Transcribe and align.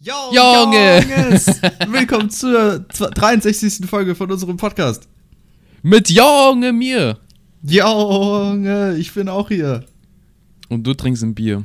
Yo, 0.00 0.12
Junge! 0.32 1.00
Junges! 1.00 1.46
Willkommen 1.88 2.30
zur 2.30 2.78
63. 2.78 3.84
Folge 3.84 4.14
von 4.14 4.30
unserem 4.30 4.56
Podcast. 4.56 5.08
Mit 5.82 6.08
Junge 6.08 6.72
mir. 6.72 7.18
Junge, 7.62 8.96
ich 8.96 9.12
bin 9.12 9.28
auch 9.28 9.48
hier. 9.48 9.84
Und 10.68 10.86
du 10.86 10.94
trinkst 10.94 11.24
ein 11.24 11.34
Bier. 11.34 11.64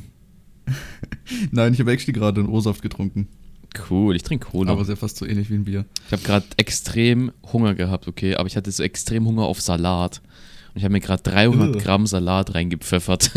Nein, 1.51 1.73
ich 1.73 1.79
habe 1.79 1.91
actually 1.91 2.11
gerade 2.11 2.41
einen 2.41 2.49
O-Saft 2.49 2.81
getrunken. 2.81 3.27
Cool, 3.87 4.15
ich 4.15 4.23
trinke 4.23 4.47
Cola. 4.47 4.71
Aber 4.71 4.81
ist 4.81 4.89
ja 4.89 4.95
fast 4.95 5.17
so 5.17 5.27
ähnlich 5.27 5.51
wie 5.51 5.55
ein 5.55 5.65
Bier. 5.65 5.85
ich 6.07 6.11
habe 6.11 6.23
gerade 6.23 6.47
extrem 6.57 7.31
Hunger 7.51 7.75
gehabt, 7.75 8.07
okay? 8.07 8.35
Aber 8.37 8.47
ich 8.47 8.57
hatte 8.57 8.71
so 8.71 8.81
extrem 8.81 9.27
Hunger 9.27 9.43
auf 9.43 9.61
Salat. 9.61 10.23
Und 10.73 10.79
ich 10.79 10.83
habe 10.83 10.93
mir 10.93 11.01
gerade 11.01 11.21
300 11.21 11.75
Ugh. 11.75 11.83
Gramm 11.83 12.07
Salat 12.07 12.55
reingepfeffert. 12.55 13.29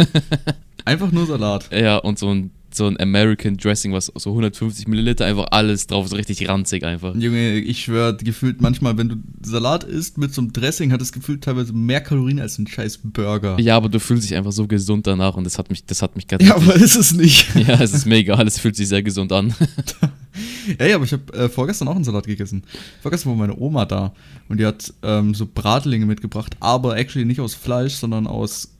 Einfach 0.87 1.13
nur 1.13 1.27
Salat. 1.27 1.69
ja, 1.71 1.99
und 1.99 2.19
so 2.19 2.31
ein, 2.31 2.51
so 2.77 2.87
ein 2.87 2.99
American 3.01 3.57
Dressing, 3.57 3.93
was 3.93 4.13
so 4.15 4.31
150 4.31 4.87
Milliliter, 4.89 5.25
einfach 5.25 5.47
alles 5.51 5.87
drauf, 5.87 6.09
so 6.09 6.17
richtig 6.17 6.49
ranzig 6.49 6.85
einfach. 6.85 7.15
Junge, 7.15 7.59
ich 7.59 7.85
schwör, 7.85 8.15
gefühlt 8.15 8.61
manchmal, 8.61 8.97
wenn 8.99 9.09
du 9.09 9.17
Salat 9.43 9.85
isst 9.85 10.19
mit 10.19 10.35
so 10.35 10.43
einem 10.43 10.53
Dressing, 10.53 10.93
hat 10.93 11.01
es 11.01 11.13
gefühlt 11.13 11.43
teilweise 11.43 11.73
mehr 11.73 12.01
Kalorien 12.01 12.41
als 12.41 12.59
ein 12.59 12.67
scheiß 12.67 13.01
Burger. 13.03 13.59
Ja, 13.59 13.77
aber 13.77 13.89
du 13.89 13.99
fühlst 13.99 14.29
dich 14.29 14.37
einfach 14.37 14.53
so 14.53 14.67
gesund 14.67 15.07
danach 15.07 15.37
und 15.37 15.45
das 15.45 15.59
hat 15.59 15.71
mich, 15.71 15.85
das 15.85 16.03
hat 16.03 16.17
mich 16.17 16.27
gerade. 16.27 16.45
Ja, 16.45 16.57
aber 16.57 16.75
ist 16.75 16.97
es 16.97 17.13
nicht. 17.13 17.55
ja, 17.55 17.81
es 17.81 17.93
ist 17.93 18.07
mega, 18.07 18.35
alles 18.35 18.59
fühlt 18.59 18.77
sich 18.77 18.89
sehr 18.89 19.03
gesund 19.03 19.33
an. 19.33 19.55
Ey, 20.79 20.93
aber 20.93 21.05
ich 21.05 21.13
habe 21.13 21.33
äh, 21.33 21.49
vorgestern 21.49 21.89
auch 21.89 21.95
einen 21.95 22.05
Salat 22.05 22.27
gegessen. 22.27 22.63
Vorgestern 23.01 23.31
war 23.31 23.37
meine 23.37 23.59
Oma 23.59 23.87
da 23.87 24.13
und 24.49 24.59
die 24.61 24.67
hat 24.67 24.93
ähm, 25.03 25.35
so 25.35 25.47
Bratlinge 25.47 26.07
mitgebracht, 26.07 26.57
aber 26.61 26.97
actually 26.97 27.25
nicht 27.25 27.41
aus 27.41 27.55
Fleisch, 27.55 27.95
sondern 27.95 28.27
aus 28.27 28.73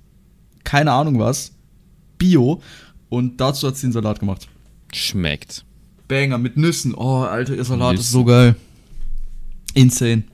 keine 0.65 0.93
Ahnung 0.93 1.19
was, 1.19 1.53
Bio. 2.19 2.61
Und 3.09 3.41
dazu 3.41 3.67
hat 3.67 3.77
sie 3.77 3.87
einen 3.87 3.93
Salat 3.93 4.21
gemacht. 4.21 4.49
Schmeckt. 4.93 5.65
Banger 6.09 6.39
mit 6.39 6.57
Nüssen. 6.57 6.95
Oh, 6.95 7.23
Alter, 7.23 7.55
ihr 7.55 7.65
Salat 7.65 7.95
ist 7.95 8.01
Nüssen. 8.01 8.13
so 8.13 8.25
geil. 8.25 8.57
Insane. 9.75 10.25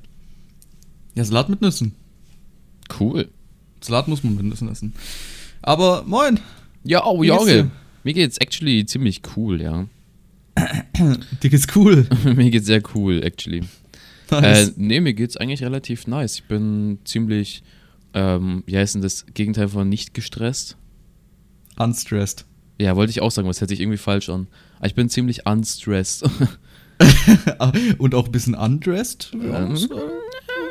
Ja, 1.15 1.25
Salat 1.25 1.48
mit 1.48 1.61
Nüssen. 1.61 1.95
Cool. 2.98 3.28
Salat 3.81 4.09
muss 4.09 4.23
man 4.23 4.37
mit 4.37 4.47
Nüssen 4.47 4.70
essen. 4.70 4.95
Aber 5.61 6.05
moin. 6.05 6.41
Ja, 6.84 7.05
oh, 7.05 7.23
dir? 7.23 7.70
Mir 8.05 8.15
geht's 8.15 8.39
actually 8.39 8.84
ziemlich 8.84 9.23
cool, 9.37 9.61
ja. 9.61 9.87
Dir 11.43 11.50
geht's 11.50 11.67
cool. 11.77 12.06
mir 12.25 12.50
geht's 12.50 12.67
sehr 12.67 12.83
cool, 12.95 13.23
actually. 13.23 13.62
Nice. 14.31 14.70
Äh, 14.70 14.73
nee, 14.77 15.00
mir 15.00 15.15
geht's 15.15 15.37
eigentlich 15.37 15.62
relativ 15.62 16.06
nice. 16.06 16.37
Ich 16.37 16.45
bin 16.45 16.98
ziemlich, 17.05 17.62
ähm, 18.15 18.65
wie 18.67 18.77
heißt 18.77 18.95
denn 18.95 19.03
das 19.03 19.27
Gegenteil 19.34 19.69
von 19.69 19.89
nicht 19.89 20.15
gestresst? 20.15 20.77
Unstressed. 21.77 22.45
Ja, 22.81 22.97
wollte 22.97 23.11
ich 23.11 23.20
auch 23.20 23.31
sagen, 23.31 23.48
was 23.48 23.61
hört 23.61 23.70
sich 23.70 23.81
irgendwie 23.81 23.98
falsch 23.98 24.28
an. 24.28 24.47
Aber 24.78 24.87
ich 24.87 24.95
bin 24.95 25.09
ziemlich 25.09 25.47
unstressed. 25.47 26.25
und 27.98 28.15
auch 28.15 28.27
ein 28.27 28.33
bisschen 28.33 28.55
undressed. 28.55 29.33
Ähm, 29.34 29.77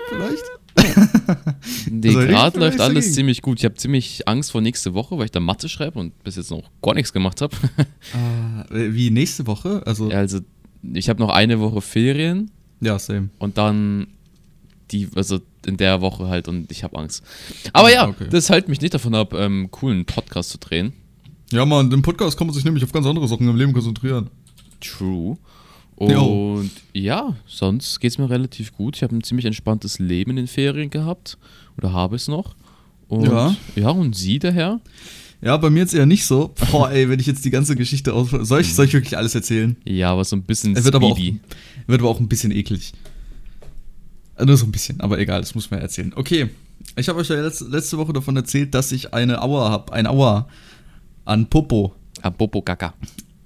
vielleicht. 0.09 0.43
nee, 1.91 2.13
gerade 2.13 2.59
läuft 2.59 2.79
alles 2.79 2.95
dagegen. 3.05 3.13
ziemlich 3.13 3.41
gut. 3.41 3.59
Ich 3.59 3.65
habe 3.65 3.75
ziemlich 3.75 4.27
Angst 4.27 4.51
vor 4.51 4.61
nächste 4.61 4.93
Woche, 4.93 5.17
weil 5.17 5.25
ich 5.25 5.31
da 5.31 5.39
Mathe 5.39 5.67
schreibe 5.69 5.99
und 5.99 6.21
bis 6.23 6.37
jetzt 6.37 6.49
noch 6.51 6.69
gar 6.81 6.93
nichts 6.93 7.11
gemacht 7.13 7.41
habe. 7.41 7.55
Ah, 8.13 8.65
wie 8.69 9.09
nächste 9.11 9.47
Woche? 9.47 9.83
Also, 9.85 10.09
ja, 10.09 10.17
also, 10.17 10.39
ich 10.93 11.09
habe 11.09 11.19
noch 11.19 11.29
eine 11.29 11.59
Woche 11.59 11.81
Ferien 11.81 12.51
ja, 12.79 12.97
same. 12.99 13.29
und 13.37 13.57
dann 13.57 14.07
die, 14.91 15.09
also 15.15 15.39
in 15.65 15.77
der 15.77 16.01
Woche 16.01 16.27
halt 16.27 16.47
und 16.47 16.71
ich 16.71 16.83
habe 16.83 16.97
Angst. 16.97 17.23
Aber 17.73 17.91
ja, 17.91 18.07
Okay. 18.07 18.27
das 18.29 18.49
hält 18.49 18.67
mich 18.67 18.81
nicht 18.81 18.93
davon 18.93 19.13
ab, 19.13 19.33
ähm, 19.33 19.69
coolen 19.71 20.05
Podcast 20.05 20.49
zu 20.49 20.57
drehen. 20.57 20.93
Ja, 21.51 21.65
Mann, 21.65 21.91
im 21.91 22.01
Podcast 22.01 22.37
kann 22.37 22.47
man 22.47 22.53
sich 22.53 22.63
nämlich 22.63 22.83
auf 22.83 22.91
ganz 22.93 23.05
andere 23.05 23.27
Sachen 23.27 23.47
im 23.47 23.57
Leben 23.57 23.73
konzentrieren. 23.73 24.29
True. 24.79 25.37
Und 25.95 26.71
ja, 26.93 27.35
sonst 27.45 27.99
geht 27.99 28.11
es 28.11 28.17
mir 28.17 28.29
relativ 28.29 28.73
gut. 28.73 28.95
Ich 28.95 29.03
habe 29.03 29.15
ein 29.15 29.23
ziemlich 29.23 29.45
entspanntes 29.45 29.99
Leben 29.99 30.31
in 30.31 30.37
den 30.37 30.47
Ferien 30.47 30.89
gehabt. 30.89 31.37
Oder 31.77 31.93
habe 31.93 32.15
es 32.15 32.27
noch. 32.27 32.55
Und, 33.07 33.25
Ja. 33.25 33.55
Ja, 33.75 33.89
und 33.89 34.15
Sie 34.15 34.39
daher? 34.39 34.79
Ja, 35.41 35.57
bei 35.57 35.69
mir 35.69 35.79
jetzt 35.79 35.93
eher 35.93 36.05
nicht 36.05 36.25
so. 36.25 36.53
Boah, 36.71 36.89
ey, 36.91 37.09
wenn 37.09 37.19
ich 37.19 37.25
jetzt 37.25 37.43
die 37.43 37.49
ganze 37.49 37.75
Geschichte 37.75 38.13
aus. 38.13 38.29
Soll 38.29 38.61
ich, 38.61 38.73
soll 38.73 38.85
ich 38.85 38.93
wirklich 38.93 39.17
alles 39.17 39.35
erzählen? 39.35 39.75
Ja, 39.83 40.11
aber 40.13 40.23
so 40.23 40.35
ein 40.35 40.43
bisschen 40.43 40.75
Er 40.75 40.83
wird 40.85 40.95
aber, 40.95 41.07
auch, 41.07 41.17
wird 41.17 41.99
aber 41.99 42.09
auch 42.09 42.19
ein 42.19 42.29
bisschen 42.29 42.51
eklig. 42.51 42.93
Äh, 44.37 44.45
Nur 44.45 44.55
so 44.57 44.65
ein 44.65 44.71
bisschen, 44.71 45.01
aber 45.01 45.19
egal, 45.19 45.41
das 45.41 45.53
muss 45.53 45.69
man 45.69 45.81
erzählen. 45.81 46.13
Okay, 46.15 46.49
ich 46.95 47.09
habe 47.09 47.19
euch 47.19 47.29
ja 47.29 47.35
letzte, 47.41 47.65
letzte 47.65 47.97
Woche 47.97 48.13
davon 48.13 48.35
erzählt, 48.37 48.73
dass 48.73 48.91
ich 48.91 49.13
eine 49.13 49.41
Aua 49.41 49.69
habe. 49.69 49.93
Ein 49.93 50.07
Aua 50.07 50.47
an 51.25 51.47
Popo. 51.47 51.93
Ah, 52.21 52.29
Bobo 52.29 52.61
Gaga. 52.61 52.93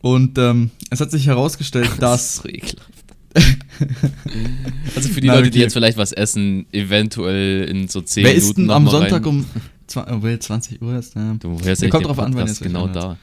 Und 0.02 0.38
ähm, 0.38 0.72
es 0.90 1.00
hat 1.02 1.12
sich 1.12 1.28
herausgestellt, 1.28 1.92
dass. 2.00 2.38
so 2.38 2.50
ekelhaft. 2.50 2.92
also 4.96 5.10
für 5.10 5.20
die 5.20 5.28
Nein, 5.28 5.38
Leute, 5.38 5.50
die 5.52 5.58
okay. 5.58 5.64
jetzt 5.64 5.74
vielleicht 5.74 5.98
was 5.98 6.14
essen, 6.14 6.66
eventuell 6.72 7.66
in 7.66 7.88
so 7.88 8.02
10 8.02 8.24
Wer 8.24 8.32
Minuten 8.34 8.48
ist 8.50 8.58
denn 8.58 8.70
am 8.70 8.88
Sonntag 8.88 9.26
rein. 9.26 9.30
um 9.30 9.46
zwa- 9.90 10.08
oh, 10.10 10.24
well, 10.24 10.40
20 10.40 10.82
Uhr 10.82 10.98
ist? 10.98 11.16
Ja. 11.16 11.36
Du 11.40 11.60
hörst 11.62 11.82
Ja, 11.82 11.90
kommt 11.90 12.06
drauf 12.06 12.20
an, 12.20 12.34
wann 12.36 12.54
genau 12.62 12.88
da. 12.88 13.18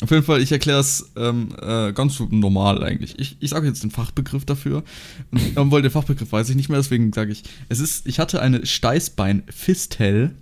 Auf 0.00 0.10
jeden 0.10 0.24
Fall, 0.24 0.42
ich 0.42 0.52
erkläre 0.52 0.80
es 0.80 1.10
ähm, 1.16 1.48
äh, 1.60 1.92
ganz 1.92 2.20
normal 2.30 2.82
eigentlich. 2.82 3.18
Ich, 3.18 3.36
ich 3.40 3.50
sage 3.50 3.66
jetzt 3.66 3.82
den 3.82 3.90
Fachbegriff 3.90 4.44
dafür. 4.44 4.82
Und, 5.30 5.40
obwohl, 5.56 5.82
den 5.82 5.90
Fachbegriff 5.90 6.32
weiß 6.32 6.48
ich 6.50 6.56
nicht 6.56 6.68
mehr, 6.68 6.78
deswegen 6.78 7.12
sage 7.12 7.32
ich, 7.32 7.44
es 7.68 7.80
ist, 7.80 8.06
ich 8.06 8.18
hatte 8.18 8.40
eine 8.42 8.64
Steißbein-Fistel. 8.66 10.34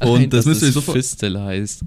Und 0.00 0.20
Nein, 0.20 0.30
das 0.30 0.46
müsst 0.46 0.62
ihr 0.62 0.68
euch 0.68 0.74
so 0.74 0.80
Fistel 0.80 1.40
heißt. 1.40 1.82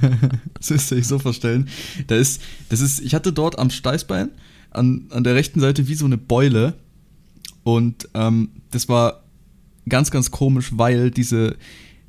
das 0.54 0.70
müsst 0.70 0.90
ihr 0.90 0.98
euch 0.98 1.06
so 1.06 1.18
vorstellen. 1.18 1.68
Da 2.06 2.16
ist, 2.16 2.42
das 2.68 2.80
ist, 2.80 3.00
ich 3.00 3.14
hatte 3.14 3.32
dort 3.32 3.58
am 3.58 3.70
Steißbein 3.70 4.30
an, 4.70 5.06
an 5.10 5.24
der 5.24 5.34
rechten 5.34 5.60
Seite 5.60 5.86
wie 5.88 5.94
so 5.94 6.04
eine 6.04 6.18
Beule. 6.18 6.74
Und 7.62 8.08
ähm, 8.14 8.50
das 8.70 8.88
war 8.88 9.24
ganz, 9.88 10.10
ganz 10.10 10.30
komisch, 10.30 10.70
weil 10.72 11.10
diese, 11.10 11.56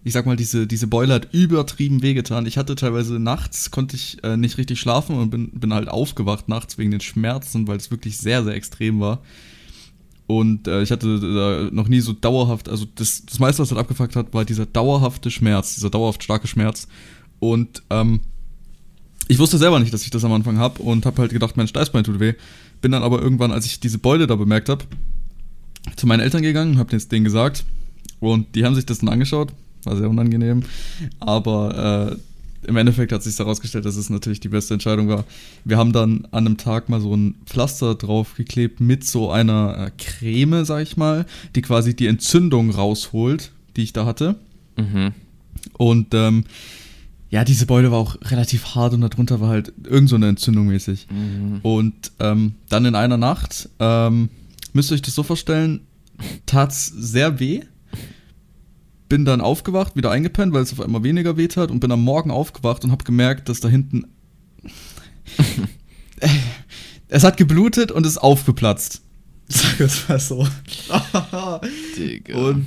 ich 0.04 0.14
sag 0.14 0.26
mal, 0.26 0.36
diese, 0.36 0.68
diese 0.68 0.88
Beule 0.88 1.14
hat 1.14 1.34
übertrieben 1.34 2.02
wehgetan. 2.02 2.46
Ich 2.46 2.58
hatte 2.58 2.76
teilweise 2.76 3.20
nachts, 3.20 3.72
konnte 3.72 3.96
ich 3.96 4.24
äh, 4.24 4.38
nicht 4.38 4.58
richtig 4.58 4.80
schlafen 4.80 5.16
und 5.18 5.30
bin, 5.30 5.52
bin 5.52 5.74
halt 5.74 5.90
aufgewacht 5.90 6.50
nachts 6.50 6.78
wegen 6.78 6.92
den 6.92 7.02
Schmerzen, 7.02 7.68
weil 7.68 7.78
es 7.78 7.92
wirklich 7.92 8.18
sehr, 8.18 8.44
sehr 8.44 8.56
extrem 8.56 9.00
war. 9.00 9.22
Und 10.28 10.68
äh, 10.68 10.82
ich 10.82 10.92
hatte 10.92 11.20
da 11.20 11.70
noch 11.72 11.88
nie 11.88 12.00
so 12.00 12.14
dauerhaft, 12.14 12.68
also 12.68 12.86
das, 12.96 13.26
das 13.26 13.40
meiste, 13.40 13.62
was 13.62 13.70
halt 13.70 13.80
abgefuckt 13.80 14.16
hat, 14.16 14.34
war 14.34 14.44
dieser 14.44 14.66
dauerhafte 14.66 15.30
Schmerz, 15.30 15.76
dieser 15.76 15.92
dauerhaft 15.92 16.24
starke 16.24 16.48
Schmerz. 16.48 16.88
Und 17.40 17.84
ähm, 17.92 18.22
ich 19.28 19.40
wusste 19.40 19.58
selber 19.58 19.80
nicht, 19.80 19.94
dass 19.94 20.04
ich 20.04 20.10
das 20.10 20.24
am 20.24 20.34
Anfang 20.34 20.58
habe 20.58 20.82
und 20.82 21.06
habe 21.06 21.22
halt 21.22 21.32
gedacht, 21.32 21.58
mein 21.58 21.68
Steißbein 21.68 22.04
tut 22.04 22.20
weh. 22.20 22.34
Bin 22.82 22.92
dann 22.92 23.04
aber 23.04 23.22
irgendwann, 23.22 23.52
als 23.52 23.66
ich 23.66 23.80
diese 23.80 23.98
Beule 23.98 24.28
da 24.28 24.36
bemerkt 24.36 24.70
habe, 24.70 24.86
zu 25.96 26.08
meinen 26.08 26.22
Eltern 26.22 26.42
gegangen, 26.42 26.78
habe 26.80 26.98
denen 26.98 27.24
gesagt 27.24 27.64
und 28.20 28.56
die 28.56 28.66
haben 28.66 28.76
sich 28.76 28.86
das 28.86 29.00
dann 29.00 29.10
angeschaut, 29.10 29.54
war 29.84 29.96
sehr 29.96 30.10
unangenehm, 30.10 30.64
aber 31.20 32.12
äh, 32.12 32.16
im 32.68 32.78
Endeffekt 32.78 33.12
hat 33.12 33.24
sich 33.24 33.38
herausgestellt, 33.38 33.86
dass 33.86 33.96
es 33.96 34.10
natürlich 34.10 34.40
die 34.40 34.50
beste 34.50 34.74
Entscheidung 34.74 35.08
war. 35.08 35.24
Wir 35.64 35.78
haben 35.78 35.94
dann 35.94 36.28
an 36.32 36.46
einem 36.46 36.58
Tag 36.58 36.90
mal 36.90 37.02
so 37.02 37.16
ein 37.16 37.36
Pflaster 37.46 37.96
draufgeklebt 37.96 38.80
mit 38.80 39.04
so 39.04 39.32
einer 39.32 39.88
äh, 39.88 39.92
Creme, 39.98 40.66
sag 40.66 40.82
ich 40.84 40.98
mal, 40.98 41.26
die 41.56 41.62
quasi 41.62 41.96
die 41.96 42.08
Entzündung 42.08 42.72
rausholt, 42.72 43.52
die 43.76 43.84
ich 43.84 43.94
da 43.94 44.06
hatte. 44.06 44.36
Mhm. 44.78 45.14
Und 45.78 46.14
ähm, 46.14 46.46
ja, 47.30 47.44
diese 47.44 47.66
Beule 47.66 47.92
war 47.92 48.00
auch 48.00 48.18
relativ 48.22 48.76
hart 48.76 48.94
und 48.94 49.02
darunter 49.02 49.42
war 49.42 49.50
halt 49.50 49.74
irgend 49.84 50.10
so 50.10 50.16
eine 50.16 50.30
Entzündung 50.30 50.68
mäßig. 50.68 51.08
Mhm. 51.10 51.60
Und 51.64 52.12
ähm, 52.20 52.56
dann 52.70 52.86
in 52.86 52.96
einer 52.96 53.18
Nacht, 53.18 53.70
ähm, 53.80 54.30
müsst 54.74 54.92
ihr 54.92 54.96
euch 54.96 55.02
das 55.02 55.16
so 55.16 55.24
vorstellen, 55.24 55.82
tat's 56.46 56.88
sehr 56.88 57.40
weh. 57.40 57.62
Bin 59.08 59.26
dann 59.26 59.42
aufgewacht, 59.42 59.96
wieder 59.96 60.12
eingepennt, 60.12 60.54
weil 60.54 60.64
es 60.64 60.74
auf 60.74 60.82
einmal 60.82 61.04
weniger 61.04 61.38
weh 61.38 61.48
tat 61.48 61.70
und 61.72 61.80
bin 61.80 61.92
am 61.92 62.04
Morgen 62.04 62.32
aufgewacht 62.32 62.84
und 62.84 62.92
habe 62.92 63.04
gemerkt, 63.04 63.50
dass 63.50 63.60
da 63.60 63.68
hinten 63.68 64.06
es 67.08 67.24
hat 67.24 67.38
geblutet 67.38 67.92
und 67.92 68.06
ist 68.06 68.18
aufgeplatzt. 68.18 69.02
Sag 69.48 69.80
es 69.80 70.10
mal 70.10 70.20
so. 70.20 70.48
Digga. 71.98 72.36
Und 72.36 72.66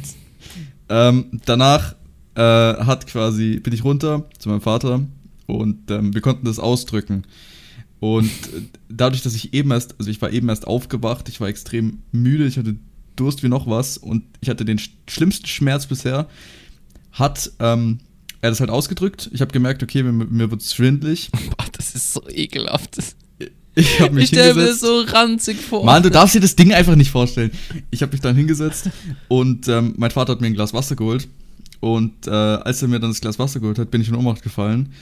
ähm, 0.89 1.41
danach 1.45 1.97
äh, 2.35 2.41
hat 2.41 3.07
quasi, 3.07 3.59
bin 3.61 3.73
ich 3.73 3.85
runter 3.85 4.25
zu 4.39 4.49
meinem 4.49 4.61
Vater 4.61 5.03
und 5.47 5.91
ähm, 5.91 6.15
wir 6.15 6.21
konnten 6.21 6.47
das 6.47 6.59
ausdrücken. 6.59 7.25
Und 8.01 8.27
äh, 8.27 8.63
dadurch, 8.89 9.23
dass 9.23 9.35
ich 9.35 9.55
eben 9.55 9.73
erst, 9.73 9.97
also 9.99 10.11
ich 10.11 10.23
war 10.23 10.31
eben 10.31 10.49
erst 10.49 10.67
aufgewacht, 10.67 11.29
ich 11.29 11.41
war 11.41 11.49
extrem 11.49 12.03
müde, 12.13 12.47
ich 12.47 12.59
hatte 12.59 12.77
Durst 13.19 13.43
wie 13.43 13.49
noch 13.49 13.67
was 13.67 13.99
und 13.99 14.25
ich 14.41 14.49
hatte 14.49 14.65
den 14.65 14.79
sch 14.79 14.91
schlimmsten 15.09 15.47
Schmerz 15.47 15.87
bisher, 15.87 16.29
hat 17.13 17.51
ähm, 17.59 17.99
er 18.41 18.51
das 18.51 18.61
halt 18.61 18.71
ausgedrückt. 18.71 19.31
Ich 19.33 19.41
habe 19.41 19.53
gemerkt, 19.53 19.83
okay, 19.83 20.03
mir, 20.03 20.13
mir 20.13 20.51
wird 20.51 20.63
schwindlig. 20.63 21.31
Boah, 21.33 21.67
das 21.73 21.95
ist 21.95 22.13
so 22.13 22.23
ekelhaft. 22.29 22.99
Ich 23.75 24.01
habe 24.01 24.15
mich 24.15 24.25
Ich 24.25 24.29
stelle 24.31 24.55
mir 24.55 24.75
so 24.75 25.01
ranzig 25.03 25.59
vor. 25.59 25.85
Mann, 25.85 26.03
du 26.03 26.11
darfst 26.11 26.35
dir 26.35 26.41
das 26.41 26.57
Ding 26.57 26.73
einfach 26.73 26.97
nicht 26.97 27.11
vorstellen. 27.11 27.51
Ich 27.91 28.03
habe 28.03 28.13
mich 28.13 28.21
dann 28.21 28.37
hingesetzt 28.37 28.91
und 29.29 29.69
ähm, 29.69 29.95
mein 29.97 30.11
Vater 30.11 30.33
hat 30.33 30.41
mir 30.41 30.49
ein 30.49 30.55
Glas 30.55 30.75
Wasser 30.75 30.97
geholt. 30.97 31.29
Und 31.81 32.27
äh, 32.27 32.31
als 32.31 32.83
er 32.83 32.89
mir 32.89 32.99
dann 32.99 33.11
das 33.11 33.21
Glas 33.21 33.39
Wasser 33.39 33.61
geholt 33.61 33.79
hat, 33.79 33.91
bin 33.91 34.01
ich 34.01 34.09
in 34.09 34.17
Ohnmacht 34.17 34.43
gefallen. 34.43 34.93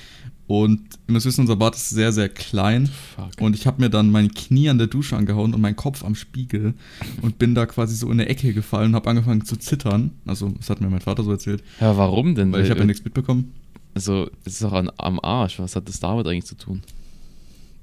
Und 0.48 0.80
ihr 1.08 1.12
müsst 1.12 1.26
wissen, 1.26 1.40
unser 1.40 1.56
Bad 1.56 1.74
ist 1.74 1.90
sehr, 1.90 2.12
sehr 2.12 2.28
klein. 2.28 2.86
Fuck. 3.16 3.40
Und 3.40 3.56
ich 3.56 3.66
habe 3.66 3.80
mir 3.82 3.90
dann 3.90 4.10
mein 4.12 4.32
Knie 4.32 4.68
an 4.68 4.78
der 4.78 4.86
Dusche 4.86 5.16
angehauen 5.16 5.52
und 5.54 5.60
meinen 5.60 5.74
Kopf 5.74 6.04
am 6.04 6.14
Spiegel 6.14 6.74
und 7.22 7.38
bin 7.38 7.54
da 7.56 7.66
quasi 7.66 7.96
so 7.96 8.06
in 8.06 8.12
eine 8.12 8.28
Ecke 8.28 8.52
gefallen 8.54 8.90
und 8.90 8.94
habe 8.94 9.10
angefangen 9.10 9.44
zu 9.44 9.56
zittern. 9.56 10.12
Also, 10.24 10.50
das 10.50 10.70
hat 10.70 10.80
mir 10.80 10.88
mein 10.88 11.00
Vater 11.00 11.24
so 11.24 11.32
erzählt, 11.32 11.64
Ja, 11.80 11.96
warum 11.96 12.34
denn? 12.36 12.52
weil 12.52 12.62
ich 12.64 12.70
habe 12.70 12.80
ja 12.80 12.86
nichts 12.86 13.02
mitbekommen. 13.04 13.52
Also, 13.94 14.30
es 14.44 14.52
ist 14.54 14.62
doch 14.62 14.72
an, 14.72 14.90
am 14.98 15.18
Arsch. 15.20 15.58
Was 15.58 15.74
hat 15.74 15.88
das 15.88 15.98
damit 16.00 16.26
eigentlich 16.28 16.44
zu 16.44 16.54
tun? 16.56 16.82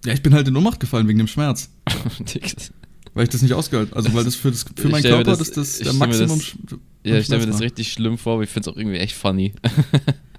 Ja, 0.06 0.13
ich 0.13 0.21
bin 0.21 0.33
halt 0.33 0.48
in 0.48 0.56
Ohnmacht 0.56 0.80
gefallen 0.80 1.07
wegen 1.07 1.18
dem 1.18 1.27
Schmerz. 1.27 1.69
Weil 3.15 3.25
ich 3.25 3.30
das 3.30 3.42
nicht 3.44 3.54
ausgehalten 3.54 3.94
Also, 3.95 4.12
weil 4.13 4.24
das 4.24 4.33
für, 4.36 4.50
das, 4.50 4.65
für 4.75 4.89
meinen 4.89 5.04
Körper 5.04 5.24
das- 5.24 5.38
das, 5.38 5.51
das 5.51 5.77
der 5.80 5.94
Maximum. 5.94 6.39
das- 6.39 6.80
ja, 7.04 7.18
ich 7.18 7.25
stelle 7.25 7.45
mir 7.45 7.51
das 7.51 7.62
richtig 7.62 7.92
schlimm 7.92 8.18
vor, 8.18 8.33
aber 8.36 8.44
ich 8.44 8.50
finde 8.50 8.69
es 8.69 8.74
auch 8.74 8.77
irgendwie 8.80 8.98
echt 8.98 9.13
funny. 9.15 9.54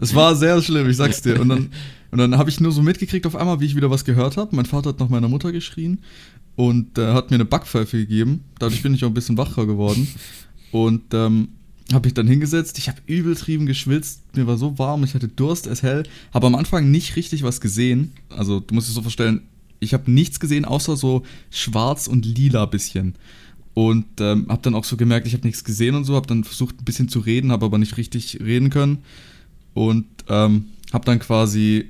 Es 0.00 0.14
war 0.14 0.34
sehr 0.34 0.62
schlimm, 0.62 0.88
ich 0.88 0.96
sag's 0.96 1.20
dir. 1.22 1.40
Und 1.40 1.48
dann, 1.48 1.70
und 2.10 2.18
dann 2.18 2.38
habe 2.38 2.50
ich 2.50 2.60
nur 2.60 2.72
so 2.72 2.82
mitgekriegt 2.82 3.26
auf 3.26 3.36
einmal, 3.36 3.60
wie 3.60 3.66
ich 3.66 3.76
wieder 3.76 3.90
was 3.90 4.04
gehört 4.04 4.36
habe. 4.36 4.56
Mein 4.56 4.66
Vater 4.66 4.90
hat 4.90 5.00
nach 5.00 5.10
meiner 5.10 5.28
Mutter 5.28 5.52
geschrien 5.52 6.00
und 6.56 6.98
äh, 6.98 7.12
hat 7.12 7.30
mir 7.30 7.36
eine 7.36 7.44
Backpfeife 7.44 7.98
gegeben. 7.98 8.44
Dadurch 8.58 8.82
bin 8.82 8.94
ich 8.94 9.04
auch 9.04 9.08
ein 9.08 9.14
bisschen 9.14 9.36
wacher 9.36 9.66
geworden. 9.66 10.08
Und 10.72 11.12
ähm, 11.12 11.48
habe 11.92 12.08
ich 12.08 12.14
dann 12.14 12.26
hingesetzt. 12.26 12.78
Ich 12.78 12.88
habe 12.88 13.00
übeltrieben 13.06 13.66
geschwitzt. 13.66 14.22
Mir 14.36 14.46
war 14.46 14.56
so 14.56 14.78
warm, 14.78 15.04
ich 15.04 15.14
hatte 15.14 15.28
Durst, 15.28 15.66
es 15.66 15.82
hell. 15.82 16.04
Habe 16.32 16.46
am 16.46 16.54
Anfang 16.54 16.90
nicht 16.90 17.16
richtig 17.16 17.42
was 17.42 17.60
gesehen. 17.60 18.12
Also 18.28 18.60
du 18.60 18.74
musst 18.74 18.88
es 18.88 18.94
so 18.94 19.02
vorstellen, 19.02 19.42
ich 19.80 19.94
habe 19.94 20.10
nichts 20.10 20.40
gesehen, 20.40 20.64
außer 20.64 20.96
so 20.96 21.24
schwarz 21.50 22.06
und 22.06 22.24
lila 22.24 22.66
bisschen. 22.66 23.14
Und 23.74 24.06
ähm, 24.20 24.46
habe 24.48 24.62
dann 24.62 24.74
auch 24.74 24.84
so 24.84 24.96
gemerkt, 24.96 25.26
ich 25.26 25.32
habe 25.32 25.46
nichts 25.46 25.64
gesehen 25.64 25.94
und 25.94 26.04
so. 26.04 26.14
Habe 26.14 26.26
dann 26.26 26.44
versucht 26.44 26.80
ein 26.80 26.84
bisschen 26.84 27.08
zu 27.08 27.20
reden, 27.20 27.52
habe 27.52 27.66
aber 27.66 27.78
nicht 27.78 27.96
richtig 27.96 28.38
reden 28.40 28.70
können. 28.70 28.98
Und 29.80 30.04
ähm, 30.28 30.66
habe 30.92 31.06
dann 31.06 31.20
quasi 31.20 31.86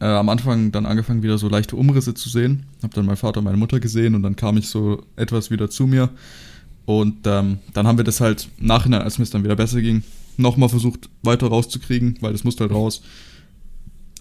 äh, 0.00 0.04
am 0.04 0.28
Anfang 0.30 0.72
dann 0.72 0.84
angefangen, 0.84 1.22
wieder 1.22 1.38
so 1.38 1.48
leichte 1.48 1.76
Umrisse 1.76 2.12
zu 2.12 2.28
sehen. 2.28 2.64
Habe 2.82 2.92
dann 2.92 3.06
meinen 3.06 3.16
Vater 3.16 3.38
und 3.38 3.44
meine 3.44 3.56
Mutter 3.56 3.78
gesehen 3.78 4.16
und 4.16 4.24
dann 4.24 4.34
kam 4.34 4.56
ich 4.56 4.66
so 4.66 5.04
etwas 5.14 5.48
wieder 5.48 5.70
zu 5.70 5.86
mir. 5.86 6.08
Und 6.86 7.18
ähm, 7.26 7.58
dann 7.72 7.86
haben 7.86 7.98
wir 7.98 8.04
das 8.04 8.20
halt 8.20 8.48
nachhinein, 8.58 9.02
als 9.02 9.18
mir 9.18 9.22
es 9.22 9.30
dann 9.30 9.44
wieder 9.44 9.54
besser 9.54 9.80
ging, 9.80 10.02
nochmal 10.38 10.68
versucht 10.68 11.08
weiter 11.22 11.46
rauszukriegen, 11.46 12.16
weil 12.20 12.32
das 12.32 12.42
musste 12.42 12.64
halt 12.64 12.72
raus. 12.72 13.00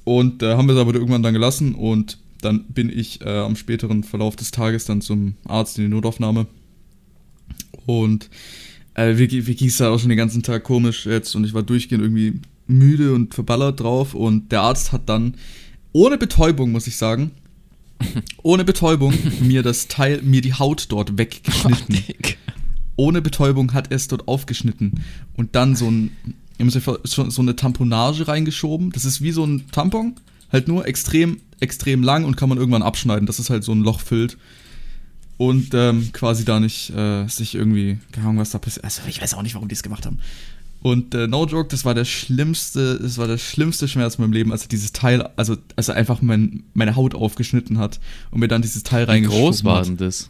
Und 0.03 0.43
äh, 0.43 0.55
haben 0.55 0.67
wir 0.67 0.75
es 0.75 0.81
aber 0.81 0.93
irgendwann 0.93 1.23
dann 1.23 1.33
gelassen 1.33 1.73
und 1.73 2.19
dann 2.41 2.65
bin 2.65 2.91
ich 2.95 3.21
äh, 3.21 3.39
am 3.39 3.55
späteren 3.55 4.03
Verlauf 4.03 4.35
des 4.35 4.51
Tages 4.51 4.85
dann 4.85 5.01
zum 5.01 5.33
Arzt 5.47 5.79
in 5.79 5.85
die 5.85 5.89
Notaufnahme. 5.89 6.45
Und 7.87 8.29
äh, 8.93 9.15
mir, 9.15 9.27
mir 9.27 9.55
ging 9.55 9.67
es 9.67 9.77
da 9.77 9.89
auch 9.89 9.97
schon 9.97 10.09
den 10.09 10.17
ganzen 10.19 10.43
Tag 10.43 10.63
komisch 10.63 11.07
jetzt 11.07 11.35
und 11.35 11.43
ich 11.43 11.55
war 11.55 11.63
durchgehend 11.63 12.03
irgendwie 12.03 12.39
müde 12.69 13.13
und 13.13 13.33
verballert 13.33 13.79
drauf 13.79 14.13
und 14.13 14.51
der 14.51 14.61
Arzt 14.61 14.91
hat 14.91 15.09
dann 15.09 15.35
ohne 15.91 16.17
Betäubung, 16.17 16.71
muss 16.71 16.87
ich 16.87 16.95
sagen, 16.97 17.31
ohne 18.43 18.63
Betäubung 18.63 19.13
mir 19.41 19.63
das 19.63 19.87
Teil, 19.87 20.21
mir 20.21 20.41
die 20.41 20.53
Haut 20.53 20.85
dort 20.89 21.17
weggeschnitten. 21.17 21.97
ohne 22.95 23.21
Betäubung 23.21 23.73
hat 23.73 23.91
er 23.91 23.95
es 23.95 24.07
dort 24.07 24.27
aufgeschnitten 24.27 25.03
und 25.35 25.55
dann 25.55 25.75
so 25.75 25.89
ein, 25.89 26.11
ihr 26.57 26.65
müsst 26.65 26.77
euch 26.77 26.83
vor- 26.83 26.99
so 27.03 27.29
so 27.29 27.41
eine 27.41 27.55
Tamponage 27.55 28.27
reingeschoben. 28.27 28.91
Das 28.91 29.03
ist 29.05 29.21
wie 29.21 29.31
so 29.31 29.43
ein 29.45 29.65
Tampon, 29.71 30.15
halt 30.51 30.67
nur 30.67 30.85
extrem, 30.87 31.37
extrem 31.59 32.03
lang 32.03 32.23
und 32.25 32.37
kann 32.37 32.49
man 32.49 32.57
irgendwann 32.57 32.83
abschneiden, 32.83 33.25
dass 33.25 33.39
es 33.39 33.49
halt 33.49 33.63
so 33.63 33.71
ein 33.71 33.81
Loch 33.81 33.99
füllt. 34.01 34.37
Und 35.37 35.69
ähm, 35.73 36.09
quasi 36.11 36.43
da 36.43 36.59
nicht 36.59 36.89
äh, 36.89 37.25
sich 37.27 37.55
irgendwie, 37.55 37.97
keine 38.11 38.27
Ahnung, 38.27 38.39
was 38.41 38.49
da 38.49 38.57
passiert. 38.59 38.83
Also 38.83 39.01
ich 39.07 39.21
weiß 39.21 39.35
auch 39.35 39.41
nicht, 39.41 39.55
warum 39.55 39.69
die 39.69 39.75
es 39.75 39.83
gemacht 39.83 40.05
haben. 40.05 40.19
Und 40.81 41.13
äh, 41.13 41.27
no 41.27 41.45
joke, 41.45 41.67
das 41.69 41.83
war 41.83 41.93
der 41.93 42.05
schlimmste, 42.05 42.99
das 43.01 43.17
war 43.17 43.27
der 43.27 43.37
schlimmste 43.37 43.87
Schmerz 43.89 44.15
in 44.15 44.21
meinem 44.23 44.31
Leben, 44.33 44.51
als 44.53 44.63
er 44.63 44.69
dieses 44.69 44.93
Teil, 44.93 45.23
also 45.35 45.57
als 45.75 45.89
er 45.89 45.95
einfach 45.95 46.21
mein, 46.21 46.63
meine 46.73 46.95
Haut 46.95 47.15
aufgeschnitten 47.15 47.77
hat 47.79 47.99
und 48.31 48.39
mir 48.39 48.47
dann 48.47 48.61
dieses 48.61 48.83
Teil 48.83 49.05
Wie 49.07 49.11
reingeschoben 49.11 49.43
groß 49.45 49.63
war 49.65 49.79
hat. 49.79 49.87
denn 49.87 49.97
das? 49.97 50.29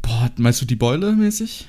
Boah, 0.00 0.30
meinst 0.36 0.60
du 0.60 0.66
die 0.66 0.76
Beule 0.76 1.12
mäßig? 1.12 1.66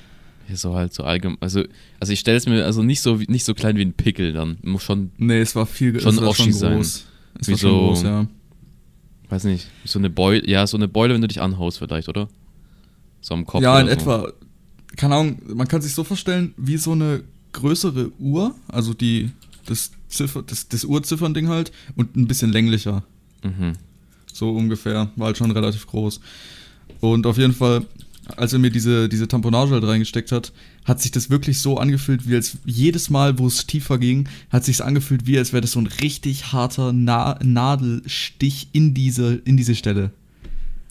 Ja, 0.48 0.56
so 0.56 0.74
halt 0.74 0.92
so 0.94 1.02
allgemein. 1.04 1.38
Also, 1.40 1.64
also 2.00 2.12
ich 2.12 2.20
stelle 2.20 2.36
es 2.36 2.46
mir 2.46 2.64
also 2.64 2.82
nicht 2.82 3.00
so, 3.00 3.18
wie- 3.18 3.26
nicht 3.28 3.44
so 3.44 3.54
klein 3.54 3.76
wie 3.76 3.82
ein 3.82 3.94
Pickel 3.94 4.32
dann. 4.32 4.58
Muss 4.62 4.82
schon, 4.84 5.10
Nee, 5.16 5.40
es 5.40 5.56
war 5.56 5.66
viel 5.66 5.98
Schon 6.00 6.14
es 6.14 6.20
war 6.20 6.34
sein. 6.34 6.74
groß. 6.76 7.06
Es 7.40 7.48
Wie 7.48 7.52
war 7.52 7.58
schon 7.58 7.70
so- 7.70 7.78
groß, 7.88 8.02
ja. 8.04 8.26
weiß 9.30 9.44
nicht, 9.44 9.66
so 9.84 9.98
eine 9.98 10.10
Beule, 10.10 10.48
ja, 10.48 10.66
so 10.66 10.76
eine 10.76 10.86
Beule, 10.86 11.14
wenn 11.14 11.22
du 11.22 11.28
dich 11.28 11.40
anhaust 11.40 11.78
vielleicht, 11.78 12.08
oder? 12.08 12.28
So 13.20 13.34
am 13.34 13.46
Kopf. 13.46 13.62
ja, 13.62 13.80
in 13.80 13.86
so. 13.86 13.92
etwa. 13.92 14.32
Keine 14.96 15.16
Ahnung, 15.16 15.38
man 15.54 15.66
kann 15.66 15.80
sich 15.82 15.92
so 15.94 16.04
vorstellen, 16.04 16.54
wie 16.56 16.76
so 16.76 16.92
eine 16.92 17.24
größere 17.54 18.12
Uhr, 18.18 18.54
also 18.68 18.92
die, 18.92 19.30
das, 19.64 19.92
Ziffer, 20.08 20.42
das, 20.42 20.68
das 20.68 20.84
Uhrziffern-Ding 20.84 21.48
halt, 21.48 21.72
und 21.96 22.14
ein 22.16 22.26
bisschen 22.26 22.52
länglicher. 22.52 23.02
Mhm. 23.42 23.72
So 24.32 24.50
ungefähr. 24.50 25.10
War 25.16 25.26
halt 25.26 25.38
schon 25.38 25.50
relativ 25.50 25.86
groß. 25.86 26.20
Und 27.00 27.26
auf 27.26 27.38
jeden 27.38 27.54
Fall, 27.54 27.86
als 28.36 28.52
er 28.52 28.58
mir 28.58 28.70
diese, 28.70 29.08
diese 29.08 29.28
Tamponage 29.28 29.72
halt 29.72 29.84
reingesteckt 29.84 30.32
hat, 30.32 30.52
hat 30.84 31.00
sich 31.00 31.10
das 31.10 31.30
wirklich 31.30 31.60
so 31.60 31.78
angefühlt, 31.78 32.28
wie 32.28 32.34
als 32.34 32.58
jedes 32.64 33.10
Mal, 33.10 33.38
wo 33.38 33.46
es 33.46 33.66
tiefer 33.66 33.98
ging, 33.98 34.28
hat 34.50 34.64
sich 34.64 34.82
angefühlt, 34.82 35.26
wie 35.26 35.38
als 35.38 35.52
wäre 35.52 35.62
das 35.62 35.72
so 35.72 35.80
ein 35.80 35.86
richtig 35.86 36.52
harter 36.52 36.92
Na 36.92 37.38
Nadelstich 37.42 38.68
in 38.72 38.92
diese, 38.92 39.36
in 39.44 39.56
diese 39.56 39.74
Stelle. 39.74 40.10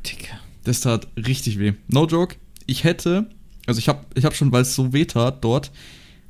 Dicker. 0.05 0.39
Das 0.63 0.81
tat 0.81 1.07
richtig 1.17 1.59
weh. 1.59 1.73
No 1.87 2.07
joke. 2.07 2.35
Ich 2.65 2.83
hätte, 2.83 3.27
also 3.67 3.79
ich 3.79 3.89
habe 3.89 4.05
ich 4.15 4.25
hab 4.25 4.35
schon, 4.35 4.51
weil 4.51 4.61
es 4.61 4.75
so 4.75 4.93
weh 4.93 5.05
tat 5.05 5.43
dort, 5.43 5.71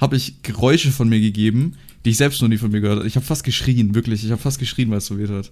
habe 0.04 0.18
ich 0.18 0.44
Geräusche 0.44 0.92
von 0.92 1.08
mir 1.08 1.22
gegeben, 1.22 1.78
die 2.04 2.10
ich 2.10 2.18
selbst 2.18 2.42
noch 2.42 2.50
nie 2.50 2.58
von 2.58 2.70
mir 2.70 2.82
gehört 2.82 3.00
habe. 3.00 3.08
Ich 3.08 3.16
habe 3.16 3.26
fast 3.26 3.46
geschrien, 3.46 3.96
wirklich. 3.96 4.24
Ich 4.26 4.32
habe 4.32 4.42
fast 4.42 4.60
geschrien, 4.60 4.92
weil 4.92 4.98
es 4.98 5.06
so 5.06 5.18
weh 5.18 5.26
tat. 5.26 5.50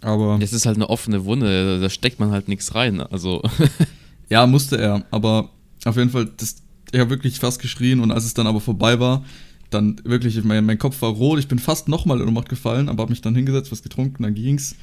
Aber 0.00 0.38
Das 0.38 0.52
ist 0.52 0.64
halt 0.64 0.76
eine 0.76 0.88
offene 0.88 1.24
Wunde, 1.24 1.80
da 1.80 1.90
steckt 1.90 2.20
man 2.20 2.30
halt 2.30 2.46
nichts 2.46 2.76
rein. 2.76 3.00
Also, 3.00 3.42
ja, 4.28 4.46
musste 4.46 4.78
er. 4.78 5.04
Aber 5.10 5.50
auf 5.84 5.96
jeden 5.96 6.10
Fall, 6.10 6.30
das, 6.36 6.62
ich 6.92 7.00
habe 7.00 7.10
wirklich 7.10 7.40
fast 7.40 7.60
geschrien 7.60 7.98
und 7.98 8.12
als 8.12 8.24
es 8.24 8.34
dann 8.34 8.46
aber 8.46 8.60
vorbei 8.60 9.00
war, 9.00 9.24
dann 9.70 10.00
wirklich, 10.04 10.42
mein, 10.44 10.64
mein 10.64 10.78
Kopf 10.78 11.02
war 11.02 11.10
rot. 11.10 11.40
Ich 11.40 11.48
bin 11.48 11.58
fast 11.58 11.88
nochmal 11.88 12.20
in 12.20 12.28
Ohnmacht 12.28 12.48
gefallen, 12.48 12.88
aber 12.88 13.02
habe 13.02 13.10
mich 13.10 13.22
dann 13.22 13.34
hingesetzt, 13.34 13.72
was 13.72 13.82
getrunken, 13.82 14.22
dann 14.22 14.34
ging's. 14.34 14.76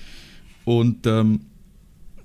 Und 0.66 1.08
ähm, 1.08 1.42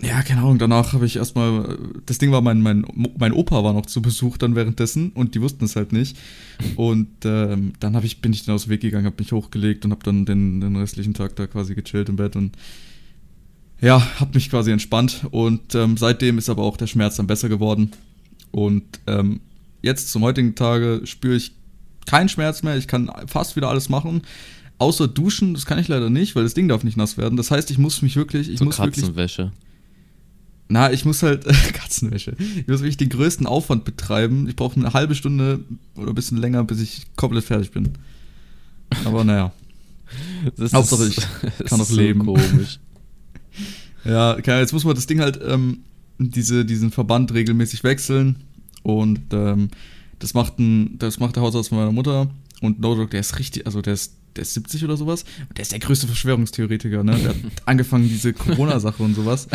ja, 0.02 0.23
keine 0.23 0.41
Ahnung, 0.41 0.58
danach 0.58 0.93
habe 0.93 1.06
ich 1.06 1.17
erstmal, 1.17 1.79
das 2.06 2.19
Ding 2.19 2.32
war, 2.32 2.41
mein, 2.41 2.61
mein, 2.61 2.85
mein 3.19 3.32
Opa 3.32 3.62
war 3.64 3.73
noch 3.73 3.87
zu 3.87 4.02
Besuch 4.02 4.37
dann 4.37 4.55
währenddessen 4.55 5.11
und 5.12 5.35
die 5.35 5.41
wussten 5.41 5.64
es 5.64 5.76
halt 5.76 5.93
nicht. 5.93 6.17
Und 6.76 7.08
ähm, 7.25 7.73
dann 7.81 8.02
ich, 8.05 8.20
bin 8.20 8.32
ich 8.32 8.44
dann 8.44 8.55
aus 8.55 8.64
dem 8.64 8.70
Weg 8.70 8.81
gegangen, 8.81 9.06
habe 9.06 9.17
mich 9.19 9.32
hochgelegt 9.32 9.85
und 9.85 9.93
habe 9.93 10.02
dann 10.05 10.26
den, 10.26 10.61
den 10.61 10.76
restlichen 10.76 11.14
Tag 11.14 11.37
da 11.37 11.46
quasi 11.46 11.75
gechillt 11.75 12.08
im 12.08 12.17
Bett 12.17 12.37
und 12.37 12.56
ja, 13.81 14.00
habe 14.20 14.35
mich 14.35 14.50
quasi 14.50 14.70
entspannt. 14.70 15.26
Und 15.31 15.75
ähm, 15.75 15.97
seitdem 15.97 16.38
ist 16.38 16.49
aber 16.49 16.62
auch 16.62 16.76
der 16.76 16.87
Schmerz 16.87 17.16
dann 17.16 17.26
besser 17.26 17.49
geworden. 17.49 17.92
Und 18.50 18.85
ähm, 19.07 19.40
jetzt 19.83 20.11
zum 20.11 20.23
heutigen 20.23 20.54
Tage 20.54 21.02
spüre 21.04 21.37
ich 21.37 21.52
keinen 22.07 22.28
Schmerz 22.28 22.62
mehr. 22.62 22.76
Ich 22.76 22.88
kann 22.88 23.11
fast 23.26 23.57
wieder 23.57 23.69
alles 23.69 23.88
machen. 23.88 24.23
Außer 24.78 25.07
duschen, 25.07 25.54
das 25.54 25.66
kann 25.66 25.78
ich 25.78 25.88
leider 25.88 26.11
nicht, 26.11 26.35
weil 26.35 26.42
das 26.42 26.54
Ding 26.54 26.69
darf 26.69 26.83
nicht 26.83 26.97
nass 26.97 27.16
werden. 27.16 27.37
Das 27.37 27.50
heißt, 27.50 27.71
ich 27.71 27.78
muss 27.78 28.02
mich 28.02 28.16
wirklich, 28.16 28.50
ich 28.50 28.59
so 28.59 28.64
muss 28.64 28.78
wirklich. 28.78 29.04
Na, 30.68 30.92
ich 30.92 31.04
muss 31.04 31.23
halt 31.23 31.44
Katzenwäsche. 31.75 32.37
Ich 32.38 32.66
muss 32.66 32.80
wirklich 32.80 32.97
den 32.97 33.11
größten 33.11 33.47
Aufwand 33.47 33.85
betreiben. 33.85 34.49
Ich 34.49 34.56
brauche 34.56 34.78
eine 34.78 34.92
halbe 34.92 35.14
Stunde 35.14 35.61
oder 35.97 36.09
ein 36.09 36.14
bisschen 36.14 36.38
länger, 36.38 36.64
bis 36.64 36.80
ich 36.80 37.06
komplett 37.16 37.44
fertig 37.44 37.71
bin. 37.71 37.90
Aber 39.04 39.25
naja. 39.25 39.52
Das 40.56 40.73
Hauptsache, 40.73 41.09
ich 41.09 41.16
das 41.59 41.71
kann 41.71 41.78
noch 41.78 41.90
leben. 41.90 42.25
So 42.25 42.35
komisch. 42.35 42.78
Ja, 44.04 44.37
okay, 44.37 44.61
jetzt 44.61 44.73
muss 44.73 44.85
man 44.85 44.94
das 44.94 45.06
Ding 45.06 45.21
halt, 45.21 45.40
ähm, 45.44 45.78
diese, 46.18 46.64
diesen 46.64 46.90
Verband 46.90 47.33
regelmäßig 47.33 47.83
wechseln. 47.83 48.37
Und 48.83 49.21
ähm, 49.33 49.71
das, 50.18 50.35
macht 50.35 50.59
ein, 50.59 50.99
das 50.99 51.18
macht 51.18 51.37
der 51.37 51.42
Hausarzt 51.42 51.71
von 51.71 51.78
meiner 51.78 51.92
Mutter. 51.92 52.30
Und 52.61 52.80
No 52.80 53.06
der 53.06 53.21
ist 53.21 53.38
richtig, 53.38 53.66
also 53.66 53.80
der 53.80 53.94
ist, 53.94 54.14
der 54.37 54.43
ist 54.43 54.55
70 54.55 54.85
oder 54.85 54.97
sowas. 54.97 55.25
Und 55.49 55.57
der 55.59 55.62
ist 55.62 55.73
der 55.73 55.79
größte 55.79 56.07
Verschwörungstheoretiker, 56.07 57.03
ne? 57.05 57.17
Der 57.17 57.29
hat 57.31 57.37
angefangen, 57.67 58.09
diese 58.09 58.33
Corona-Sache 58.33 59.03
und 59.03 59.14
sowas, 59.14 59.49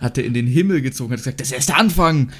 hat 0.00 0.18
er 0.18 0.24
in 0.24 0.34
den 0.34 0.46
Himmel 0.46 0.80
gezogen, 0.82 1.12
hat 1.12 1.18
gesagt, 1.18 1.40
das 1.40 1.48
ist 1.48 1.54
erst 1.54 1.68
der 1.70 1.78
Anfang. 1.78 2.30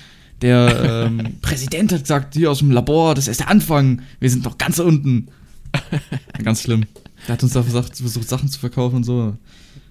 Der 0.42 1.07
ähm, 1.09 1.37
Präsident 1.42 1.92
hat 1.92 2.02
gesagt, 2.02 2.35
hier 2.35 2.50
aus 2.50 2.59
dem 2.61 2.71
Labor, 2.71 3.14
das 3.14 3.25
ist 3.25 3.28
erst 3.28 3.40
der 3.40 3.50
Anfang. 3.50 4.02
Wir 4.21 4.30
sind 4.30 4.45
noch 4.45 4.57
ganz 4.59 4.78
unten. 4.78 5.28
Ganz 6.42 6.62
schlimm. 6.62 6.85
Der 7.26 7.33
hat 7.35 7.42
uns 7.42 7.52
da 7.52 7.62
versucht, 7.62 7.97
versucht 7.97 8.28
Sachen 8.28 8.49
zu 8.49 8.59
verkaufen 8.61 8.97
und 8.97 9.04
so. 9.04 9.37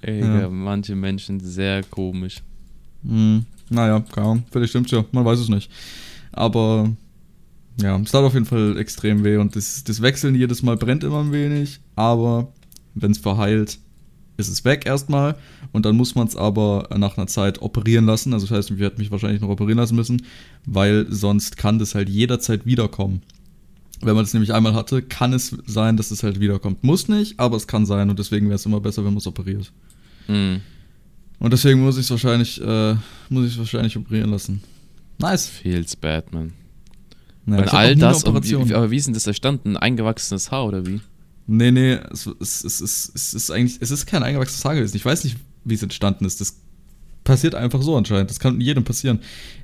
Ey, 0.02 0.22
Ja. 0.22 0.50
manche 0.50 0.96
Menschen 0.96 1.40
sehr 1.40 1.84
komisch. 1.84 2.38
Hm, 3.04 3.46
naja, 3.70 4.00
keine 4.14 4.28
Ahnung. 4.28 4.44
Vielleicht 4.52 4.70
stimmt's 4.70 4.92
ja. 4.92 5.04
Man 5.12 5.26
weiß 5.26 5.40
es 5.40 5.50
nicht. 5.50 5.70
Aber 6.32 6.92
ja, 7.82 7.98
es 8.00 8.12
tat 8.12 8.24
auf 8.24 8.34
jeden 8.34 8.46
Fall 8.46 8.78
extrem 8.78 9.24
weh 9.24 9.38
und 9.38 9.56
das, 9.56 9.84
das 9.84 10.02
Wechseln 10.02 10.34
jedes 10.36 10.64
Mal 10.64 10.78
brennt 10.78 11.04
immer 11.04 11.20
ein 11.22 11.32
wenig, 11.32 11.80
aber 11.98 12.48
wenn 12.96 13.12
es 13.12 13.18
verheilt, 13.18 13.80
ist 14.38 14.50
es 14.50 14.64
weg 14.64 14.86
erstmal 14.86 15.36
und 15.72 15.86
dann 15.86 15.96
muss 15.98 16.14
man 16.16 16.28
es 16.28 16.36
aber 16.36 16.88
nach 16.96 17.18
einer 17.18 17.28
Zeit 17.28 17.62
operieren 17.62 18.06
lassen. 18.06 18.34
Also 18.34 18.46
das 18.48 18.56
heißt, 18.56 18.72
ich 18.72 18.78
werde 18.80 18.98
mich 19.00 19.10
wahrscheinlich 19.12 19.42
noch 19.42 19.50
operieren 19.50 19.80
lassen 19.80 19.96
müssen, 19.96 20.22
weil 20.66 21.08
sonst 21.10 21.58
kann 21.58 21.80
das 21.80 21.96
halt 21.96 22.08
jederzeit 22.08 22.66
wiederkommen. 22.66 23.22
Wenn 24.02 24.14
man 24.16 24.24
das 24.24 24.34
nämlich 24.34 24.54
einmal 24.54 24.76
hatte, 24.76 25.02
kann 25.02 25.34
es 25.34 25.58
sein, 25.66 25.98
dass 25.98 26.12
es 26.12 26.22
halt 26.22 26.40
wiederkommt. 26.40 26.84
Muss 26.84 27.08
nicht, 27.08 27.40
aber 27.40 27.58
es 27.58 27.66
kann 27.66 27.88
sein 27.88 28.12
und 28.12 28.20
deswegen 28.20 28.46
wäre 28.48 28.56
es 28.56 28.66
immer 28.68 28.80
besser, 28.80 29.04
wenn 29.04 29.12
man 29.14 29.18
es 29.18 29.26
operiert. 29.28 29.72
Hm. 30.28 30.62
Und 31.40 31.54
deswegen 31.54 31.82
muss 31.82 31.98
ich 31.98 32.04
es 32.04 32.12
wahrscheinlich, 32.12 32.62
äh, 32.62 32.94
muss 33.30 33.46
ich 33.48 33.54
es 33.54 33.58
wahrscheinlich 33.58 33.98
operieren 33.98 34.30
lassen. 34.30 34.62
Nice. 35.18 35.48
Feels 35.48 35.96
bad, 35.96 36.32
man. 36.32 36.54
Ja, 37.48 37.58
Und 37.58 37.60
ich 37.66 37.72
hab 37.72 37.74
all 37.80 37.96
das, 37.96 38.24
wie- 38.26 38.74
aber 38.76 38.92
wie 38.92 38.98
ist 38.98 39.08
denn 39.08 39.16
das 39.16 39.26
entstanden? 39.26 39.72
Ein 39.72 39.78
eingewachsenes 39.78 40.52
Haar 40.52 40.66
oder 40.68 40.86
wie? 40.86 41.00
Nee, 41.48 41.72
nee, 41.72 41.94
es, 42.12 42.28
es, 42.42 42.64
es, 42.66 43.12
es, 43.16 43.34
ist 43.34 43.52
eigentlich, 43.52 43.78
es 43.80 43.90
ist 43.90 44.06
kein 44.06 44.22
eingewachsenes 44.22 44.66
Haar 44.66 44.76
gewesen. 44.76 44.98
Ich 44.98 45.06
weiß 45.06 45.24
nicht, 45.24 45.38
wie 45.64 45.76
es 45.76 45.82
entstanden 45.82 46.26
ist. 46.26 46.42
Das 46.42 46.58
passiert 47.24 47.56
einfach 47.56 47.82
so 47.82 47.96
anscheinend. 47.96 48.30
Das 48.30 48.40
kann 48.40 48.60
jedem 48.60 48.84
passieren. 48.84 49.20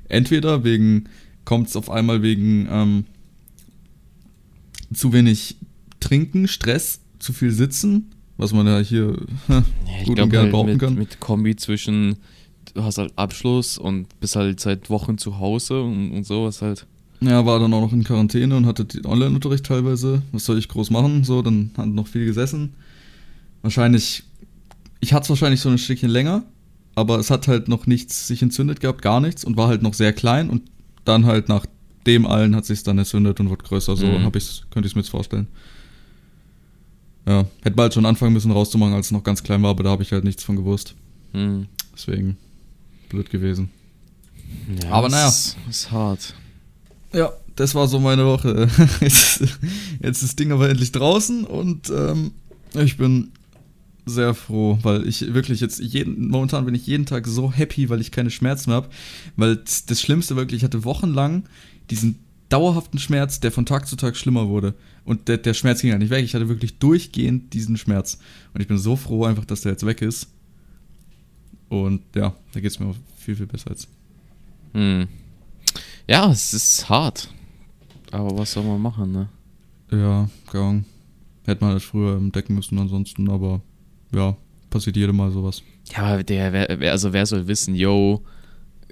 Entweder 0.08 0.64
wegen, 0.64 1.08
kommt 1.44 1.68
es 1.68 1.76
auf 1.76 1.90
einmal 1.90 2.22
wegen 2.22 2.66
ähm, 2.70 3.04
zu 4.94 5.12
wenig 5.12 5.56
Trinken, 6.00 6.48
Stress, 6.48 7.00
zu 7.18 7.32
viel 7.32 7.50
Sitzen, 7.50 8.10
was 8.38 8.52
man 8.52 8.66
ja 8.66 8.78
hier 8.78 9.16
Ja, 9.48 9.60
gut 9.60 9.66
ich 10.02 10.08
und 10.08 10.14
glaube 10.14 10.30
gern 10.30 10.42
halt 10.42 10.50
behaupten 10.52 10.72
mit, 10.72 10.80
kann. 10.80 10.94
mit 10.94 11.20
Kombi 11.20 11.56
zwischen, 11.56 12.16
du 12.72 12.82
hast 12.82 12.96
halt 12.96 13.12
Abschluss 13.16 13.76
und 13.76 14.08
bist 14.20 14.36
halt 14.36 14.60
seit 14.60 14.88
Wochen 14.88 15.18
zu 15.18 15.38
Hause 15.38 15.82
und, 15.82 16.12
und 16.12 16.24
sowas 16.24 16.62
halt. 16.62 16.86
Ja, 17.20 17.46
war 17.46 17.58
dann 17.58 17.72
auch 17.72 17.80
noch 17.80 17.92
in 17.92 18.04
Quarantäne 18.04 18.56
und 18.56 18.66
hatte 18.66 18.84
den 18.84 19.06
Online-Unterricht 19.06 19.64
teilweise. 19.64 20.22
Was 20.32 20.44
soll 20.44 20.58
ich 20.58 20.68
groß 20.68 20.90
machen? 20.90 21.24
So, 21.24 21.40
dann 21.42 21.70
hat 21.76 21.86
noch 21.88 22.06
viel 22.06 22.26
gesessen. 22.26 22.74
Wahrscheinlich, 23.62 24.24
ich 25.00 25.12
hatte 25.14 25.24
es 25.24 25.30
wahrscheinlich 25.30 25.60
so 25.60 25.70
ein 25.70 25.78
Stückchen 25.78 26.10
länger, 26.10 26.42
aber 26.94 27.18
es 27.18 27.30
hat 27.30 27.48
halt 27.48 27.68
noch 27.68 27.86
nichts 27.86 28.26
sich 28.26 28.42
entzündet 28.42 28.80
gehabt, 28.80 29.00
gar 29.00 29.20
nichts 29.20 29.44
und 29.44 29.56
war 29.56 29.68
halt 29.68 29.82
noch 29.82 29.94
sehr 29.94 30.12
klein 30.12 30.50
und 30.50 30.62
dann 31.04 31.24
halt 31.24 31.48
nach 31.48 31.64
dem 32.06 32.26
allen 32.26 32.54
hat 32.54 32.66
sich 32.66 32.82
dann 32.82 32.98
entzündet 32.98 33.40
und 33.40 33.48
wird 33.48 33.64
größer. 33.64 33.96
So 33.96 34.06
Mhm. 34.06 34.24
hab 34.24 34.36
ich's, 34.36 34.64
könnte 34.70 34.86
ich 34.86 34.92
es 34.92 34.96
mir 34.96 35.00
jetzt 35.02 35.10
vorstellen. 35.10 35.46
Ja, 37.26 37.46
hätte 37.62 37.76
bald 37.76 37.94
schon 37.94 38.04
anfangen 38.04 38.34
müssen 38.34 38.50
rauszumachen, 38.50 38.92
als 38.92 39.06
es 39.06 39.12
noch 39.12 39.24
ganz 39.24 39.42
klein 39.42 39.62
war, 39.62 39.70
aber 39.70 39.82
da 39.82 39.90
habe 39.90 40.02
ich 40.02 40.12
halt 40.12 40.24
nichts 40.24 40.44
von 40.44 40.56
gewusst. 40.56 40.94
Hm. 41.32 41.66
Deswegen 41.94 42.36
blöd 43.08 43.30
gewesen. 43.30 43.70
Ja, 44.82 44.90
Aber 44.90 45.08
naja. 45.08 45.28
Ist, 45.28 45.56
ist 45.70 45.90
hart. 45.90 46.34
Ja, 47.14 47.32
das 47.56 47.74
war 47.74 47.86
so 47.86 48.00
meine 48.00 48.26
Woche. 48.26 48.68
Jetzt, 49.00 49.40
jetzt 50.02 50.16
ist 50.16 50.22
das 50.22 50.36
Ding 50.36 50.52
aber 50.52 50.68
endlich 50.68 50.92
draußen 50.92 51.44
und 51.44 51.90
ähm, 51.90 52.32
ich 52.74 52.96
bin 52.96 53.30
sehr 54.06 54.34
froh, 54.34 54.78
weil 54.82 55.06
ich 55.06 55.32
wirklich 55.32 55.60
jetzt 55.60 55.80
jeden, 55.80 56.28
momentan 56.28 56.64
bin 56.64 56.74
ich 56.74 56.86
jeden 56.86 57.06
Tag 57.06 57.26
so 57.26 57.52
happy, 57.52 57.88
weil 57.88 58.00
ich 58.00 58.10
keine 58.10 58.30
Schmerzen 58.30 58.70
mehr 58.70 58.76
habe. 58.76 58.90
Weil 59.36 59.56
das, 59.56 59.86
das 59.86 60.00
Schlimmste 60.00 60.36
wirklich, 60.36 60.58
ich 60.58 60.64
hatte 60.64 60.84
wochenlang 60.84 61.44
diesen 61.90 62.18
dauerhaften 62.48 62.98
Schmerz, 62.98 63.40
der 63.40 63.52
von 63.52 63.64
Tag 63.64 63.86
zu 63.86 63.96
Tag 63.96 64.16
schlimmer 64.16 64.48
wurde. 64.48 64.74
Und 65.04 65.28
der, 65.28 65.38
der 65.38 65.54
Schmerz 65.54 65.80
ging 65.80 65.90
ja 65.90 65.98
nicht 65.98 66.10
weg. 66.10 66.24
Ich 66.24 66.34
hatte 66.34 66.48
wirklich 66.48 66.78
durchgehend 66.78 67.54
diesen 67.54 67.76
Schmerz. 67.76 68.18
Und 68.52 68.60
ich 68.60 68.68
bin 68.68 68.78
so 68.78 68.96
froh 68.96 69.24
einfach, 69.24 69.44
dass 69.44 69.62
der 69.62 69.72
jetzt 69.72 69.86
weg 69.86 70.02
ist. 70.02 70.28
Und 71.68 72.02
ja, 72.14 72.34
da 72.52 72.60
geht 72.60 72.70
es 72.70 72.78
mir 72.78 72.86
auch 72.86 72.96
viel, 73.16 73.36
viel 73.36 73.46
besser 73.46 73.70
jetzt. 73.70 73.88
Hm. 74.74 75.08
Ja, 76.08 76.30
es 76.30 76.52
ist 76.52 76.88
hart. 76.88 77.28
Aber 78.10 78.36
was 78.38 78.52
soll 78.52 78.64
man 78.64 78.80
machen, 78.80 79.12
ne? 79.12 79.28
Ja, 79.90 80.28
Ahnung. 80.46 80.84
Hätte 81.46 81.64
man 81.64 81.72
halt 81.74 81.82
früher 81.82 82.16
entdecken 82.16 82.54
müssen 82.54 82.78
ansonsten, 82.78 83.28
aber 83.28 83.60
ja, 84.14 84.36
passiert 84.70 84.96
jedem 84.96 85.16
Mal 85.16 85.30
sowas. 85.30 85.62
Ja, 85.94 86.02
aber 86.04 86.24
der, 86.24 86.52
wer, 86.52 86.80
wer, 86.80 86.92
also 86.92 87.12
wer 87.12 87.26
soll 87.26 87.46
wissen, 87.46 87.74
yo, 87.74 88.22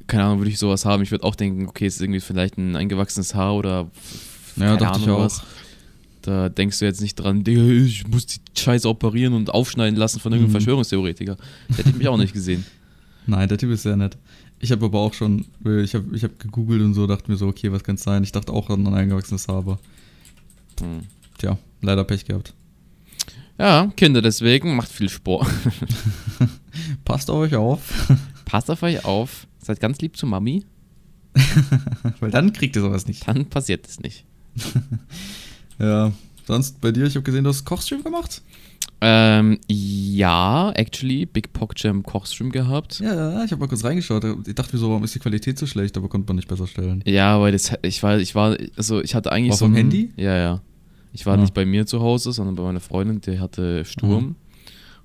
keine 0.07 0.25
Ahnung, 0.25 0.39
würde 0.41 0.51
ich 0.51 0.59
sowas 0.59 0.85
haben. 0.85 1.03
Ich 1.03 1.11
würde 1.11 1.25
auch 1.25 1.35
denken, 1.35 1.67
okay, 1.67 1.87
es 1.87 1.97
ist 1.97 2.03
irgendwie 2.03 2.21
vielleicht 2.21 2.59
ein 2.59 2.77
eingewachsenes 2.77 3.35
Haar 3.35 3.55
oder 3.55 3.91
Ja, 4.57 4.77
dachte 4.77 5.01
ich 5.01 5.09
auch. 5.09 5.31
Da 6.23 6.49
denkst 6.49 6.79
du 6.79 6.85
jetzt 6.85 7.01
nicht 7.01 7.17
dran, 7.17 7.43
ich 7.47 8.07
muss 8.07 8.27
die 8.27 8.39
Scheiße 8.57 8.89
operieren 8.89 9.33
und 9.33 9.51
aufschneiden 9.53 9.99
lassen 9.99 10.21
von 10.21 10.33
irgendeinem 10.33 10.51
Mhm. 10.51 10.53
Verschwörungstheoretiker. 10.53 11.37
Das 11.69 11.79
hätte 11.79 11.91
ich 11.91 11.97
mich 11.97 12.09
auch 12.09 12.17
nicht 12.17 12.33
gesehen. 12.33 12.65
Nein, 13.27 13.49
der 13.49 13.59
Typ 13.59 13.71
ist 13.71 13.83
sehr 13.83 13.97
nett. 13.97 14.17
Ich 14.59 14.71
habe 14.73 14.85
aber 14.87 15.01
auch 15.01 15.15
schon, 15.15 15.47
ich 15.65 15.95
habe 15.95 16.15
ich 16.15 16.23
hab 16.25 16.39
gegoogelt 16.39 16.83
und 16.83 16.95
so, 16.95 17.07
dachte 17.07 17.31
mir 17.31 17.37
so, 17.37 17.49
okay, 17.49 17.73
was 17.73 17.83
kann 17.85 17.97
es 17.97 18.03
sein? 18.03 18.23
Ich 18.23 18.33
dachte 18.33 18.53
auch 18.53 18.71
an 18.71 18.87
ein 18.87 18.95
eingewachsenes 18.95 19.49
Haar, 19.49 19.57
aber 19.59 19.79
Hm. 20.81 21.03
tja, 21.39 21.59
leider 21.81 22.05
Pech 22.05 22.25
gehabt. 22.25 22.55
Ja, 23.59 23.93
Kinder, 23.97 24.23
deswegen 24.23 24.75
macht 24.77 24.91
viel 24.91 25.09
Sport. 25.09 25.47
Passt 27.05 27.31
auf 27.31 27.37
euch 27.39 27.55
auf, 27.55 28.09
Passt 28.45 28.71
auf 28.71 28.83
euch 28.83 29.05
auf, 29.05 29.47
seid 29.59 29.81
ganz 29.81 30.01
lieb 30.01 30.17
zu 30.17 30.27
Mami, 30.27 30.65
weil 32.21 32.31
dann 32.31 32.53
kriegt 32.53 32.77
ihr 32.77 32.83
sowas 32.83 33.07
nicht. 33.07 33.27
dann 33.29 33.47
passiert 33.47 33.87
es 33.87 34.01
nicht. 34.01 34.25
Ja, 35.79 36.13
sonst 36.47 36.81
bei 36.81 36.93
dir, 36.93 37.05
ich 37.07 37.15
habe 37.15 37.23
gesehen, 37.25 37.45
du 37.45 37.51
hast 37.51 37.65
Kochstream 37.65 38.03
gemacht. 38.03 38.43
Ähm, 39.05 39.59
ja, 39.69 40.71
actually, 40.77 41.27
Big 41.27 41.53
Pock 41.53 41.73
Jam 41.77 42.05
Kochstream 42.05 42.53
gehabt. 42.53 43.01
Ja, 43.01 43.13
ja, 43.33 43.45
ich 43.45 43.51
habe 43.51 43.61
mal 43.61 43.67
kurz 43.67 43.83
reingeschaut. 43.85 44.25
Ich 44.47 44.55
dachte 44.55 44.77
mir 44.77 44.81
so, 44.81 44.91
warum 44.91 45.03
ist 45.03 45.13
die 45.15 45.19
Qualität 45.19 45.59
so 45.59 45.67
schlecht, 45.67 45.97
aber 45.97 46.09
konnte 46.09 46.29
man 46.29 46.37
nicht 46.37 46.47
besser 46.47 46.69
stellen. 46.69 47.03
Ja, 47.05 47.41
weil 47.41 47.51
das, 47.51 47.73
ich 47.83 48.01
war, 48.05 48.19
ich 48.19 48.35
war, 48.37 48.57
also 48.77 49.03
ich 49.03 49.15
hatte 49.17 49.33
eigentlich 49.33 49.51
War 49.51 49.57
so 49.57 49.65
vom 49.65 49.73
ein- 49.73 49.77
Handy? 49.79 50.13
Ja, 50.17 50.37
ja. 50.37 50.61
Ich 51.13 51.27
war 51.27 51.35
Ah. 51.35 51.37
nicht 51.39 51.53
bei 51.53 51.67
mir 51.67 51.85
zu 51.85 52.01
Hause, 52.01 52.33
sondern 52.33 52.55
bei 52.55 52.63
meiner 52.63 52.79
Freundin, 52.81 53.21
die 53.21 53.41
hatte 53.41 53.85
Sturm. 53.85 54.25
Mhm. 54.25 54.35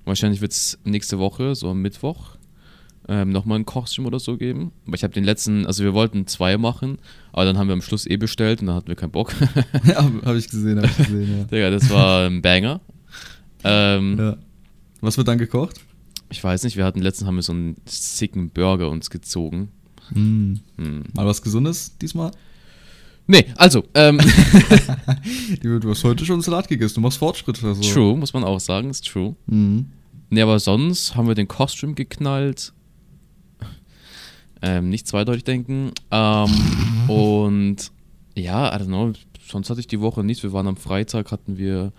Wahrscheinlich 0.04 0.40
wird 0.40 0.52
es 0.52 0.78
nächste 0.84 1.18
Woche, 1.18 1.54
so 1.56 1.68
am 1.68 1.82
Mittwoch, 1.82 2.36
ähm, 3.08 3.30
nochmal 3.30 3.56
einen 3.56 3.66
Kochstream 3.66 4.06
oder 4.06 4.20
so 4.20 4.36
geben. 4.36 4.70
Aber 4.86 4.94
ich 4.94 5.02
habe 5.02 5.12
den 5.12 5.24
letzten, 5.24 5.66
also 5.66 5.82
wir 5.82 5.92
wollten 5.92 6.26
zwei 6.28 6.56
machen, 6.56 6.98
aber 7.32 7.44
dann 7.46 7.58
haben 7.58 7.66
wir 7.66 7.74
am 7.74 7.82
Schluss 7.82 8.06
eh 8.06 8.16
bestellt 8.16 8.60
und 8.60 8.68
dann 8.68 8.76
hatten 8.76 8.88
wir 8.88 8.94
keinen 8.96 9.10
Bock. 9.10 9.34
ja, 9.86 10.08
habe 10.24 10.38
ich 10.38 10.48
gesehen, 10.48 10.78
habe 10.78 10.86
ich 10.86 10.96
gesehen, 10.96 11.46
Digga, 11.50 11.70
das 11.70 11.90
war 11.90 12.26
ein 12.26 12.40
Banger. 12.42 12.80
Ähm, 13.64 14.18
ja. 14.18 14.36
Was 15.00 15.16
wird 15.16 15.28
dann 15.28 15.38
gekocht? 15.38 15.80
Ich 16.30 16.42
weiß 16.42 16.64
nicht, 16.64 16.76
wir 16.76 16.84
hatten 16.84 17.00
letztens 17.00 17.26
haben 17.26 17.36
wir 17.36 17.42
so 17.42 17.52
einen 17.52 17.76
sicken 17.86 18.50
Burger 18.50 18.90
uns 18.90 19.10
gezogen. 19.10 19.68
Hm. 20.12 20.60
Hm. 20.76 21.04
Mal 21.14 21.26
was 21.26 21.42
Gesundes 21.42 21.96
diesmal? 21.98 22.32
Nee, 23.26 23.44
also, 23.56 23.84
ähm, 23.94 24.18
Du 25.62 25.90
hast 25.90 26.02
heute 26.02 26.24
schon 26.24 26.40
Salat 26.40 26.66
gegessen, 26.66 26.96
du 26.96 27.00
machst 27.02 27.18
Fortschritte. 27.18 27.66
Also. 27.66 27.82
true, 27.82 28.16
muss 28.16 28.32
man 28.32 28.42
auch 28.42 28.58
sagen, 28.58 28.90
ist 28.90 29.06
true. 29.06 29.36
Mhm. 29.46 29.90
Nee, 30.30 30.42
aber 30.42 30.58
sonst 30.58 31.14
haben 31.14 31.28
wir 31.28 31.34
den 31.34 31.48
Costume 31.48 31.94
geknallt. 31.94 32.72
Ähm, 34.60 34.88
nicht 34.88 35.06
zweideutig 35.06 35.44
denken. 35.44 35.92
Ähm, 36.10 36.50
und 37.08 37.92
ja, 38.34 38.74
I 38.74 38.80
don't 38.80 38.86
know, 38.86 39.12
sonst 39.46 39.70
hatte 39.70 39.80
ich 39.80 39.86
die 39.86 40.00
Woche 40.00 40.24
nichts. 40.24 40.42
Wir 40.42 40.52
waren 40.52 40.66
am 40.66 40.76
Freitag, 40.76 41.30
hatten 41.30 41.58
wir, 41.58 41.92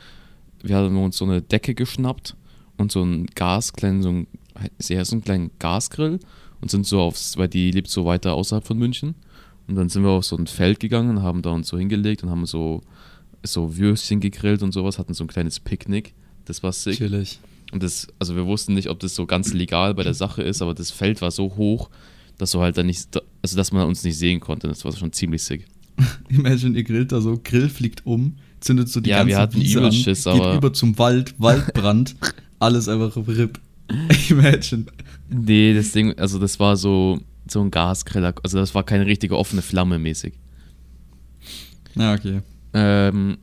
wir 0.61 0.75
hatten 0.75 0.95
uns 0.97 1.17
so 1.17 1.25
eine 1.25 1.41
Decke 1.41 1.73
geschnappt 1.73 2.35
und 2.77 2.91
so 2.91 3.01
einen 3.01 3.27
Gas, 3.27 3.73
kleinen, 3.73 4.01
so 4.01 4.09
ein, 4.09 4.27
ist 4.77 4.91
eher 4.91 5.05
so 5.05 5.15
einen 5.15 5.23
kleinen 5.23 5.51
Gasgrill 5.59 6.19
und 6.61 6.71
sind 6.71 6.85
so 6.85 6.99
aufs, 7.01 7.37
weil 7.37 7.47
die 7.47 7.71
lebt 7.71 7.89
so 7.89 8.05
weiter 8.05 8.33
außerhalb 8.33 8.65
von 8.65 8.77
München. 8.77 9.15
Und 9.67 9.75
dann 9.75 9.89
sind 9.89 10.03
wir 10.03 10.09
auf 10.09 10.25
so 10.25 10.35
ein 10.35 10.47
Feld 10.47 10.79
gegangen 10.79 11.17
und 11.17 11.23
haben 11.23 11.41
da 11.41 11.51
uns 11.51 11.67
so 11.67 11.77
hingelegt 11.77 12.23
und 12.23 12.29
haben 12.29 12.45
so, 12.45 12.81
so 13.43 13.77
Würstchen 13.77 14.19
gegrillt 14.19 14.63
und 14.63 14.71
sowas, 14.71 14.97
hatten 14.97 15.13
so 15.13 15.23
ein 15.23 15.27
kleines 15.27 15.59
Picknick. 15.59 16.13
Das 16.45 16.63
war 16.63 16.71
sick. 16.71 16.97
Chillig. 16.97 17.39
Und 17.71 17.83
das, 17.83 18.07
also 18.17 18.35
wir 18.35 18.47
wussten 18.47 18.73
nicht, 18.73 18.89
ob 18.89 18.99
das 18.99 19.13
so 19.13 19.27
ganz 19.27 19.53
legal 19.53 19.93
bei 19.93 20.03
der 20.03 20.15
Sache 20.15 20.41
ist, 20.41 20.61
aber 20.61 20.73
das 20.73 20.89
Feld 20.89 21.21
war 21.21 21.29
so 21.29 21.55
hoch, 21.55 21.89
dass 22.39 22.51
du 22.51 22.61
halt 22.61 22.77
dann 22.77 22.87
nicht, 22.87 23.09
also 23.43 23.55
dass 23.55 23.71
man 23.71 23.87
uns 23.87 24.03
nicht 24.03 24.17
sehen 24.17 24.39
konnte. 24.39 24.67
Das 24.67 24.83
war 24.85 24.91
schon 24.93 25.13
ziemlich 25.13 25.43
sick. 25.43 25.67
Imagine, 26.29 26.77
ihr 26.77 26.83
grillt 26.83 27.11
da 27.11 27.21
so, 27.21 27.39
Grill 27.43 27.69
fliegt 27.69 28.05
um, 28.05 28.37
zündet 28.59 28.89
so 28.89 28.99
die 28.99 29.09
Ja, 29.09 29.17
ganze 29.19 29.29
wir 29.29 29.37
hatten 29.39 29.61
Wiese 29.61 29.81
an, 29.85 29.91
Schiss, 29.91 30.23
geht 30.23 30.33
aber- 30.33 30.55
über 30.55 30.73
zum 30.73 30.97
Wald, 30.97 31.33
Waldbrand, 31.39 32.15
alles 32.59 32.87
einfach 32.87 33.15
RIP. 33.15 33.59
Imagine. 34.29 34.85
Nee, 35.29 35.73
das 35.73 35.91
Ding, 35.91 36.17
also 36.19 36.37
das 36.39 36.59
war 36.59 36.77
so, 36.77 37.19
so 37.47 37.61
ein 37.61 37.71
Gasgriller, 37.71 38.33
also 38.43 38.57
das 38.57 38.75
war 38.75 38.83
keine 38.83 39.05
richtige 39.05 39.37
offene 39.37 39.61
Flamme 39.61 39.97
mäßig. 39.99 40.33
Ja, 41.95 42.13
okay. 42.13 42.41
Ähm, 42.73 43.37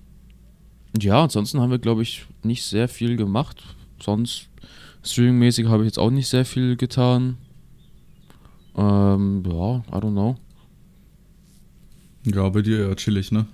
ja, 1.00 1.23
ansonsten 1.23 1.61
haben 1.61 1.70
wir, 1.70 1.78
glaube 1.78 2.02
ich, 2.02 2.26
nicht 2.42 2.62
sehr 2.64 2.88
viel 2.88 3.16
gemacht. 3.16 3.62
Sonst, 4.00 4.49
streamingmäßig 5.02 5.66
habe 5.66 5.82
ich 5.82 5.87
jetzt 5.88 5.99
auch 5.99 6.11
nicht 6.11 6.28
sehr 6.28 6.44
viel 6.44 6.76
getan. 6.76 7.37
Ähm, 8.76 9.42
ja, 9.46 9.76
I 9.88 10.00
don't 10.00 10.12
know. 10.12 10.37
Ja, 12.25 12.49
bei 12.49 12.62
dir 12.62 12.88
ja 12.88 12.94
chillig, 12.94 13.32
ne? 13.32 13.46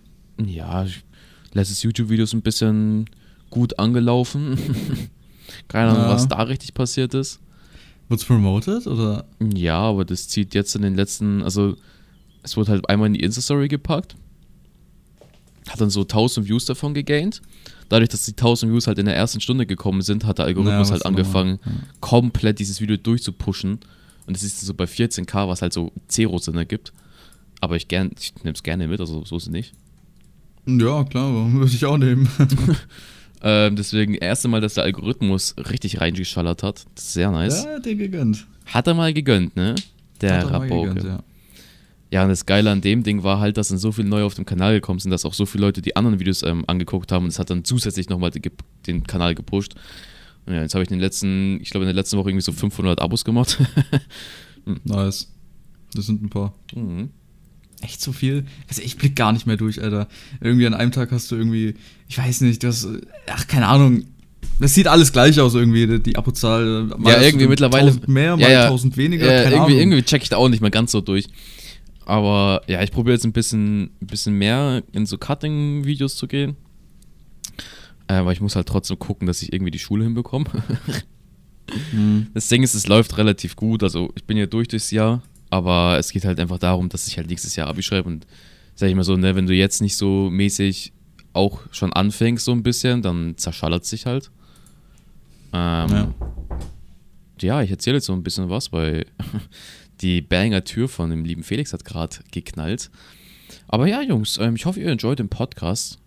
Ja, 0.45 0.85
ich- 0.85 1.04
letztes 1.53 1.83
YouTube-Video 1.83 2.25
ist 2.25 2.33
ein 2.35 2.43
bisschen 2.43 3.09
gut 3.51 3.79
angelaufen. 3.79 4.59
Keine 5.69 5.91
Ahnung, 5.91 6.05
Ja. 6.05 6.11
was 6.11 6.29
da 6.29 6.43
richtig 6.43 6.75
passiert 6.75 7.15
ist. 7.15 7.41
Wird's 8.09 8.25
promoted 8.25 8.87
oder? 8.87 9.25
Ja, 9.55 9.79
aber 9.79 10.05
das 10.05 10.29
zieht 10.29 10.55
jetzt 10.55 10.75
in 10.77 10.83
den 10.83 10.95
letzten, 10.95 11.43
also 11.43 11.77
es 12.43 12.57
wurde 12.57 12.73
halt 12.73 12.89
einmal 12.89 13.07
in 13.09 13.15
die 13.15 13.21
Insta-Story 13.23 13.69
gepackt. 13.69 14.17
Hat 15.69 15.81
dann 15.81 15.91
so 15.91 16.01
1000 16.03 16.49
Views 16.49 16.65
davon 16.65 16.93
gegaint. 16.95 17.41
Dadurch, 17.89 18.09
dass 18.09 18.25
die 18.25 18.33
1000 18.33 18.73
Views 18.73 18.87
halt 18.87 18.99
in 18.99 19.07
der 19.07 19.15
ersten 19.17 19.41
Stunde 19.41 19.65
gekommen 19.67 20.03
sind, 20.03 20.25
hat 20.25 20.39
der 20.39 20.47
Algorithmus 20.47 20.89
Naja, 20.89 20.93
halt 20.93 21.07
angefangen, 21.07 21.59
Ja. 21.65 21.73
komplett 22.01 22.59
dieses 22.59 22.81
Video 22.81 22.97
durchzupushen. 22.97 23.79
Und 24.27 24.37
es 24.37 24.43
ist 24.43 24.61
so 24.61 24.75
bei 24.75 24.85
14k, 24.85 25.49
was 25.49 25.63
halt 25.63 25.73
so 25.73 25.93
Zeros 26.09 26.47
Sinn 26.47 26.57
ergibt. 26.57 26.93
Aber 27.61 27.77
ich, 27.77 27.87
gern, 27.89 28.11
ich 28.19 28.35
nehme 28.43 28.55
es 28.55 28.63
gerne 28.63 28.89
mit, 28.89 29.01
also 29.01 29.25
so 29.25 29.37
ist 29.37 29.45
es 29.45 29.49
nicht. 29.51 29.73
Ja, 30.66 31.04
klar, 31.04 31.52
würde 31.52 31.73
ich 31.73 31.85
auch 31.85 31.99
nehmen. 31.99 32.28
Ähm, 33.45 33.75
deswegen, 33.75 34.14
erste 34.14 34.47
Mal, 34.47 34.61
dass 34.61 34.75
der 34.75 34.85
Algorithmus 34.85 35.57
richtig 35.59 36.00
reingeschallert 36.00 36.62
hat. 36.62 36.85
Sehr 36.95 37.28
nice. 37.33 37.64
Ja, 37.64 37.81
dir 37.81 37.97
gegönnt. 37.97 38.47
Hat 38.66 38.87
er 38.87 38.95
mal 38.95 39.12
gegönnt, 39.12 39.57
ne? 39.57 39.75
Der 40.21 40.35
er 40.35 40.50
Rabauke. 40.52 41.04
ja. 41.04 41.25
Ja, 42.12 42.23
und 42.23 42.28
das 42.28 42.47
Geile 42.47 42.71
an 42.71 42.83
dem 42.83 43.02
Ding 43.02 43.23
war 43.23 43.40
halt, 43.40 43.57
dass 43.57 43.69
dann 43.69 43.78
so 43.78 43.90
viele 43.90 44.07
neu 44.07 44.23
auf 44.23 44.35
dem 44.35 44.45
Kanal 44.45 44.75
gekommen 44.75 45.00
sind, 45.00 45.11
dass 45.11 45.25
auch 45.25 45.33
so 45.35 45.47
viele 45.47 45.64
Leute 45.64 45.81
die 45.81 45.97
anderen 45.97 46.21
Videos 46.21 46.42
ähm, 46.42 46.62
angeguckt 46.66 47.11
haben 47.11 47.25
und 47.25 47.31
es 47.31 47.38
hat 47.38 47.49
dann 47.50 47.64
zusätzlich 47.64 48.11
nochmal 48.11 48.31
den 48.87 49.02
Kanal 49.04 49.35
gepusht. 49.35 49.75
Und 50.45 50.52
ja, 50.54 50.61
jetzt 50.61 50.75
habe 50.75 50.85
ich 50.85 50.90
in 50.90 50.99
den 50.99 51.02
letzten, 51.02 51.59
ich 51.62 51.71
glaube 51.71 51.85
in 51.85 51.88
der 51.88 51.95
letzten 51.95 52.19
Woche 52.19 52.28
irgendwie 52.28 52.45
so 52.45 52.52
500 52.52 53.00
Abos 53.00 53.25
gemacht. 53.25 53.59
Nice. 54.85 55.28
Das 55.95 56.07
sind 56.07 56.23
ein 56.23 56.31
paar. 56.31 56.54
mhm. 56.75 57.11
Echt 57.83 58.01
so 58.01 58.12
viel? 58.12 58.45
Also 58.69 58.81
ich 58.83 58.97
blick 58.97 59.15
gar 59.17 59.33
nicht 59.33 59.47
mehr 59.47 59.57
durch, 59.57 59.83
Alter. 59.83 60.09
Irgendwie 60.41 60.67
an 60.67 60.75
einem 60.75 60.93
Tag 60.93 61.11
hast 61.12 61.31
du 61.31 61.37
irgendwie, 61.37 61.75
ich 62.09 62.17
weiß 62.17 62.41
nicht, 62.43 62.62
du 62.62 62.69
hast, 62.69 62.89
ach, 63.27 63.47
keine 63.49 63.67
Ahnung. 63.69 64.05
Das 64.61 64.75
sieht 64.75 64.87
alles 64.87 65.12
gleich 65.12 65.39
aus 65.41 65.55
irgendwie, 65.55 65.99
die- 65.99 66.17
Abozahl. 66.17 66.85
Mal 66.99 67.12
Ja, 67.15 67.21
irgendwie 67.23 67.47
mittlerweile- 67.49 67.89
1000 67.91 68.09
mehr, 68.09 68.37
mal 68.37 68.43
Ja, 68.43 68.51
ja. 68.51 68.65
1000 68.67 68.97
weniger, 68.97 69.27
Ja, 69.27 69.43
keine 69.43 69.57
irgendwie, 69.57 69.73
Ahnung. 69.73 69.79
irgendwie 69.93 70.03
check 70.03 70.23
ich 70.23 70.29
da 70.29 70.37
auch 70.37 70.49
nicht 70.49 70.61
mehr 70.61 70.71
ganz 70.71 70.93
so 70.93 71.01
durch. 71.01 71.27
Aber 72.07 72.62
ja, 72.67 72.83
ich 72.83 72.91
probiere 72.93 73.15
jetzt 73.15 73.25
ein 73.25 73.33
bisschen, 73.33 73.91
ein 74.01 74.07
bisschen 74.07 74.35
mehr 74.35 74.83
in 74.93 75.07
so 75.07 75.19
Cutting-Videos 75.19 76.17
zu 76.17 76.27
gehen. 76.29 76.57
Äh, 78.09 78.15
aber 78.15 78.33
ich 78.33 78.41
muss 78.41 78.57
halt 78.57 78.67
trotzdem 78.69 78.99
gucken, 78.99 79.27
dass 79.27 79.43
ich 79.43 79.53
irgendwie 79.53 79.71
die 79.71 79.79
Schule 79.79 80.05
hinbekomme. 80.05 80.47
Mhm. 81.93 82.27
Das 82.35 82.49
Ding 82.49 82.62
ist, 82.62 82.75
es 82.75 82.87
läuft 82.87 83.17
relativ 83.19 83.57
gut. 83.57 83.83
Also 83.83 84.11
ich 84.17 84.25
bin 84.25 84.37
ja 84.37 84.47
durch 84.47 84.69
durchs 84.69 84.91
Jahr, 84.91 85.23
aber 85.53 85.99
es 85.99 86.13
geht 86.13 86.25
halt 86.25 86.41
einfach 86.41 86.59
darum, 86.59 86.89
dass 86.89 87.07
ich 87.07 87.19
halt 87.19 87.29
nächstes 87.29 87.57
Jahr 87.57 87.69
Abi 87.69 87.83
schreibe 87.83 88.09
und 88.09 88.27
sag 88.75 88.89
ich 88.89 88.95
mal 88.95 89.05
so, 89.05 89.19
ne, 89.19 89.37
wenn 89.37 89.47
du 89.47 89.53
jetzt 89.53 89.83
nicht 89.83 89.97
so 89.97 90.31
mäßig 90.31 90.95
auch 91.35 91.61
schon 91.73 91.93
anfängst 91.93 92.47
so 92.47 92.53
ein 92.53 92.63
bisschen, 92.63 93.03
dann 93.03 93.37
zerschallert 93.37 93.85
sich 93.85 94.07
halt. 94.07 94.31
Ähm, 95.53 95.91
Ja. 95.91 96.15
ja. 97.43 97.63
ich 97.63 97.71
erzähle 97.71 97.97
jetzt 97.97 98.07
so 98.07 98.15
ein 98.15 98.23
bisschen 98.23 98.49
was, 98.49 98.73
weil 98.73 99.05
die 100.01 100.23
Banger 100.23 100.65
Tür 100.65 100.89
von 100.89 101.11
dem 101.11 101.27
lieben 101.27 101.43
Felix 101.43 101.75
hat 101.75 101.85
gerade 101.85 102.17
geknallt. 102.31 102.91
Aber 103.69 103.87
ja, 103.87 104.01
Jungs, 104.01 104.39
ähm, 104.39 104.57
ich 104.57 104.65
hoffe, 104.65 104.81
ihr 104.81 104.91
enjoyt 104.91 105.19
den 105.19 105.29
Podcast. 105.29 105.99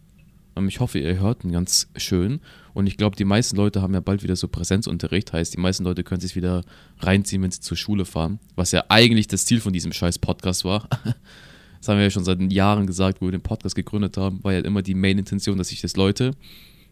Ähm, 0.56 0.68
ich 0.68 0.80
hoffe, 0.80 1.00
ihr 1.00 1.20
hört 1.20 1.44
ihn 1.44 1.52
ganz 1.52 1.88
schön. 1.96 2.40
Und 2.74 2.88
ich 2.88 2.98
glaube, 2.98 3.16
die 3.16 3.26
meisten 3.26 3.56
Leute 3.56 3.82
haben 3.82 3.94
ja 3.94 4.00
bald 4.00 4.24
wieder 4.24 4.36
so 4.36 4.48
Präsenzunterricht. 4.48 5.34
Heißt, 5.34 5.54
die 5.54 5.60
meisten 5.60 5.84
Leute 5.84 6.04
können 6.04 6.22
sich 6.22 6.36
wieder 6.36 6.64
reinziehen, 7.00 7.42
wenn 7.42 7.52
sie 7.52 7.62
zur 7.62 7.78
Schule 7.78 8.06
fahren. 8.06 8.40
Was 8.56 8.72
ja 8.72 8.86
eigentlich 8.90 9.28
das 9.28 9.46
Ziel 9.46 9.62
von 9.62 9.74
diesem 9.74 9.94
scheiß 9.94 10.20
Podcast 10.20 10.66
war. 10.66 10.88
Das 11.78 11.92
haben 11.92 11.98
wir 11.98 12.06
ja 12.06 12.10
schon 12.10 12.24
seit 12.24 12.42
Jahren 12.52 12.88
gesagt, 12.88 13.22
wo 13.22 13.28
wir 13.28 13.32
den 13.32 13.44
Podcast 13.44 13.76
gegründet 13.76 14.18
haben. 14.18 14.44
War 14.44 14.54
ja 14.54 14.62
immer 14.62 14.82
die 14.82 14.96
Main-Intention, 14.96 15.60
dass 15.60 15.68
sich 15.68 15.82
das 15.82 15.96
Leute, 15.96 16.32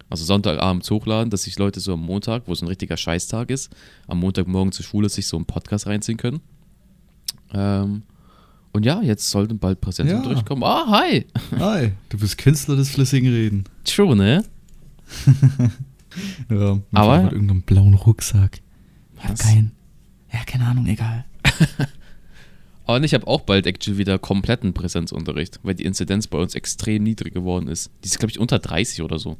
also 0.08 0.24
Sonntagabends 0.24 0.91
hochladen, 0.91 1.32
dass 1.32 1.41
sich 1.43 1.58
Leute 1.58 1.79
so 1.79 1.93
am 1.93 2.01
Montag, 2.01 2.43
wo 2.46 2.51
es 2.51 2.62
ein 2.62 2.67
richtiger 2.67 2.96
Scheißtag 2.96 3.50
ist, 3.50 3.75
am 4.05 4.20
Montagmorgen 4.20 4.72
zur 4.72 4.86
Schule 4.86 5.10
sich 5.10 5.25
so 5.25 5.36
einen 5.36 5.48
Podcast 5.48 5.88
reinziehen 5.88 6.20
können. 6.20 6.41
Ähm, 7.55 8.03
und 8.74 8.86
ja, 8.86 9.01
jetzt 9.01 9.30
sollten 9.30 9.58
bald 9.60 9.80
Präsenzunterricht 9.82 10.42
Ja. 10.42 10.48
kommen. 10.48 10.63
Ah, 10.63 10.86
hi! 10.89 11.25
Hi, 11.58 11.92
du 12.10 12.18
bist 12.18 12.38
Künstler 12.38 12.75
des 12.75 12.89
flüssigen 12.89 13.32
Reden. 13.32 13.63
True, 13.86 14.15
ne? 14.15 14.44
Ja, 16.50 16.75
mit 16.75 16.84
Aber- 16.92 17.24
mit 17.24 17.32
irgendeinem 17.34 17.62
blauen 17.63 17.94
Rucksack. 17.96 18.62
Was? 19.25 19.39
keinen. 19.39 19.72
Ja, 20.32 20.44
keine 20.46 20.65
Ahnung, 20.68 20.86
egal. 20.86 21.25
Und 22.86 23.03
ich 23.03 23.13
habe 23.13 23.25
auch 23.27 23.42
bald 23.42 23.65
actually 23.65 23.98
wieder 23.98 24.20
kompletten 24.20 24.74
Präsenzunterricht, 24.74 25.60
weil 25.63 25.74
die 25.74 25.86
Inzidenz 25.86 26.27
bei 26.27 26.38
uns 26.38 26.53
extrem 26.53 27.01
niedrig 27.03 27.34
geworden 27.34 27.68
ist. 27.68 27.89
Die 28.03 28.08
ist, 28.08 28.20
glaube 28.20 28.32
ich, 28.32 28.39
unter 28.39 28.60
30 28.60 29.01
oder 29.01 29.18
so. 29.20 29.38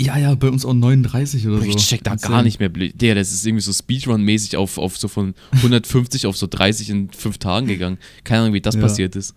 Ja, 0.00 0.16
ja, 0.16 0.34
bei 0.34 0.48
uns 0.48 0.64
auch 0.64 0.72
39 0.72 1.46
oder 1.46 1.58
so. 1.58 1.64
ich 1.64 1.76
check 1.76 2.02
da 2.02 2.12
Insane. 2.12 2.34
gar 2.34 2.42
nicht 2.42 2.58
mehr. 2.58 2.70
Der, 2.70 3.14
das 3.14 3.32
ist 3.32 3.44
irgendwie 3.46 3.62
so 3.62 3.70
Speedrun-mäßig 3.72 4.56
auf, 4.56 4.78
auf 4.78 4.96
so 4.96 5.08
von 5.08 5.34
150 5.52 6.26
auf 6.26 6.36
so 6.36 6.46
30 6.46 6.88
in 6.90 7.10
fünf 7.10 7.36
Tagen 7.38 7.66
gegangen. 7.66 7.98
Keine 8.24 8.42
Ahnung, 8.42 8.54
wie 8.54 8.60
das 8.62 8.76
Ja. 8.76 8.80
passiert 8.80 9.14
ist. 9.14 9.34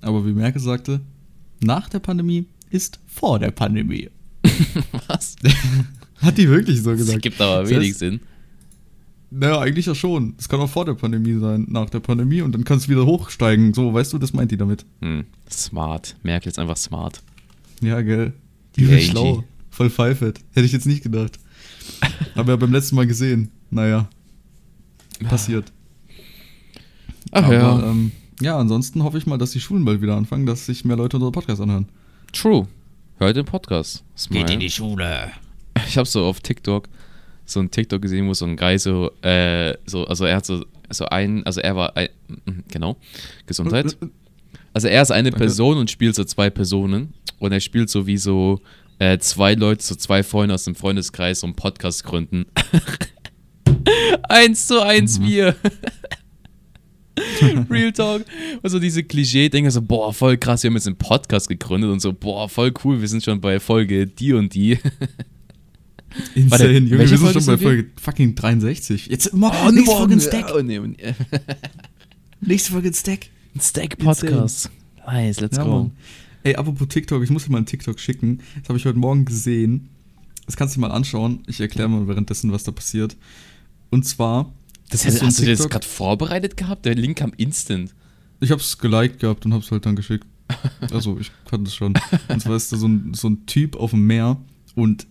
Aber 0.00 0.26
wie 0.26 0.32
Merkel 0.32 0.60
sagte, 0.60 1.00
nach 1.62 1.88
der 1.88 2.00
Pandemie 2.00 2.46
ist 2.70 2.98
vor 3.06 3.38
der 3.38 3.52
Pandemie. 3.52 4.10
Was? 5.06 5.36
Hat 6.20 6.38
die 6.38 6.48
wirklich 6.48 6.82
so 6.82 6.90
Das 6.90 6.98
gesagt? 6.98 7.22
gibt 7.22 7.40
aber 7.40 7.62
Das 7.62 7.70
wenig 7.70 7.92
heißt- 7.92 7.98
Sinn. 7.98 8.20
Naja, 9.30 9.58
eigentlich 9.60 9.86
ja 9.86 9.94
schon. 9.94 10.34
Es 10.38 10.48
kann 10.48 10.60
auch 10.60 10.68
vor 10.70 10.84
der 10.84 10.94
Pandemie 10.94 11.38
sein, 11.40 11.66
nach 11.68 11.90
der 11.90 12.00
Pandemie 12.00 12.40
und 12.42 12.52
dann 12.52 12.62
kann 12.64 12.78
es 12.78 12.88
wieder 12.88 13.04
hochsteigen. 13.04 13.74
So, 13.74 13.92
weißt 13.92 14.12
du, 14.12 14.18
das 14.18 14.32
meint 14.32 14.50
die 14.52 14.56
damit. 14.56 14.84
Hm, 15.00 15.24
smart. 15.50 16.14
Merkel 16.22 16.50
ist 16.50 16.58
einfach 16.58 16.76
smart. 16.76 17.20
Ja, 17.80 18.00
gell. 18.02 18.32
Die 18.76 18.86
Die 18.86 18.92
ist 18.92 19.10
schlau. 19.10 19.42
Voll 19.74 19.90
pfeifet. 19.90 20.38
Hätte 20.52 20.66
ich 20.66 20.72
jetzt 20.72 20.86
nicht 20.86 21.02
gedacht. 21.02 21.40
Aber 22.36 22.52
ja 22.52 22.56
beim 22.56 22.70
letzten 22.70 22.94
Mal 22.94 23.08
gesehen. 23.08 23.50
Naja. 23.70 24.08
Passiert. 25.28 25.72
Ach 27.32 27.42
Aber, 27.42 27.54
ja. 27.54 27.90
Ähm, 27.90 28.12
ja, 28.40 28.56
ansonsten 28.56 29.02
hoffe 29.02 29.18
ich 29.18 29.26
mal, 29.26 29.36
dass 29.36 29.50
die 29.50 29.60
Schulen 29.60 29.84
bald 29.84 30.00
wieder 30.00 30.16
anfangen, 30.16 30.46
dass 30.46 30.66
sich 30.66 30.84
mehr 30.84 30.96
Leute 30.96 31.16
unsere 31.16 31.32
Podcasts 31.32 31.60
anhören. 31.60 31.88
True. 32.32 32.68
Hört 33.16 33.36
den 33.36 33.46
Podcast. 33.46 34.04
Smile. 34.16 34.70
Schule. 34.70 35.32
Ich 35.88 35.98
habe 35.98 36.08
so 36.08 36.24
auf 36.24 36.38
TikTok 36.38 36.88
so 37.46 37.58
ein 37.58 37.68
TikTok 37.68 38.00
gesehen, 38.00 38.28
wo 38.28 38.34
so 38.34 38.44
ein 38.44 38.56
Guy 38.56 38.78
so, 38.78 39.10
äh, 39.22 39.74
so, 39.86 40.06
also 40.06 40.24
er 40.24 40.36
hat 40.36 40.46
so, 40.46 40.64
so 40.88 41.06
ein, 41.06 41.44
also 41.44 41.60
er 41.60 41.74
war, 41.74 41.96
ein, 41.96 42.08
genau, 42.68 42.96
Gesundheit. 43.46 43.96
Also 44.72 44.88
er 44.88 45.02
ist 45.02 45.10
eine 45.10 45.30
Danke. 45.30 45.44
Person 45.44 45.78
und 45.78 45.90
spielt 45.90 46.14
so 46.14 46.24
zwei 46.24 46.48
Personen 46.48 47.12
und 47.38 47.52
er 47.52 47.60
spielt 47.60 47.90
so 47.90 48.06
wie 48.06 48.16
so 48.16 48.60
äh, 48.98 49.18
zwei 49.18 49.54
Leute, 49.54 49.82
so 49.84 49.94
zwei 49.94 50.22
Freunde 50.22 50.54
aus 50.54 50.64
dem 50.64 50.74
Freundeskreis 50.74 51.40
so 51.40 51.46
einen 51.46 51.56
Podcast 51.56 52.04
gründen. 52.04 52.46
eins 54.28 54.66
zu 54.66 54.80
eins 54.82 55.18
Mhm. 55.18 55.24
wir. 55.26 55.56
Real 57.70 57.92
Talk. 57.92 58.24
Also 58.62 58.78
diese 58.80 59.04
Klischee-Dinger, 59.04 59.70
so, 59.70 59.80
boah, 59.82 60.12
voll 60.12 60.36
krass, 60.36 60.62
wir 60.62 60.68
haben 60.68 60.74
jetzt 60.76 60.86
einen 60.86 60.96
Podcast 60.96 61.48
gegründet 61.48 61.90
und 61.90 62.00
so, 62.00 62.12
boah, 62.12 62.48
voll 62.48 62.72
cool, 62.84 63.00
wir 63.00 63.08
sind 63.08 63.22
schon 63.22 63.40
bei 63.40 63.60
Folge 63.60 64.06
die 64.06 64.32
und 64.32 64.52
die. 64.54 64.78
Insane, 66.34 66.72
Junge, 66.78 66.98
wir 66.98 67.08
sind 67.08 67.18
Folge 67.18 67.32
schon 67.40 67.46
bei 67.46 67.52
sind 67.56 67.60
wir? 67.60 67.68
Folge 67.68 67.90
fucking 68.00 68.34
63. 68.34 69.06
Jetzt, 69.06 69.32
morgen, 69.32 69.74
nächste 69.74 69.94
Folge 69.96 70.14
ein 70.14 70.20
Stack. 70.20 70.52
Oh, 70.54 70.60
nee, 70.62 70.78
nee. 70.78 70.96
Nächste 72.40 72.72
Folge 72.72 72.88
ein 72.88 72.94
Stack. 72.94 73.26
Ein 73.54 73.60
Steak-Podcast. 73.60 74.70
Nice, 75.06 75.40
let's 75.40 75.56
Ja, 75.56 75.64
go. 75.64 75.70
Mann. 75.70 75.92
Ey, 76.44 76.54
apropos 76.56 76.86
TikTok, 76.88 77.22
ich 77.22 77.30
muss 77.30 77.44
dir 77.44 77.50
mal 77.52 77.58
einen 77.58 77.66
TikTok 77.66 77.98
schicken. 77.98 78.40
Das 78.60 78.68
habe 78.68 78.78
ich 78.78 78.84
heute 78.84 78.98
Morgen 78.98 79.24
gesehen. 79.24 79.88
Das 80.46 80.56
kannst 80.56 80.76
du 80.76 80.80
dir 80.80 80.86
mal 80.86 80.94
anschauen. 80.94 81.42
Ich 81.46 81.60
erkläre 81.60 81.88
mal 81.88 82.06
währenddessen, 82.06 82.52
was 82.52 82.64
da 82.64 82.70
passiert. 82.72 83.16
Und 83.90 84.04
zwar, 84.06 84.52
Das 84.90 85.00
ist 85.04 85.14
hast, 85.14 85.18
so 85.20 85.26
hast 85.26 85.38
du 85.38 85.42
dir 85.44 85.50
das 85.52 85.60
TikTok- 85.60 85.70
gerade 85.72 85.86
vorbereitet 85.86 86.56
gehabt? 86.56 86.84
Der 86.84 86.94
Link 86.94 87.16
kam 87.18 87.32
instant. 87.36 87.94
ich 88.40 88.50
habe 88.50 88.60
es 88.60 88.76
geliked 88.78 89.20
gehabt 89.20 89.46
und 89.46 89.52
habe 89.54 89.64
es 89.64 89.70
halt 89.70 89.86
dann 89.86 89.96
geschickt. 89.96 90.26
Also, 90.92 91.18
ich 91.18 91.32
kannte 91.50 91.68
es 91.68 91.74
schon. 91.74 91.94
Und 92.28 92.40
zwar 92.40 92.56
ist 92.56 92.70
da 92.70 92.76
so 92.76 92.86
ein, 92.86 93.14
so 93.14 93.28
ein 93.28 93.46
Typ 93.46 93.76
auf 93.76 93.90
dem 93.92 94.06
Meer 94.06 94.36
und 94.74 95.06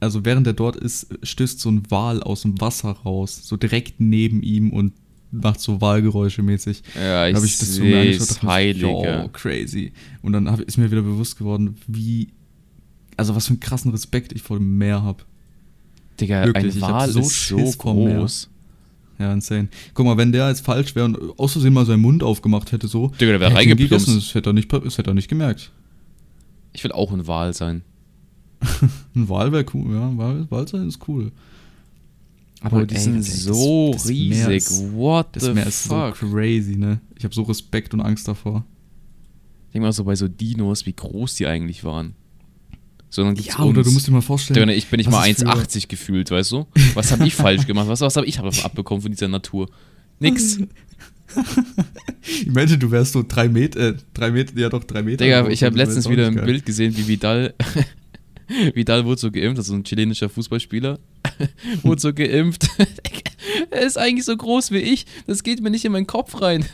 also 0.00 0.24
während 0.24 0.46
er 0.46 0.52
dort 0.52 0.76
ist, 0.76 1.08
stößt 1.22 1.58
so 1.60 1.70
ein 1.70 1.88
Wal 1.90 2.22
aus 2.22 2.42
dem 2.42 2.60
Wasser 2.60 2.90
raus, 2.90 3.40
so 3.44 3.56
direkt 3.56 4.00
neben 4.00 4.42
ihm 4.42 4.70
und 4.72 4.92
macht 5.30 5.60
so 5.60 5.80
Wahlgeräusche 5.80 6.42
mäßig. 6.42 6.82
Ja, 6.94 7.28
ich 7.28 7.34
hab 7.34 7.42
das 7.42 7.58
so 7.58 7.82
mir 7.82 8.00
angeschaut, 8.00 8.42
dachte 8.42 8.70
yo, 8.70 9.28
crazy. 9.32 9.92
Und 10.22 10.32
dann 10.32 10.50
hab, 10.50 10.60
ist 10.60 10.78
mir 10.78 10.90
wieder 10.90 11.02
bewusst 11.02 11.38
geworden, 11.38 11.76
wie, 11.86 12.28
also 13.16 13.34
was 13.34 13.46
für 13.46 13.50
einen 13.50 13.60
krassen 13.60 13.90
Respekt 13.90 14.32
ich 14.32 14.42
vor 14.42 14.58
dem 14.58 14.78
Meer 14.78 15.02
habe. 15.02 15.24
Digga, 16.20 16.44
Wirklich, 16.46 16.76
ich 16.76 16.82
ein 16.82 16.92
Wal 16.92 17.10
so 17.10 17.20
ist 17.20 17.48
so 17.48 17.56
groß. 17.56 18.50
Ja, 19.18 19.32
insane. 19.32 19.68
Guck 19.94 20.06
mal, 20.06 20.16
wenn 20.16 20.32
der 20.32 20.48
jetzt 20.48 20.64
falsch 20.64 20.94
wäre 20.94 21.04
und 21.04 21.38
aus 21.38 21.52
Versehen 21.52 21.72
mal 21.72 21.84
seinen 21.84 22.00
Mund 22.00 22.22
aufgemacht 22.22 22.70
hätte, 22.72 22.86
so, 22.86 23.08
Digga, 23.20 23.32
der 23.32 23.40
wäre 23.40 23.54
reingeplumpst. 23.54 24.08
das 24.08 24.34
hätte 24.34 24.50
er 24.50 24.52
nicht, 24.52 24.72
das 24.72 24.98
hätte 24.98 25.10
er 25.10 25.14
nicht 25.14 25.28
gemerkt. 25.28 25.72
Ich 26.72 26.84
will 26.84 26.92
auch 26.92 27.12
ein 27.12 27.26
Wal 27.26 27.52
sein. 27.54 27.82
Ein 29.14 29.28
Wal 29.28 29.52
wäre 29.52 29.64
cool, 29.72 29.94
ja, 29.94 30.16
Wal, 30.16 30.50
Wal 30.50 30.66
sein 30.66 30.88
ist 30.88 31.06
cool. 31.06 31.30
Aber 32.60 32.84
die 32.86 32.94
ey, 32.96 33.00
sind 33.00 33.22
so 33.24 33.92
das- 33.92 34.02
das 34.02 34.10
riesig. 34.10 34.56
ist- 34.56 34.92
What 34.92 35.28
Das 35.32 35.44
the 35.44 35.52
Meer 35.54 35.66
ist 35.66 35.86
fuck? 35.86 36.16
so 36.16 36.26
crazy, 36.28 36.76
ne? 36.76 37.00
Ich 37.16 37.24
habe 37.24 37.34
so 37.34 37.42
Respekt 37.42 37.94
und 37.94 38.00
Angst 38.00 38.26
davor. 38.26 38.64
Denk 39.72 39.82
mal 39.84 39.92
so 39.92 40.04
bei 40.04 40.16
so 40.16 40.26
Dinos, 40.28 40.84
wie 40.86 40.92
groß 40.92 41.34
die 41.36 41.46
eigentlich 41.46 41.84
waren. 41.84 42.14
So, 43.10 43.22
dann 43.22 43.34
gibt's 43.34 43.54
Ja, 43.56 43.64
oder 43.64 43.82
du 43.82 43.88
uns. 43.88 43.92
musst 43.94 44.06
dir 44.08 44.12
mal 44.12 44.20
vorstellen. 44.22 44.68
Ich 44.70 44.88
bin 44.88 44.98
nicht 44.98 45.10
mal 45.10 45.28
es 45.30 45.38
für- 45.38 45.46
1,80 45.46 45.88
gefühlt, 45.88 46.30
weißt 46.30 46.52
du? 46.52 46.66
Was 46.94 47.12
habe 47.12 47.26
ich 47.26 47.34
falsch 47.34 47.66
gemacht? 47.66 47.86
Was, 47.88 48.00
was 48.00 48.16
habe 48.16 48.26
ich 48.26 48.38
abbekommen 48.40 49.02
von 49.02 49.10
dieser 49.12 49.28
Natur? 49.28 49.68
Nix. 50.20 50.58
Ich 52.22 52.46
meinte, 52.46 52.78
du 52.78 52.90
wärst 52.90 53.12
so 53.12 53.22
drei 53.26 53.48
Meter, 53.48 53.90
äh, 53.90 53.94
drei 54.14 54.30
Meter, 54.30 54.58
ja 54.58 54.68
doch, 54.70 54.82
drei 54.84 55.02
Meter. 55.02 55.24
Digga, 55.24 55.46
ich 55.48 55.62
habe 55.62 55.76
das 55.76 55.88
letztens 55.88 56.08
wieder 56.08 56.26
ein. 56.26 56.34
Bild 56.36 56.64
gesehen, 56.64 56.96
wie 56.96 57.06
Vidal. 57.06 57.54
Vidal 58.74 59.04
wurde 59.04 59.20
so 59.20 59.30
geimpft, 59.30 59.58
also 59.58 59.74
ein 59.74 59.84
chilenischer 59.84 60.28
Fußballspieler. 60.28 60.98
wurde 61.82 62.00
so 62.00 62.12
geimpft. 62.12 62.68
er 63.70 63.82
ist 63.82 63.98
eigentlich 63.98 64.24
so 64.24 64.36
groß 64.36 64.70
wie 64.70 64.78
ich. 64.78 65.06
Das 65.26 65.42
geht 65.42 65.62
mir 65.62 65.70
nicht 65.70 65.84
in 65.84 65.92
meinen 65.92 66.06
Kopf 66.06 66.40
rein. 66.40 66.64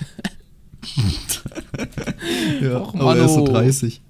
Ja, 2.62 2.80
Och, 2.80 2.94
aber 2.94 3.16
er 3.16 3.24
ist 3.24 3.34
so 3.34 3.40
Manno. 3.44 3.52
30. 3.52 4.02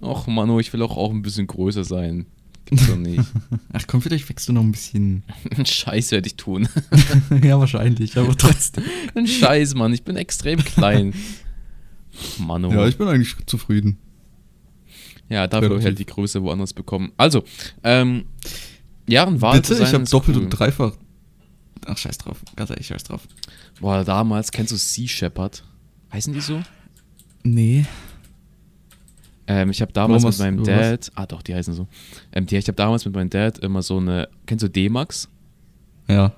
Och, 0.00 0.26
Manu, 0.26 0.60
ich 0.60 0.72
will 0.72 0.82
auch, 0.82 0.96
auch 0.96 1.10
ein 1.10 1.22
bisschen 1.22 1.46
größer 1.46 1.84
sein. 1.84 2.26
Gibt's 2.66 2.86
doch 2.86 2.96
nicht. 2.96 3.24
Ach 3.72 3.84
komm, 3.86 4.02
vielleicht 4.02 4.28
wächst 4.28 4.48
du 4.48 4.52
noch 4.52 4.62
ein 4.62 4.72
bisschen. 4.72 5.24
Scheiß 5.64 6.12
werde 6.12 6.26
ich 6.26 6.36
tun. 6.36 6.68
ja, 7.42 7.58
wahrscheinlich, 7.58 8.16
aber 8.16 8.36
trotzdem. 8.36 8.84
Ein 9.14 9.26
Scheiß, 9.26 9.74
Mann. 9.74 9.92
Ich 9.92 10.04
bin 10.04 10.16
extrem 10.16 10.62
klein. 10.62 11.14
Manu. 12.38 12.70
Ja, 12.70 12.86
ich 12.86 12.98
bin 12.98 13.08
eigentlich 13.08 13.34
zufrieden. 13.46 13.98
Ja, 15.28 15.46
dafür 15.46 15.70
Relativ. 15.70 15.84
halt 15.84 15.98
die 15.98 16.06
Größe 16.06 16.42
woanders 16.42 16.72
bekommen. 16.72 17.12
Also, 17.16 17.44
ähm, 17.84 18.26
Jahren 19.06 19.40
war 19.40 19.54
Bitte? 19.54 19.74
Ich 19.74 19.92
habe 19.92 20.04
doppelt 20.04 20.36
und 20.36 20.50
dreifach. 20.50 20.92
Ach, 21.86 21.96
scheiß 21.96 22.18
drauf. 22.18 22.42
Ganz 22.56 22.70
ehrlich, 22.70 22.86
scheiß 22.86 23.04
drauf. 23.04 23.26
Boah, 23.80 24.04
damals, 24.04 24.50
kennst 24.50 24.72
du 24.72 24.76
Sea 24.76 25.08
Shepherd? 25.08 25.64
Heißen 26.12 26.32
die 26.32 26.40
so? 26.40 26.60
Nee. 27.42 27.86
Ähm, 29.46 29.70
ich 29.70 29.80
habe 29.80 29.92
damals 29.92 30.22
Warum 30.22 30.34
mit 30.34 30.38
meinem 30.38 30.60
was? 30.60 30.66
Dad, 30.66 31.12
ah 31.14 31.26
doch, 31.26 31.42
die 31.42 31.54
heißen 31.54 31.72
so. 31.72 31.88
Ähm, 32.32 32.46
die, 32.46 32.56
ich 32.56 32.68
habe 32.68 32.76
damals 32.76 33.04
mit 33.06 33.14
meinem 33.14 33.30
Dad 33.30 33.58
immer 33.58 33.82
so 33.82 33.96
eine, 33.96 34.28
kennst 34.46 34.62
du 34.62 34.68
D-Max? 34.68 35.28
Ja. 36.08 36.34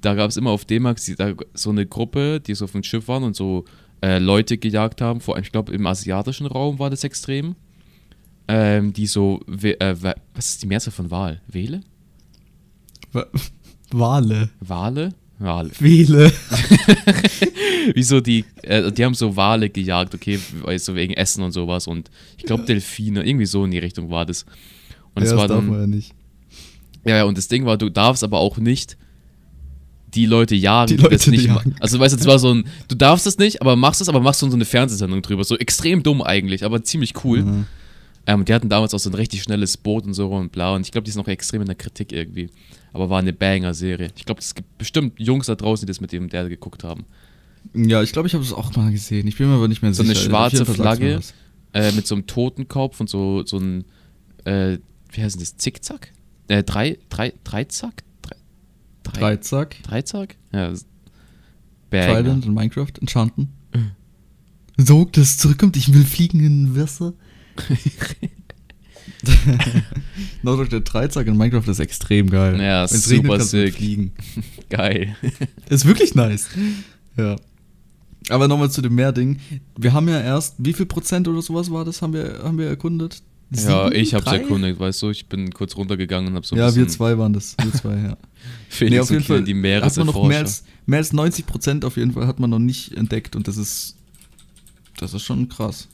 Da 0.00 0.14
gab 0.14 0.30
es 0.30 0.36
immer 0.36 0.50
auf 0.50 0.64
D-Max 0.64 1.10
so 1.54 1.70
eine 1.70 1.86
Gruppe, 1.86 2.40
die 2.40 2.54
so 2.54 2.64
auf 2.64 2.72
dem 2.72 2.82
Schiff 2.82 3.08
waren 3.08 3.22
und 3.22 3.36
so 3.36 3.64
äh, 4.02 4.18
Leute 4.18 4.56
gejagt 4.56 5.00
haben. 5.00 5.20
Vor 5.20 5.34
allem, 5.34 5.44
ich 5.44 5.52
glaube, 5.52 5.72
im 5.72 5.86
asiatischen 5.86 6.46
Raum 6.46 6.78
war 6.78 6.90
das 6.90 7.04
extrem. 7.04 7.54
Ähm, 8.46 8.92
die 8.92 9.06
so, 9.06 9.40
äh, 9.62 9.94
was 10.34 10.46
ist 10.50 10.62
die 10.62 10.66
Mehrzahl 10.66 10.92
von 10.92 11.10
Wal? 11.10 11.40
Wele? 11.48 11.80
Wa- 13.12 13.26
Wale. 13.90 14.50
Wale? 14.60 15.14
Wale. 15.38 15.70
Wele. 15.80 16.32
Wieso 17.94 18.20
die, 18.20 18.44
äh, 18.62 18.90
die 18.92 19.04
haben 19.04 19.14
so 19.14 19.36
Wale 19.36 19.68
gejagt, 19.70 20.14
okay, 20.14 20.38
weil 20.62 20.78
so 20.78 20.94
wegen 20.94 21.12
Essen 21.14 21.42
und 21.42 21.52
sowas 21.52 21.86
und 21.86 22.10
ich 22.38 22.44
glaube 22.44 22.64
Delfine, 22.64 23.24
irgendwie 23.26 23.46
so 23.46 23.64
in 23.64 23.70
die 23.70 23.78
Richtung 23.78 24.10
war 24.10 24.24
das. 24.26 24.44
Und 25.14 25.22
ja, 25.24 25.30
es 25.30 25.36
war 25.36 25.48
das 25.48 25.56
darf 25.56 25.64
dann, 25.64 25.68
man 25.70 25.80
ja 25.80 25.86
nicht. 25.86 26.12
ja, 27.04 27.16
ja, 27.18 27.24
und 27.24 27.36
das 27.38 27.48
Ding 27.48 27.66
war, 27.66 27.76
du 27.76 27.88
darfst 27.90 28.24
aber 28.24 28.38
auch 28.38 28.58
nicht 28.58 28.96
die 30.14 30.26
Leute 30.26 30.54
jagen, 30.54 30.88
Die 30.88 30.96
die, 30.96 31.02
das 31.02 31.10
Leute 31.26 31.30
nicht 31.30 31.46
jagen. 31.46 31.70
ma- 31.70 31.76
Also 31.80 31.98
weißt 31.98 32.14
du, 32.14 32.18
das 32.18 32.26
war 32.26 32.38
so 32.38 32.52
ein, 32.54 32.64
du 32.88 32.94
darfst 32.94 33.26
das 33.26 33.36
nicht, 33.38 33.60
aber 33.60 33.74
machst 33.76 34.00
es, 34.00 34.08
aber 34.08 34.20
machst 34.20 34.40
so 34.40 34.46
eine 34.50 34.64
Fernsehsendung 34.64 35.22
drüber. 35.22 35.44
So 35.44 35.56
extrem 35.58 36.02
dumm 36.02 36.22
eigentlich, 36.22 36.64
aber 36.64 36.82
ziemlich 36.84 37.24
cool. 37.24 37.40
Ja. 37.40 37.64
Ähm, 38.26 38.40
und 38.40 38.48
die 38.48 38.54
hatten 38.54 38.68
damals 38.68 38.94
auch 38.94 38.98
so 38.98 39.10
ein 39.10 39.14
richtig 39.14 39.42
schnelles 39.42 39.76
Boot 39.76 40.04
und 40.04 40.14
so 40.14 40.30
und 40.30 40.50
bla. 40.52 40.74
Und 40.74 40.82
ich 40.86 40.92
glaube, 40.92 41.04
die 41.04 41.10
ist 41.10 41.16
noch 41.16 41.28
extrem 41.28 41.60
in 41.60 41.66
der 41.66 41.76
Kritik 41.76 42.12
irgendwie. 42.12 42.48
Aber 42.92 43.10
war 43.10 43.18
eine 43.18 43.32
Banger-Serie. 43.32 44.10
Ich 44.16 44.24
glaube, 44.24 44.40
es 44.40 44.54
gibt 44.54 44.78
bestimmt 44.78 45.18
Jungs 45.20 45.46
da 45.46 45.54
draußen, 45.54 45.84
die 45.86 45.90
das 45.90 46.00
mit 46.00 46.12
dem 46.12 46.28
der 46.28 46.48
geguckt 46.48 46.84
haben. 46.84 47.04
Ja, 47.74 48.02
ich 48.02 48.12
glaube, 48.12 48.28
ich 48.28 48.34
habe 48.34 48.44
es 48.44 48.52
auch 48.52 48.74
mal 48.76 48.90
gesehen. 48.92 49.26
Ich 49.26 49.36
bin 49.36 49.48
mir 49.48 49.56
aber 49.56 49.68
nicht 49.68 49.82
mehr 49.82 49.92
So 49.92 50.02
sicher. 50.02 50.12
eine 50.12 50.18
Auf 50.20 50.50
schwarze 50.52 50.64
Flagge. 50.66 51.20
Äh, 51.72 51.92
mit 51.92 52.06
so 52.06 52.14
einem 52.14 52.26
Totenkopf 52.26 53.00
und 53.00 53.10
so, 53.10 53.44
so 53.44 53.58
ein, 53.58 53.84
äh, 54.44 54.78
wie 55.10 55.22
heißt 55.22 55.34
denn 55.34 55.40
das? 55.40 55.56
Zickzack? 55.56 56.12
Äh, 56.46 56.62
drei, 56.62 56.98
drei, 57.08 57.32
Dreizack? 57.42 58.04
Drei, 58.22 58.36
drei, 59.02 59.20
Dreizack. 59.20 59.82
Dreizack? 59.82 60.36
Ja. 60.52 60.70
das- 60.70 60.86
Banger. 61.90 62.14
Trident 62.14 62.46
in 62.46 62.54
Minecraft. 62.54 62.92
Enchanten. 63.00 63.48
Sog, 64.76 65.12
dass 65.12 65.24
es 65.30 65.38
zurückkommt. 65.38 65.76
Ich 65.76 65.92
will 65.92 66.04
fliegen 66.04 66.40
in 66.44 66.76
Wasser. 66.76 67.14
no, 70.42 70.56
doch, 70.56 70.68
der 70.68 70.80
Dreizack 70.80 71.26
in 71.26 71.36
Minecraft 71.36 71.68
ist 71.68 71.78
extrem 71.78 72.28
geil. 72.28 72.60
Ja, 72.60 72.82
Wenn's 72.82 73.04
super 73.04 73.32
regnet, 73.34 73.48
sick. 73.48 73.74
fliegen. 73.74 74.12
Geil. 74.70 75.16
Ist 75.68 75.86
wirklich 75.86 76.14
nice. 76.14 76.48
Ja. 77.16 77.36
Aber 78.28 78.48
nochmal 78.48 78.70
zu 78.70 78.80
dem 78.82 78.94
Meerding. 78.94 79.38
Wir 79.78 79.92
haben 79.92 80.08
ja 80.08 80.20
erst, 80.20 80.56
wie 80.58 80.72
viel 80.72 80.86
Prozent 80.86 81.28
oder 81.28 81.42
sowas 81.42 81.70
war 81.70 81.84
das, 81.84 82.02
haben 82.02 82.12
wir, 82.12 82.40
haben 82.42 82.58
wir 82.58 82.66
erkundet? 82.66 83.22
ja, 83.50 83.84
Sieben? 83.84 84.00
ich 84.00 84.14
hab's 84.14 84.24
Drei? 84.24 84.38
erkundigt, 84.38 84.80
weißt 84.80 85.02
du, 85.02 85.10
ich 85.10 85.26
bin 85.28 85.52
kurz 85.52 85.76
runtergegangen 85.76 86.30
und 86.30 86.36
hab 86.36 86.46
so 86.46 86.56
ein 86.56 86.58
ja, 86.58 86.74
wir 86.74 86.88
zwei 86.88 87.18
waren 87.18 87.32
das. 87.32 87.56
Wir 87.62 87.72
zwei, 87.72 87.96
ja. 87.96 88.16
Felix 88.68 88.92
nee, 88.92 89.00
auf 89.00 89.10
jeden 89.10 89.22
Kiel, 89.22 89.36
Fall 89.36 89.44
die 89.44 89.82
hat 89.82 89.96
man 89.96 90.06
noch 90.06 90.26
mehr 90.26 90.38
als, 90.38 90.64
mehr 90.86 90.98
als 90.98 91.12
90 91.12 91.46
Prozent 91.46 91.84
auf 91.84 91.96
jeden 91.96 92.12
Fall 92.12 92.26
hat 92.26 92.40
man 92.40 92.50
noch 92.50 92.58
nicht 92.58 92.92
entdeckt 92.96 93.36
und 93.36 93.46
das 93.46 93.56
ist, 93.56 93.96
das 94.96 95.14
ist 95.14 95.22
schon 95.22 95.48
krass. 95.48 95.88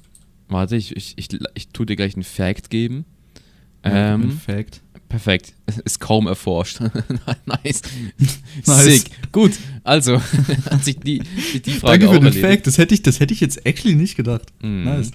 Warte, 0.51 0.77
ich, 0.77 0.95
ich, 0.97 1.15
ich, 1.17 1.29
ich 1.55 1.69
tu 1.69 1.85
dir 1.85 1.97
gleich 1.97 2.15
einen 2.15 2.25
Fact 2.25 2.71
geben. 2.71 3.05
Ja, 3.85 4.15
Ähm, 4.15 4.33
Fact. 4.33 4.83
perfekt. 5.09 5.55
Ist 5.85 6.01
kaum 6.01 6.27
erforscht. 6.27 6.81
nice. 7.47 7.83
Nice. 8.67 8.85
Sick. 8.85 9.05
Gut, 9.33 9.53
also, 9.85 10.21
hat 10.71 10.85
sich 10.85 10.99
die, 10.99 11.21
die, 11.55 11.61
die 11.61 11.71
Frage 11.73 12.01
Danke 12.01 12.15
für 12.15 12.21
den 12.21 12.27
erledigt. 12.27 12.47
Fact, 12.47 12.67
das 12.67 12.79
hätte 12.79 12.95
ich, 12.95 13.03
das 13.03 13.21
hätte 13.21 13.33
ich 13.33 13.41
jetzt 13.41 13.65
actually 13.65 13.95
nicht 13.97 14.17
gedacht. 14.17 14.53
Mhm. 14.63 14.85
Nice. 14.85 15.11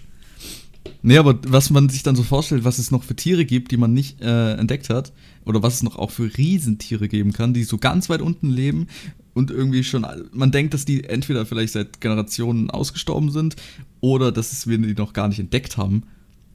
Nee, 1.02 1.18
aber 1.18 1.40
was 1.48 1.70
man 1.70 1.90
sich 1.90 2.02
dann 2.02 2.16
so 2.16 2.24
vorstellt, 2.24 2.64
was 2.64 2.80
es 2.80 2.90
noch 2.90 3.04
für 3.04 3.16
Tiere 3.16 3.46
gibt, 3.46 3.72
die 3.72 3.78
man 3.78 3.94
nicht 3.94 4.22
äh, 4.22 4.54
entdeckt 4.54 4.90
hat, 4.90 5.14
oder 5.46 5.62
was 5.62 5.76
es 5.76 5.84
noch 5.84 5.98
auch 5.98 6.10
für 6.10 6.36
Riesentiere 6.36 7.08
geben 7.08 7.32
kann, 7.34 7.54
die 7.54 7.64
so 7.64 7.78
ganz 7.78 8.10
weit 8.10 8.22
unten 8.22 8.50
leben 8.50 8.88
und 9.36 9.52
irgendwie 9.52 9.84
schon, 9.84 10.08
man 10.32 10.52
denkt, 10.52 10.74
dass 10.74 10.86
die 10.86 11.04
entweder 11.04 11.46
vielleicht 11.46 11.74
seit 11.74 12.02
Generationen 12.02 12.72
ausgestorben 12.72 13.30
sind 13.30 13.58
oder 14.00 14.32
dass 14.32 14.54
es 14.54 14.66
wir 14.66 14.78
die 14.80 14.94
noch 14.96 15.14
gar 15.14 15.28
nicht 15.28 15.40
entdeckt 15.40 15.78
haben, 15.78 16.04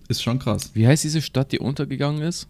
ist 0.09 0.23
schon 0.23 0.41
krass. 0.41 0.71
Wie 0.75 0.87
heißt 0.87 1.05
diese 1.05 1.23
Stadt, 1.23 1.53
die 1.53 1.61
untergegangen 1.61 2.23
ist? 2.23 2.49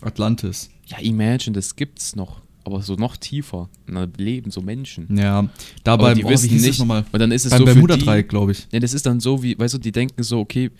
Atlantis. 0.00 0.70
Ja, 0.86 0.98
Imagine, 0.98 1.54
das 1.54 1.76
gibt's 1.76 2.16
noch. 2.16 2.40
Aber 2.64 2.80
so 2.80 2.94
noch 2.94 3.16
tiefer. 3.16 3.68
Und 3.86 4.18
leben 4.18 4.50
so 4.50 4.62
Menschen. 4.62 5.16
Ja, 5.16 5.48
da 5.84 5.92
Aber 5.92 6.14
die 6.14 6.24
oh, 6.24 6.30
wissen 6.30 6.56
nicht. 6.56 6.78
nochmal? 6.78 7.04
Und 7.12 7.18
dann 7.20 7.30
ist 7.30 7.44
es 7.44 7.50
Beim 7.50 7.60
so 7.60 7.64
Bermuda-Dreieck, 7.66 8.28
glaube 8.28 8.52
ich. 8.52 8.66
Ja, 8.72 8.80
das 8.80 8.94
ist 8.94 9.04
dann 9.04 9.20
so 9.20 9.42
wie, 9.42 9.58
weißt 9.58 9.74
du, 9.74 9.78
die 9.78 9.92
denken 9.92 10.22
so, 10.22 10.40
okay, 10.40 10.70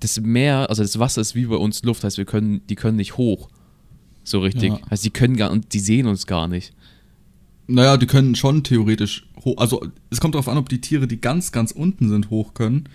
das 0.00 0.20
Meer, 0.20 0.70
also 0.70 0.82
das 0.82 0.98
Wasser 0.98 1.22
ist 1.22 1.34
wie 1.34 1.46
bei 1.46 1.56
uns 1.56 1.82
Luft, 1.82 2.04
heißt, 2.04 2.18
wir 2.18 2.24
können, 2.24 2.60
die 2.68 2.76
können 2.76 2.96
nicht 2.96 3.16
hoch. 3.16 3.48
So 4.22 4.40
richtig. 4.40 4.70
Ja. 4.70 4.90
Heißt, 4.90 5.04
die 5.04 5.10
können 5.10 5.36
gar, 5.36 5.50
und 5.50 5.72
die 5.72 5.80
sehen 5.80 6.06
uns 6.06 6.26
gar 6.26 6.46
nicht. 6.48 6.72
Naja, 7.66 7.96
die 7.96 8.06
können 8.06 8.34
schon 8.34 8.62
theoretisch 8.62 9.26
hoch. 9.44 9.58
Also, 9.58 9.84
es 10.10 10.20
kommt 10.20 10.34
darauf 10.34 10.48
an, 10.48 10.56
ob 10.58 10.68
die 10.68 10.80
Tiere, 10.80 11.06
die 11.06 11.20
ganz, 11.20 11.52
ganz 11.52 11.72
unten 11.72 12.08
sind, 12.08 12.30
hoch 12.30 12.54
können. 12.54 12.88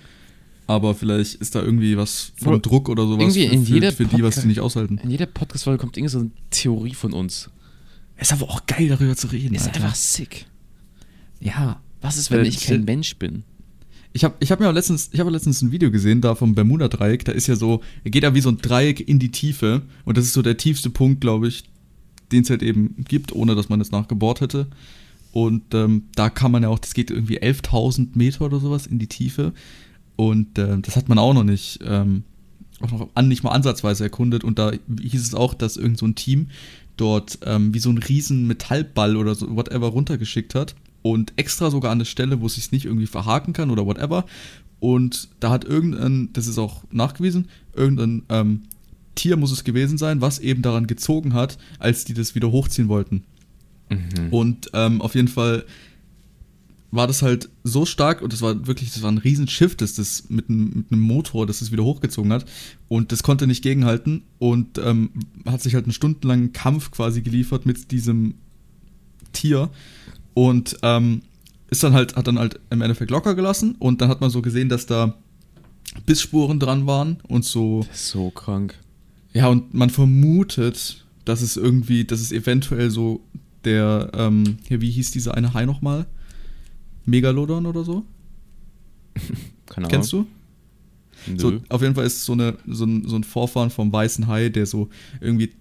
Aber 0.67 0.95
vielleicht 0.95 1.36
ist 1.36 1.55
da 1.55 1.62
irgendwie 1.62 1.97
was 1.97 2.31
vom 2.38 2.53
Bro, 2.53 2.60
Druck 2.60 2.89
oder 2.89 3.05
sowas 3.05 3.36
irgendwie 3.36 3.47
für, 3.47 3.53
in 3.53 3.65
für, 3.65 3.73
jeder 3.73 3.91
für 3.91 4.05
die, 4.05 4.23
was 4.23 4.41
die 4.41 4.47
nicht 4.47 4.62
aushalten. 4.62 4.99
In 5.03 5.10
jeder 5.12 5.25
Podcast-Folge 5.25 5.79
kommt 5.79 5.97
irgendeine 5.97 6.10
so 6.12 6.19
eine 6.19 6.31
Theorie 6.51 6.93
von 6.93 7.12
uns. 7.12 7.49
Ist 8.17 8.31
aber 8.31 8.49
auch 8.49 8.65
geil, 8.67 8.88
darüber 8.88 9.15
zu 9.15 9.27
reden. 9.27 9.55
Ist 9.55 9.67
Alter. 9.67 9.84
einfach 9.84 9.95
sick. 9.95 10.45
Ja. 11.41 11.81
Was 12.01 12.17
ist, 12.17 12.31
wenn 12.31 12.45
Äh, 12.45 12.47
ich 12.47 12.62
kein 12.62 12.86
Mensch 12.86 13.15
bin? 13.17 13.43
Ich 14.13 14.23
habe 14.23 14.36
ich 14.39 14.51
hab 14.51 14.60
mir 14.60 14.69
auch 14.69 14.73
letztens, 14.73 15.10
ich 15.12 15.19
habe 15.19 15.29
letztens 15.31 15.62
ein 15.62 15.71
Video 15.71 15.91
gesehen 15.91 16.21
da 16.21 16.36
vom 16.36 16.53
Bermuda-Dreieck. 16.55 17.25
Da 17.25 17.31
ist 17.31 17.47
ja 17.47 17.55
so, 17.55 17.81
er 18.03 18.12
geht 18.12 18.23
ja 18.23 18.34
wie 18.34 18.41
so 18.41 18.49
ein 18.49 18.57
Dreieck 18.57 19.07
in 19.07 19.19
die 19.19 19.31
Tiefe. 19.31 19.81
Und 20.05 20.17
das 20.17 20.25
ist 20.25 20.34
so 20.34 20.41
der 20.41 20.57
tiefste 20.57 20.89
Punkt, 20.89 21.21
glaube 21.21 21.47
ich, 21.47 21.63
den 22.31 22.43
es 22.43 22.49
halt 22.49 22.63
eben 22.63 22.95
gibt, 23.07 23.33
ohne 23.33 23.55
dass 23.55 23.69
man 23.69 23.81
es 23.81 23.91
nachgebohrt 23.91 24.41
hätte. 24.41 24.67
Und 25.31 25.73
ähm, 25.73 26.03
da 26.15 26.29
kann 26.29 26.51
man 26.51 26.63
ja 26.63 26.69
auch, 26.69 26.79
das 26.79 26.93
geht 26.93 27.09
irgendwie 27.09 27.39
11.000 27.39 28.09
Meter 28.15 28.45
oder 28.45 28.59
sowas 28.59 28.85
in 28.85 28.99
die 28.99 29.07
Tiefe. 29.07 29.53
Und 30.15 30.59
ähm, 30.59 30.81
das 30.81 30.95
hat 30.95 31.09
man 31.09 31.17
auch 31.17 31.33
noch 31.33 31.43
nicht, 31.43 31.79
ähm, 31.85 32.23
auch 32.81 32.91
noch 32.91 33.09
an, 33.15 33.27
nicht 33.27 33.43
mal 33.43 33.51
ansatzweise 33.51 34.03
erkundet. 34.03 34.43
Und 34.43 34.59
da 34.59 34.71
hieß 35.01 35.21
es 35.21 35.33
auch, 35.33 35.53
dass 35.53 35.77
irgend 35.77 35.97
so 35.97 36.05
ein 36.05 36.15
Team 36.15 36.47
dort 36.97 37.39
ähm, 37.45 37.73
wie 37.73 37.79
so 37.79 37.89
einen 37.89 37.99
riesen 37.99 38.45
Metallball 38.47 39.15
oder 39.15 39.35
so 39.35 39.55
whatever 39.55 39.87
runtergeschickt 39.87 40.53
hat. 40.53 40.75
Und 41.01 41.33
extra 41.37 41.71
sogar 41.71 41.91
an 41.91 41.99
der 41.99 42.05
Stelle, 42.05 42.41
wo 42.41 42.45
es 42.45 42.55
sich 42.55 42.71
nicht 42.71 42.85
irgendwie 42.85 43.07
verhaken 43.07 43.53
kann 43.53 43.71
oder 43.71 43.85
whatever. 43.85 44.25
Und 44.79 45.29
da 45.39 45.51
hat 45.51 45.63
irgendein, 45.63 46.29
das 46.33 46.47
ist 46.47 46.57
auch 46.57 46.83
nachgewiesen, 46.91 47.47
irgendein 47.73 48.23
ähm, 48.29 48.63
Tier 49.15 49.38
muss 49.38 49.52
es 49.52 49.63
gewesen 49.63 49.97
sein, 49.97 50.21
was 50.21 50.39
eben 50.39 50.62
daran 50.62 50.88
gezogen 50.88 51.34
hat, 51.34 51.58
als 51.80 52.06
die 52.06 52.13
das 52.13 52.34
wieder 52.36 52.52
hochziehen 52.52 52.88
wollten. 52.88 53.24
Mhm. 53.89 54.30
Und 54.32 54.69
ähm, 54.74 55.02
auf 55.02 55.15
jeden 55.15 55.28
Fall 55.28 55.65
war 56.93 57.08
das 57.08 57.21
halt 57.21 57.47
so 57.63 57.86
stark 57.86 58.21
und 58.21 58.34
das 58.34 58.41
war 58.41 58.67
wirklich, 58.67 58.91
das 58.93 59.02
war 59.02 59.12
ein 59.12 59.17
Riesenschiff, 59.17 59.76
das 59.78 59.95
das 59.95 60.30
mit, 60.30 60.50
einem- 60.50 60.71
mit 60.76 60.91
einem 60.91 61.02
Motor, 61.02 61.47
das 61.47 61.62
es 61.62 61.71
wieder 61.71 61.84
hochgezogen 61.86 62.34
hat 62.34 62.45
und 62.89 63.13
das 63.13 63.24
konnte 63.24 63.47
nicht 63.47 63.62
gegenhalten 63.63 64.24
und 64.39 64.78
ähm, 64.78 65.10
hat 65.45 65.62
sich 65.62 65.74
halt 65.74 65.86
einen 65.86 65.93
stundenlangen 65.93 66.52
Kampf 66.52 66.91
quasi 66.91 67.21
geliefert 67.21 67.65
mit 67.65 67.91
diesem 67.91 68.34
Tier 69.32 69.69
und 70.34 70.78
ähm, 70.82 71.21
ist 71.69 71.82
dann 71.84 71.93
halt, 71.93 72.17
hat 72.17 72.28
dann 72.28 72.38
halt 72.38 72.60
im 72.69 72.82
Endeffekt 72.82 73.10
locker 73.12 73.36
gelassen 73.36 73.76
und 73.80 74.02
dann 74.02 74.10
hat 74.10 74.19
man 74.19 74.30
so 74.30 74.41
gesehen, 74.41 74.67
dass 74.67 74.86
da 74.86 75.15
Bissspuren 76.06 76.60
dran 76.60 76.88
waren 76.88 77.17
und 77.28 77.45
so 77.45 77.86
Das 77.88 78.10
so 78.10 78.32
krank. 78.32 78.76
Ja, 79.33 79.47
und 79.47 79.73
man 79.73 79.89
vermutet, 79.89 81.05
dass 81.25 81.41
es 81.41 81.57
irgendwie, 81.57 82.05
dass 82.05 82.19
es 82.19 82.31
eventuell 82.31 82.89
so 82.89 83.21
der, 83.63 84.11
ähm, 84.13 84.57
hier, 84.67 84.81
wie 84.81 84.89
hieß 84.89 85.11
dieser 85.11 85.35
eine 85.35 85.53
Hai 85.53 85.65
nochmal? 85.65 86.07
Megalodon 87.05 87.65
oder 87.65 87.83
so? 87.83 88.05
Keine 89.65 89.87
Ahnung. 89.87 89.89
Kennst 89.89 90.11
du? 90.13 90.27
Nö. 91.27 91.37
So, 91.37 91.61
auf 91.69 91.81
jeden 91.81 91.93
Fall 91.93 92.05
ist 92.05 92.17
es 92.17 92.25
so, 92.25 92.33
eine, 92.33 92.57
so, 92.67 92.85
ein, 92.85 93.07
so 93.07 93.15
ein 93.15 93.23
Vorfahren 93.23 93.69
vom 93.69 93.93
weißen 93.93 94.27
Hai, 94.27 94.49
der 94.49 94.65
so 94.65 94.89
irgendwie 95.19 95.51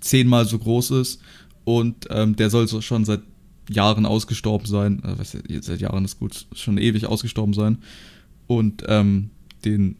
zehnmal 0.00 0.46
so 0.46 0.58
groß 0.58 0.92
ist 0.92 1.20
und 1.64 2.06
ähm, 2.10 2.36
der 2.36 2.50
soll 2.50 2.66
so 2.68 2.80
schon 2.80 3.04
seit 3.04 3.20
Jahren 3.68 4.06
ausgestorben 4.06 4.66
sein. 4.66 5.00
Also, 5.02 5.18
was, 5.18 5.36
seit 5.64 5.80
Jahren 5.80 6.04
ist 6.04 6.18
gut, 6.18 6.46
schon 6.54 6.78
ewig 6.78 7.06
ausgestorben 7.06 7.52
sein. 7.52 7.78
Und 8.46 8.84
ähm, 8.88 9.30
den 9.64 9.96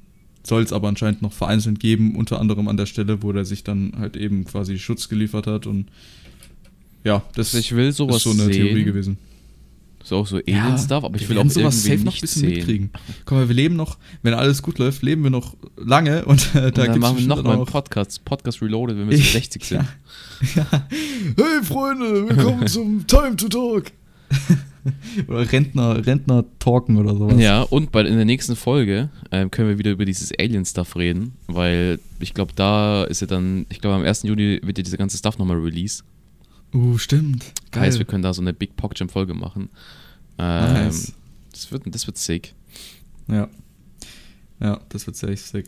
soll 0.48 0.62
es 0.62 0.72
aber 0.72 0.88
anscheinend 0.88 1.22
noch 1.22 1.32
vereinzelt 1.32 1.78
geben, 1.80 2.16
unter 2.16 2.40
anderem 2.40 2.68
an 2.68 2.76
der 2.76 2.86
Stelle, 2.86 3.22
wo 3.22 3.32
der 3.32 3.44
sich 3.44 3.64
dann 3.64 3.92
halt 3.98 4.16
eben 4.16 4.44
quasi 4.44 4.78
Schutz 4.78 5.08
geliefert 5.08 5.46
hat 5.46 5.66
und 5.66 5.86
ja, 7.04 7.22
das 7.34 7.54
ich 7.54 7.74
will 7.74 7.92
sowas 7.92 8.16
ist 8.16 8.22
so 8.24 8.30
eine 8.30 8.52
sehen. 8.52 8.66
Theorie 8.66 8.84
gewesen. 8.84 9.18
So 10.02 10.16
auch 10.16 10.26
so 10.26 10.36
Alien-Stuff, 10.36 11.04
aber 11.04 11.16
ich 11.16 11.28
will 11.28 11.38
auch 11.38 11.50
sowas 11.50 11.82
safe 11.82 11.96
noch 11.96 12.00
ein 12.00 12.04
nicht 12.06 12.20
bisschen 12.22 12.40
sehen. 12.40 12.50
mitkriegen. 12.50 12.90
Mal, 13.30 13.48
wir 13.48 13.54
leben 13.54 13.76
noch, 13.76 13.98
wenn 14.22 14.32
alles 14.32 14.62
gut 14.62 14.78
läuft, 14.78 15.02
leben 15.02 15.22
wir 15.22 15.30
noch 15.30 15.54
lange 15.76 16.24
und 16.24 16.54
äh, 16.54 16.60
da 16.60 16.66
Und 16.66 16.78
dann 16.78 16.84
gibt's 16.86 16.98
machen 17.00 17.00
wir 17.00 17.14
bestimmt 17.14 17.28
noch 17.28 17.42
mal 17.42 17.50
auch 17.50 17.56
einen 17.56 17.66
Podcast, 17.66 18.24
Podcast 18.24 18.62
Reloaded, 18.62 18.96
wenn 18.96 19.10
wir 19.10 19.18
so 19.18 19.22
60 19.32 19.64
sind. 19.64 19.84
Ja. 20.54 20.66
Hey 20.70 21.62
Freunde, 21.64 22.28
willkommen 22.28 22.66
zum 22.68 23.06
Time 23.06 23.36
to 23.36 23.48
Talk. 23.48 23.86
oder 25.28 25.50
Rentner, 25.50 26.06
Rentner 26.06 26.44
talken 26.58 26.96
oder 26.96 27.14
sowas. 27.14 27.40
Ja, 27.40 27.62
und 27.62 27.92
bei, 27.92 28.02
in 28.02 28.16
der 28.16 28.24
nächsten 28.24 28.56
Folge 28.56 29.10
ähm, 29.30 29.50
können 29.50 29.68
wir 29.68 29.78
wieder 29.78 29.90
über 29.90 30.04
dieses 30.04 30.32
Alien-Stuff 30.38 30.96
reden, 30.96 31.32
weil 31.46 31.98
ich 32.20 32.34
glaube, 32.34 32.52
da 32.54 33.04
ist 33.04 33.20
ja 33.20 33.26
dann, 33.26 33.66
ich 33.68 33.80
glaube, 33.80 33.96
am 33.96 34.02
1. 34.02 34.22
Juni 34.24 34.60
wird 34.62 34.78
ja 34.78 34.84
dieser 34.84 34.96
ganze 34.96 35.18
Stuff 35.18 35.38
nochmal 35.38 35.58
released. 35.58 36.04
Uh, 36.74 36.98
stimmt. 36.98 37.52
Geil. 37.70 37.84
Heißt, 37.84 37.98
wir 37.98 38.06
können 38.06 38.22
da 38.22 38.34
so 38.34 38.42
eine 38.42 38.52
Big 38.52 38.76
Pock-Jam-Folge 38.76 39.34
machen. 39.34 39.70
Ähm, 40.38 40.72
Nice. 40.72 41.12
das, 41.52 41.72
wird, 41.72 41.82
das 41.86 42.06
wird 42.06 42.18
sick. 42.18 42.54
Ja. 43.26 43.48
Ja, 44.60 44.80
das 44.88 45.06
wird 45.06 45.16
sehr 45.16 45.36
sick. 45.36 45.66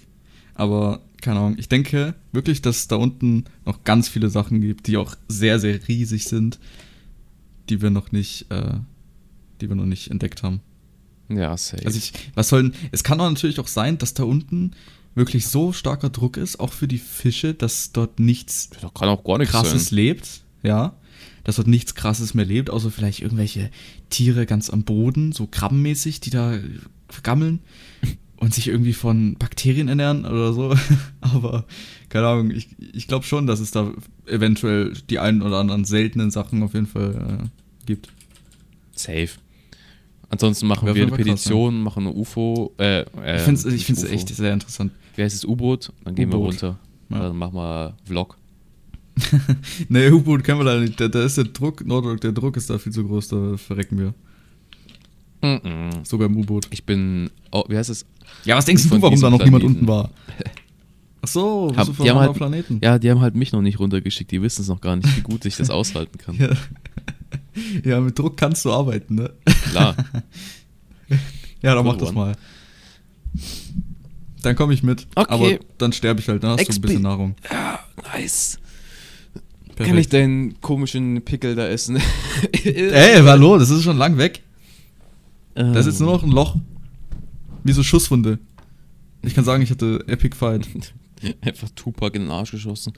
Aber, 0.54 1.00
keine 1.22 1.40
Ahnung, 1.40 1.56
ich 1.58 1.68
denke 1.68 2.14
wirklich, 2.32 2.60
dass 2.60 2.78
es 2.78 2.88
da 2.88 2.96
unten 2.96 3.44
noch 3.64 3.84
ganz 3.84 4.08
viele 4.08 4.28
Sachen 4.28 4.60
gibt, 4.60 4.88
die 4.88 4.96
auch 4.96 5.14
sehr, 5.28 5.58
sehr 5.58 5.88
riesig 5.88 6.24
sind, 6.24 6.58
die 7.68 7.80
wir 7.80 7.90
noch 7.90 8.12
nicht, 8.12 8.50
äh, 8.50 8.74
die 9.60 9.68
wir 9.68 9.76
noch 9.76 9.86
nicht 9.86 10.10
entdeckt 10.10 10.42
haben. 10.42 10.60
Ja, 11.28 11.56
safe. 11.56 11.86
Also 11.86 11.98
ich, 11.98 12.12
was 12.34 12.48
soll 12.48 12.64
denn, 12.64 12.74
es 12.90 13.04
kann 13.04 13.18
doch 13.18 13.28
natürlich 13.28 13.60
auch 13.60 13.68
sein, 13.68 13.98
dass 13.98 14.14
da 14.14 14.24
unten 14.24 14.72
wirklich 15.14 15.46
so 15.46 15.72
starker 15.72 16.10
Druck 16.10 16.36
ist, 16.36 16.60
auch 16.60 16.72
für 16.72 16.88
die 16.88 16.98
Fische, 16.98 17.54
dass 17.54 17.92
dort 17.92 18.20
nichts 18.20 18.70
da 18.80 18.90
kann 18.90 19.08
auch 19.08 19.24
gar 19.24 19.38
nichts 19.38 19.52
krasses 19.52 19.88
sein. 19.88 19.96
lebt, 19.96 20.42
ja. 20.62 20.96
Dass 21.44 21.56
dort 21.56 21.68
nichts 21.68 21.94
krasses 21.94 22.34
mehr 22.34 22.44
lebt, 22.44 22.70
außer 22.70 22.90
vielleicht 22.90 23.20
irgendwelche 23.20 23.70
Tiere 24.10 24.46
ganz 24.46 24.70
am 24.70 24.84
Boden, 24.84 25.32
so 25.32 25.46
krabbenmäßig, 25.46 26.20
die 26.20 26.30
da 26.30 26.58
vergammeln 27.08 27.60
und 28.36 28.54
sich 28.54 28.68
irgendwie 28.68 28.92
von 28.92 29.36
Bakterien 29.36 29.88
ernähren 29.88 30.24
oder 30.24 30.52
so. 30.52 30.74
Aber 31.20 31.66
keine 32.08 32.26
Ahnung, 32.26 32.50
ich, 32.50 32.68
ich 32.92 33.06
glaube 33.06 33.24
schon, 33.24 33.46
dass 33.46 33.60
es 33.60 33.70
da 33.70 33.92
eventuell 34.26 34.92
die 35.08 35.18
einen 35.18 35.42
oder 35.42 35.58
anderen 35.58 35.84
seltenen 35.84 36.30
Sachen 36.30 36.62
auf 36.62 36.74
jeden 36.74 36.86
Fall 36.86 37.42
äh, 37.44 37.86
gibt. 37.86 38.08
Safe. 38.94 39.30
Ansonsten 40.30 40.66
machen 40.68 40.86
wir 40.86 40.94
jeden 40.94 41.08
eine 41.08 41.16
Fall 41.16 41.24
krass, 41.24 41.42
Petition, 41.42 41.82
machen 41.82 42.06
eine 42.06 42.14
UFO. 42.16 42.72
Äh, 42.78 43.00
äh, 43.00 43.36
ich 43.36 43.42
finde 43.42 43.58
es 43.60 43.64
ich 43.66 43.72
nicht 43.72 43.84
find's 43.86 44.04
UFO. 44.04 44.12
echt 44.12 44.28
sehr 44.28 44.52
interessant. 44.52 44.92
Wie 45.16 45.22
heißt 45.22 45.34
es? 45.34 45.44
U-Boot? 45.44 45.92
Dann 46.04 46.14
gehen 46.14 46.30
wir 46.30 46.38
runter. 46.38 46.78
Ja. 47.10 47.18
Dann 47.18 47.36
machen 47.36 47.54
wir 47.54 47.96
Vlog. 48.04 48.36
Nee, 49.88 50.08
U-Boot 50.10 50.44
können 50.44 50.60
wir 50.60 50.64
da 50.64 50.78
nicht. 50.78 51.00
Da, 51.00 51.08
da 51.08 51.24
ist 51.24 51.36
der 51.36 51.44
Druck, 51.44 51.84
Nordrock, 51.84 52.20
der 52.20 52.32
Druck 52.32 52.56
ist 52.56 52.70
da 52.70 52.78
viel 52.78 52.92
zu 52.92 53.04
groß, 53.06 53.28
da 53.28 53.56
verrecken 53.56 53.98
wir. 53.98 54.14
Mhm. 55.42 56.04
Sogar 56.04 56.26
im 56.28 56.36
U-Boot. 56.36 56.66
Ich 56.70 56.84
bin, 56.84 57.30
oh, 57.50 57.64
wie 57.68 57.76
heißt 57.76 57.90
es? 57.90 58.06
Ja, 58.44 58.56
was 58.56 58.64
denkst 58.66 58.88
du, 58.88 59.02
warum 59.02 59.20
da 59.20 59.30
noch 59.30 59.38
niemand 59.42 59.62
Planeten. 59.62 59.80
unten 59.80 59.88
war? 59.88 60.10
Ach 61.22 61.28
so, 61.28 61.72
Hab- 61.76 61.94
die 61.98 62.08
haben 62.10 62.18
halt- 62.20 62.34
Planeten. 62.34 62.78
Ja, 62.82 62.98
die 62.98 63.10
haben 63.10 63.20
halt 63.20 63.34
mich 63.34 63.52
noch 63.52 63.60
nicht 63.62 63.78
runtergeschickt. 63.78 64.30
Die 64.30 64.40
wissen 64.40 64.62
es 64.62 64.68
noch 64.68 64.80
gar 64.80 64.96
nicht, 64.96 65.16
wie 65.16 65.20
gut 65.22 65.44
ich 65.44 65.56
das 65.56 65.68
aushalten 65.70 66.16
kann. 66.18 66.36
Ja. 66.36 66.50
ja, 67.84 68.00
mit 68.00 68.18
Druck 68.18 68.36
kannst 68.36 68.64
du 68.64 68.72
arbeiten, 68.72 69.14
ne? 69.16 69.32
Klar. 69.70 69.96
Ja, 71.62 71.74
dann 71.74 71.84
Good 71.84 71.92
mach 71.92 71.98
das 72.00 72.08
one. 72.10 72.18
mal. 72.18 72.36
Dann 74.42 74.56
komme 74.56 74.72
ich 74.72 74.82
mit. 74.82 75.06
Okay. 75.14 75.30
Aber 75.30 75.58
dann 75.76 75.92
sterbe 75.92 76.20
ich 76.20 76.28
halt, 76.28 76.42
dann 76.42 76.52
hast 76.58 76.66
du 76.66 76.72
ein 76.72 76.80
bisschen 76.80 77.02
Nahrung. 77.02 77.34
Ja, 77.50 77.80
nice. 78.14 78.58
Perfekt. 79.66 79.88
Kann 79.88 79.98
ich 79.98 80.08
deinen 80.08 80.58
komischen 80.62 81.20
Pickel 81.22 81.54
da 81.54 81.66
essen? 81.68 82.00
Ey, 82.64 83.20
hallo, 83.22 83.58
das 83.58 83.68
ist 83.68 83.82
schon 83.82 83.98
lang 83.98 84.16
weg. 84.16 84.42
Ähm, 85.54 85.74
Da 85.74 85.80
ist 85.80 85.86
jetzt 85.86 86.00
nur 86.00 86.12
noch 86.12 86.22
ein 86.22 86.30
Loch. 86.30 86.56
Wie 87.64 87.72
so 87.72 87.82
Schusswunde. 87.82 88.38
Ich 89.22 89.34
kann 89.34 89.44
sagen, 89.44 89.62
ich 89.62 89.70
hatte 89.70 90.02
Epic 90.06 90.34
Fight. 90.34 90.66
Einfach 91.42 91.68
Tupac 91.74 92.16
in 92.16 92.22
den 92.22 92.30
Arsch 92.30 92.52
geschossen. 92.52 92.94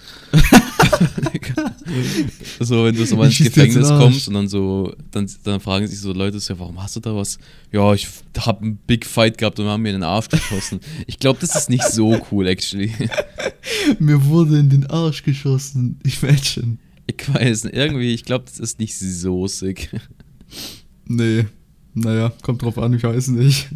so, 2.60 2.84
wenn 2.84 2.94
du 2.94 3.04
so 3.04 3.16
mal 3.16 3.26
ins 3.26 3.40
Ich 3.40 3.46
Gefängnis 3.46 3.88
kommst 3.88 4.28
und 4.28 4.34
dann 4.34 4.48
so, 4.48 4.94
dann, 5.10 5.30
dann 5.44 5.60
fragen 5.60 5.86
sich 5.86 6.00
so 6.00 6.12
Leute 6.12 6.40
so, 6.40 6.58
warum 6.58 6.82
hast 6.82 6.96
du 6.96 7.00
da 7.00 7.14
was? 7.14 7.38
Ja, 7.70 7.92
ich 7.94 8.08
hab 8.38 8.62
einen 8.62 8.76
Big 8.76 9.06
Fight 9.06 9.38
gehabt 9.38 9.58
und 9.60 9.66
haben 9.66 9.82
mir 9.82 9.90
in 9.90 9.96
den 9.96 10.02
Arsch 10.02 10.28
geschossen. 10.28 10.80
Ich 11.06 11.18
glaube, 11.18 11.38
das 11.40 11.54
ist 11.56 11.70
nicht 11.70 11.84
so 11.84 12.18
cool, 12.30 12.46
actually. 12.46 12.92
Mir 13.98 14.24
wurde 14.26 14.58
in 14.58 14.68
den 14.68 14.86
Arsch 14.86 15.22
geschossen. 15.22 15.98
Imagine. 16.04 16.78
Ich 17.06 17.34
weiß 17.34 17.64
nicht, 17.64 17.74
irgendwie, 17.74 18.14
ich 18.14 18.24
glaube, 18.24 18.44
das 18.46 18.58
ist 18.58 18.78
nicht 18.78 18.96
so 18.96 19.46
sick. 19.46 19.90
Nee. 21.06 21.46
Naja, 21.94 22.32
kommt 22.42 22.62
drauf 22.62 22.78
an, 22.78 22.94
ich 22.94 23.02
weiß 23.02 23.28
nicht. 23.28 23.68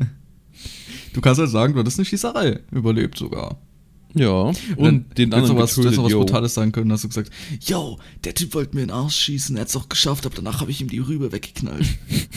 Du 1.13 1.21
kannst 1.21 1.41
halt 1.41 1.51
sagen, 1.51 1.73
du 1.73 1.81
hattest 1.81 1.99
eine 1.99 2.05
Schießerei. 2.05 2.61
Überlebt 2.71 3.19
sogar. 3.19 3.59
Ja, 4.19 4.51
und 4.77 5.19
den 5.19 5.33
anderen 5.35 5.57
auch 5.57 5.63
was, 5.63 5.75
du 5.75 5.83
hättest 5.83 5.97
getötet, 5.97 5.99
auch 5.99 6.05
was. 6.05 6.13
Brutales 6.27 6.55
sagen 6.55 6.73
können, 6.73 6.91
hast 6.91 7.05
du 7.05 7.09
gesagt, 7.09 7.31
yo, 7.61 7.99
der 8.25 8.35
Typ 8.35 8.55
wollte 8.55 8.75
mir 8.75 8.83
in 8.83 8.89
den 8.89 8.95
Arsch 8.97 9.17
schießen, 9.17 9.57
er 9.57 9.63
hat's 9.63 9.75
doch 9.75 9.89
geschafft, 9.91 10.25
aber 10.25 10.35
danach 10.37 10.61
habe 10.63 10.71
ich 10.71 10.81
ihm 10.81 10.89
die 10.89 11.01
Rübe 11.01 11.33
weggeknallt. 11.33 11.87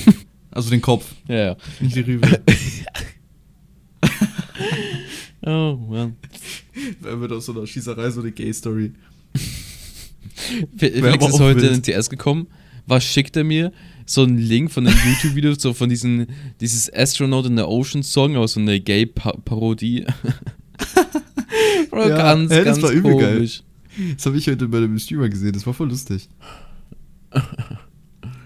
also 0.52 0.70
den 0.70 0.82
Kopf, 0.82 1.06
Ja, 1.28 1.36
ja. 1.36 1.58
nicht 1.80 1.96
die 1.96 2.02
Rübe. 2.02 2.42
Oh, 5.42 5.78
Mann. 5.90 6.18
Wer 7.00 7.20
wird 7.22 7.32
aus 7.32 7.46
so 7.46 7.54
einer 7.54 7.66
Schießerei 7.66 8.10
so 8.10 8.20
eine 8.20 8.32
Gay-Story? 8.32 8.92
Felix 10.78 10.98
aber 11.00 11.28
ist 11.28 11.34
auch 11.34 11.40
heute 11.40 11.62
wild. 11.62 11.76
in 11.78 11.82
den 11.82 12.02
TS 12.02 12.10
gekommen. 12.10 12.48
Was 12.88 13.06
schickt 13.06 13.38
er 13.38 13.44
mir? 13.46 13.72
So 14.06 14.24
einen 14.24 14.38
Link 14.38 14.70
von 14.72 14.86
einem 14.86 14.98
YouTube-Video, 15.08 15.54
so 15.54 15.74
von 15.74 15.90
diesen, 15.90 16.28
dieses 16.60 16.92
Astronaut 16.94 17.46
in 17.46 17.56
the 17.56 17.64
Ocean 17.64 18.04
Song, 18.04 18.36
aus 18.36 18.54
so 18.54 18.60
eine 18.60 18.80
Gay-Parodie. 18.82 20.06
Bro, 21.90 22.10
Ja, 22.10 22.18
ganz, 22.18 22.52
ey, 22.52 22.64
das 22.64 22.76
ganz 22.78 22.84
war 22.84 22.92
übel 22.92 23.18
geil. 23.18 23.36
komisch. 23.38 23.64
Das 24.16 24.26
habe 24.26 24.38
ich 24.38 24.48
heute 24.48 24.68
bei 24.68 24.80
dem 24.80 24.98
Streamer 25.00 25.30
gesehen, 25.30 25.52
das 25.54 25.66
war 25.66 25.74
voll 25.74 25.90
lustig. 25.90 26.30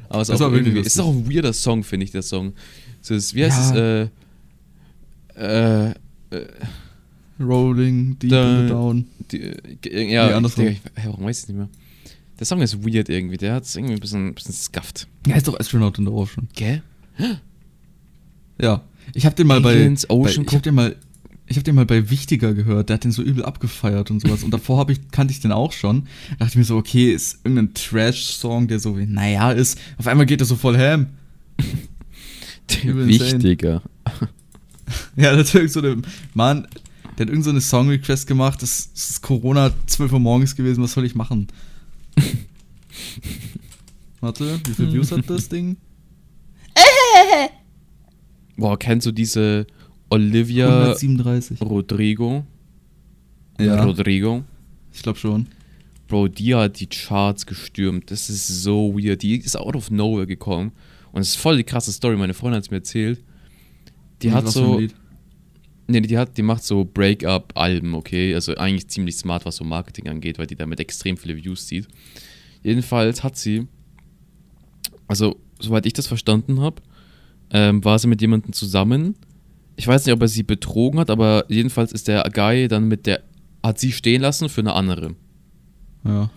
Aber 0.10 0.21
es 0.21 0.29
ist 0.29 0.41
auch, 0.41 0.51
irgendwie, 0.51 0.79
ist 0.79 0.99
auch 0.99 1.12
ein 1.12 1.29
weirder 1.32 1.53
Song, 1.53 1.84
finde 1.84 2.06
ich, 2.06 2.12
der 2.12 2.21
Song. 2.21 2.53
So, 3.01 3.15
es, 3.15 3.34
wie 3.34 3.43
heißt 3.45 3.75
Ja. 3.75 4.03
es? 4.03 4.10
Äh, 5.36 5.89
äh, 5.89 5.93
Rolling, 7.39 8.17
deep 8.19 8.29
Da- 8.32 8.60
in 8.60 8.67
the 8.67 8.69
down. 8.73 9.06
die, 9.32 9.41
äh, 9.41 10.12
ja, 10.13 10.27
Nee, 10.27 10.34
andersrum. 10.34 10.65
der, 10.65 10.73
hä, 10.73 10.79
warum 11.06 11.25
weiß 11.25 11.41
ich 11.43 11.47
nicht 11.49 11.58
mehr? 11.58 11.69
Der 12.39 12.45
Song 12.45 12.62
ist 12.62 12.84
weird 12.86 13.10
irgendwie, 13.10 13.38
der 13.38 13.56
hat 13.56 13.63
es 13.63 13.75
irgendwie 13.75 13.93
ein 13.95 13.99
bisschen, 13.99 14.27
ein 14.27 14.34
bisschen 14.34 14.53
scuffed. 14.53 15.08
Ja, 15.27 15.36
ist 15.36 15.47
doch 15.47 15.60
Astronaut 15.60 15.97
in 15.97 16.06
the 16.06 16.12
Ocean. 16.12 16.47
Gell? 16.56 16.82
Ja. 18.62 18.82
Ich 19.13 19.25
habe 19.25 19.36
den 19.36 19.47
mal 19.47 19.63
Aliens, 19.65 20.06
bei, 20.08 20.13
Ocean 20.13 20.43
bei 20.45 20.49
ich 20.49 20.53
habe 20.53 20.62
den 20.63 20.75
mal 20.75 20.95
ich 21.45 21.58
habe 21.58 21.63
den 21.63 21.75
mal 21.75 21.86
bei 21.86 22.10
Wichtiger 22.10 22.53
gehört, 22.53 22.89
der 22.89 22.95
hat 22.95 23.03
den 23.03 23.12
so 23.12 23.21
übel 23.21 23.43
abgefeiert 23.43 24.10
und 24.12 24.21
sowas. 24.21 24.43
Und 24.43 24.51
davor 24.51 24.89
ich, 24.89 25.12
kannte 25.12 25.34
ich 25.34 25.41
den 25.41 25.51
auch 25.51 25.73
schon. 25.73 26.08
Da 26.32 26.45
dachte 26.45 26.51
ich 26.51 26.56
mir 26.58 26.63
so, 26.63 26.77
okay, 26.77 27.12
ist 27.12 27.39
irgendein 27.43 27.73
Trash-Song, 27.73 28.67
der 28.67 28.79
so, 28.79 28.97
wie, 28.97 29.06
naja, 29.06 29.51
ist. 29.51 29.77
Auf 29.97 30.08
einmal 30.08 30.25
geht 30.25 30.41
er 30.41 30.45
so 30.45 30.56
voll 30.56 30.77
ham. 30.77 31.08
Wichtiger. 32.84 33.82
Ja, 35.15 35.32
irgend 35.32 35.71
so 35.71 35.79
eine, 35.79 36.01
Mann, 36.34 36.67
der 37.17 37.25
hat 37.25 37.29
irgend 37.29 37.45
so 37.45 37.51
eine 37.51 37.62
Song-Request 37.62 38.27
gemacht. 38.27 38.62
Das, 38.62 38.91
das 38.91 39.12
ist 39.12 39.21
Corona 39.21 39.71
12 39.88 40.12
Uhr 40.12 40.19
morgens 40.19 40.56
gewesen, 40.56 40.84
was 40.84 40.91
soll 40.91 41.06
ich 41.06 41.15
machen? 41.15 41.47
Warte, 44.19 44.60
wie 44.65 44.73
viele 44.73 44.93
Views 44.93 45.12
hat 45.12 45.29
das 45.29 45.47
Ding? 45.47 45.77
Boah, 48.58 48.77
kennst 48.77 49.08
du 49.08 49.12
diese 49.12 49.67
Olivia 50.13 50.67
137. 50.67 51.62
Rodrigo? 51.62 52.45
Ja, 53.60 53.84
Rodrigo? 53.84 54.43
ich 54.93 55.02
glaube 55.02 55.17
schon. 55.17 55.47
Bro, 56.08 56.28
die 56.28 56.54
hat 56.54 56.80
die 56.80 56.88
Charts 56.88 57.45
gestürmt. 57.45 58.12
Das 58.12 58.30
ist 58.30 58.47
so 58.47 58.93
weird. 58.95 59.23
Die 59.23 59.38
ist 59.38 59.58
out 59.58 59.76
of 59.76 59.89
nowhere 59.89 60.28
gekommen. 60.28 60.71
Und 61.12 61.21
es 61.21 61.30
ist 61.30 61.36
voll 61.38 61.58
die 61.58 61.63
krasse 61.63 61.91
Story. 61.91 62.15
Meine 62.17 62.34
Freundin 62.34 62.58
hat 62.58 62.65
es 62.65 62.71
mir 62.71 62.78
erzählt. 62.78 63.23
Die 64.21 64.28
Und 64.28 64.34
hat 64.36 64.47
so. 64.49 64.82
Nee, 65.88 66.02
die 66.02 66.17
hat, 66.17 66.38
die 66.38 66.43
macht 66.43 66.63
so 66.63 66.86
Break-up-Alben, 66.86 67.93
okay? 67.93 68.34
Also 68.34 68.56
eigentlich 68.56 68.88
ziemlich 68.88 69.17
smart, 69.17 69.45
was 69.45 69.58
so 69.58 69.63
Marketing 69.65 70.08
angeht, 70.08 70.38
weil 70.39 70.47
die 70.47 70.56
damit 70.56 70.80
extrem 70.80 71.17
viele 71.17 71.36
Views 71.36 71.67
zieht. 71.67 71.88
Jedenfalls 72.63 73.21
hat 73.23 73.36
sie, 73.36 73.67
also 75.08 75.36
soweit 75.60 75.86
ich 75.86 75.93
das 75.93 76.08
verstanden 76.08 76.62
habe, 76.62 76.82
ähm, 77.49 77.84
war 77.84 77.99
sie 77.99 78.08
mit 78.08 78.21
jemandem 78.21 78.54
zusammen. 78.54 79.15
Ich 79.75 79.88
weiß 79.88 80.05
nicht, 80.05 80.13
ob 80.13 80.21
er 80.21 80.27
sie 80.27 80.43
betrogen 80.43 80.99
hat, 80.99 81.09
aber 81.09 81.45
jedenfalls 81.49 81.91
ist 81.91 82.07
der 82.07 82.23
Guy 82.33 82.67
dann 82.67 82.88
mit 82.88 83.05
der, 83.07 83.23
hat 83.63 83.79
sie 83.79 83.91
stehen 83.91 84.21
lassen 84.21 84.49
für 84.49 84.62
eine 84.62 84.73
andere. 84.73 85.15
Ja. 86.05 86.29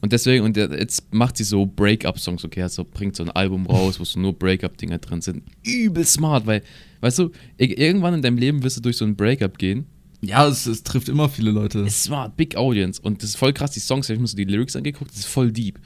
Und 0.00 0.12
deswegen, 0.12 0.44
und 0.44 0.56
jetzt 0.56 1.14
macht 1.14 1.36
sie 1.36 1.44
so 1.44 1.64
Break-up-Songs, 1.64 2.44
okay, 2.44 2.62
also 2.62 2.84
bringt 2.84 3.14
so 3.14 3.22
ein 3.22 3.30
Album 3.30 3.66
raus, 3.66 4.00
wo 4.00 4.04
so 4.04 4.18
nur 4.18 4.32
Break-up-Dinger 4.36 4.98
drin 4.98 5.20
sind. 5.22 5.44
Übel 5.64 6.04
smart, 6.04 6.44
weil, 6.44 6.62
weißt 7.02 7.20
du, 7.20 7.30
ir- 7.56 7.78
irgendwann 7.78 8.14
in 8.14 8.20
deinem 8.22 8.36
Leben 8.36 8.62
wirst 8.64 8.76
du 8.78 8.80
durch 8.80 8.96
so 8.96 9.04
ein 9.04 9.14
Break-up 9.14 9.58
gehen 9.58 9.86
Ja, 10.20 10.46
es, 10.48 10.66
es 10.66 10.82
trifft 10.82 11.08
immer 11.08 11.28
viele 11.28 11.52
Leute. 11.52 11.86
War 12.10 12.30
Big 12.30 12.56
Audience 12.56 13.00
und 13.00 13.22
das 13.22 13.30
ist 13.30 13.36
voll 13.36 13.52
krass, 13.52 13.70
die 13.70 13.80
Songs, 13.80 14.08
ich 14.08 14.14
habe 14.14 14.20
mir 14.22 14.26
so 14.26 14.36
die 14.36 14.44
Lyrics 14.44 14.74
angeguckt, 14.74 15.12
das 15.12 15.18
ist 15.20 15.26
voll 15.26 15.52
deep. 15.52 15.78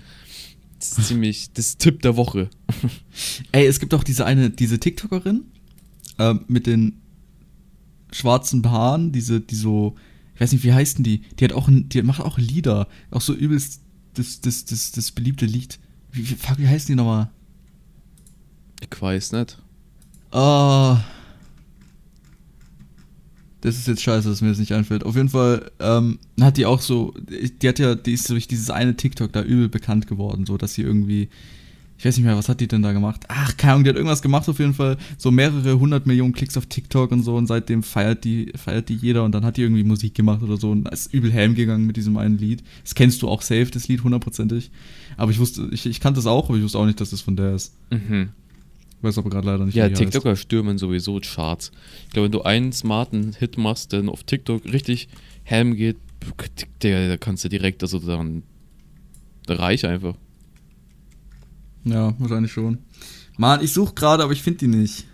Das 0.79 0.97
ist 0.99 1.07
ziemlich, 1.09 1.53
das 1.53 1.67
ist 1.67 1.79
Tipp 1.81 2.01
der 2.01 2.17
Woche. 2.17 2.49
Ey, 3.53 3.67
es 3.67 3.79
gibt 3.81 3.93
auch 3.93 4.03
diese 4.05 4.25
eine, 4.25 4.49
diese 4.49 4.81
TikTokerin 4.81 5.45
ähm, 6.19 6.41
mit 6.49 6.67
den 6.67 7.01
schwarzen 8.13 8.69
Haaren, 8.71 9.13
diese, 9.13 9.41
die 9.41 9.55
so, 9.55 9.97
ich 10.35 10.41
weiß 10.41 10.53
nicht, 10.53 10.65
wie 10.65 10.73
heißen 10.73 11.03
die? 11.05 11.23
Die 11.39 11.45
hat 11.45 11.53
auch, 11.53 11.69
die 11.71 12.03
macht 12.03 12.21
auch 12.21 12.39
Lieder, 12.39 12.89
auch 13.11 13.21
so 13.21 13.35
übelst 13.35 13.83
das, 14.15 14.41
das, 14.41 14.65
das, 14.65 14.93
das 14.93 15.11
beliebte 15.13 15.47
Lied. 15.47 15.79
Wie, 16.13 16.29
wie, 16.29 16.35
fuck, 16.35 16.59
wie 16.59 16.69
heißen 16.69 16.89
die 16.89 16.95
nochmal? 16.95 17.31
Ich 18.81 19.01
weiß 19.01 19.33
nicht. 19.33 19.59
Ah. 20.33 21.01
Das 23.61 23.77
ist 23.77 23.89
jetzt 23.89 24.03
scheiße, 24.03 24.29
dass 24.29 24.43
mir 24.43 24.49
das 24.49 24.59
nicht 24.59 24.73
einfällt. 24.73 25.05
Auf 25.05 25.17
jeden 25.17 25.29
Fall 25.29 25.71
ähm, 25.81 26.19
hat 26.41 26.57
die 26.57 26.67
auch 26.67 26.81
so, 26.81 27.15
die 27.19 27.69
hat 27.69 27.79
ja, 27.79 27.95
die 27.95 28.13
ist 28.13 28.29
durch 28.31 28.47
dieses 28.47 28.71
eine 28.71 28.97
TikTok 28.97 29.33
da 29.33 29.43
übel 29.43 29.69
bekannt 29.69 30.07
geworden, 30.07 30.47
so 30.47 30.57
dass 30.57 30.75
sie 30.75 30.83
irgendwie, 30.83 31.29
ich 31.99 32.05
weiß 32.05 32.17
nicht 32.19 32.27
mehr, 32.27 32.37
was 32.37 32.49
hat 32.49 32.61
die 32.61 32.69
denn 32.69 32.83
da 32.83 32.93
gemacht? 32.93 33.25
Ach, 33.29 33.57
keine 33.57 33.73
Ahnung, 33.73 33.85
die 33.85 33.91
hat 33.91 33.97
irgendwas 33.97 34.21
gemacht 34.21 34.49
auf 34.49 34.59
jeden 34.59 34.75
Fall, 34.75 34.99
so 35.17 35.31
mehrere 35.31 35.79
hundert 35.79 36.07
Millionen 36.07 36.33
Klicks 36.35 36.57
auf 36.57 36.67
TikTok 36.67 37.11
und 37.11 37.23
so 37.23 37.37
und 37.37 37.47
seitdem 37.47 37.83
feiert 37.83 38.25
die, 38.25 38.53
feiert 38.55 38.89
die 38.89 38.95
jeder 38.97 39.25
und 39.25 39.33
dann 39.33 39.45
hat 39.45 39.57
die 39.57 39.63
irgendwie 39.63 39.85
Musik 39.85 40.15
gemacht 40.15 40.43
oder 40.43 40.57
so 40.59 40.71
und 40.71 40.89
ist 40.91 41.13
übel 41.15 41.33
helm 41.33 41.55
gegangen 41.55 41.87
mit 41.87 41.97
diesem 41.97 42.17
einen 42.19 42.37
Lied. 42.39 42.63
Das 42.83 42.95
kennst 42.95 43.23
du 43.23 43.29
auch 43.29 43.41
safe, 43.43 43.67
das 43.67 43.89
Lied, 43.89 44.05
hundertprozentig. 44.05 44.71
Aber 45.17 45.31
ich 45.31 45.39
wusste, 45.39 45.69
ich, 45.73 45.87
ich 45.87 46.01
kannte 46.01 46.19
das 46.19 46.27
auch, 46.27 46.49
aber 46.49 46.59
ich 46.59 46.65
wusste 46.65 46.79
auch 46.79 46.87
nicht, 46.87 47.01
dass 47.01 47.11
das 47.11 47.23
von 47.23 47.37
der 47.37 47.55
ist. 47.55 47.75
Mhm. 47.91 48.29
Ich 48.99 49.03
weiß 49.03 49.19
aber 49.19 49.31
gerade 49.31 49.47
leider 49.47 49.65
nicht, 49.65 49.75
Ja, 49.75 49.89
die 49.89 49.95
heißt. 49.95 50.03
TikToker 50.03 50.37
stürmen 50.37 50.79
sowieso 50.79 51.21
Charts. 51.21 51.71
Ich 52.07 52.13
glaube, 52.13 52.27
wenn 52.27 52.33
du 52.33 52.43
einen 52.43 52.73
smarten 52.73 53.35
Hit 53.39 53.57
machst, 53.59 53.93
der 53.93 54.07
auf 54.09 54.25
TikTok 54.25 54.65
richtig 54.65 55.09
Helm 55.45 55.77
geht, 55.77 55.97
der, 56.83 57.09
da 57.09 57.17
kannst 57.17 57.45
du 57.45 57.49
direkt, 57.49 57.83
also 57.83 57.99
dann 57.99 58.43
reich 59.49 59.87
einfach. 59.87 60.15
Ja, 61.87 62.15
wahrscheinlich 62.19 62.53
schon. 62.53 62.79
Mann, 63.39 63.63
ich 63.63 63.73
suche 63.73 63.95
gerade, 63.95 64.25
aber 64.25 64.33
ich 64.33 64.43
finde 64.43 64.59
die 64.59 64.69
nicht. 64.69 65.07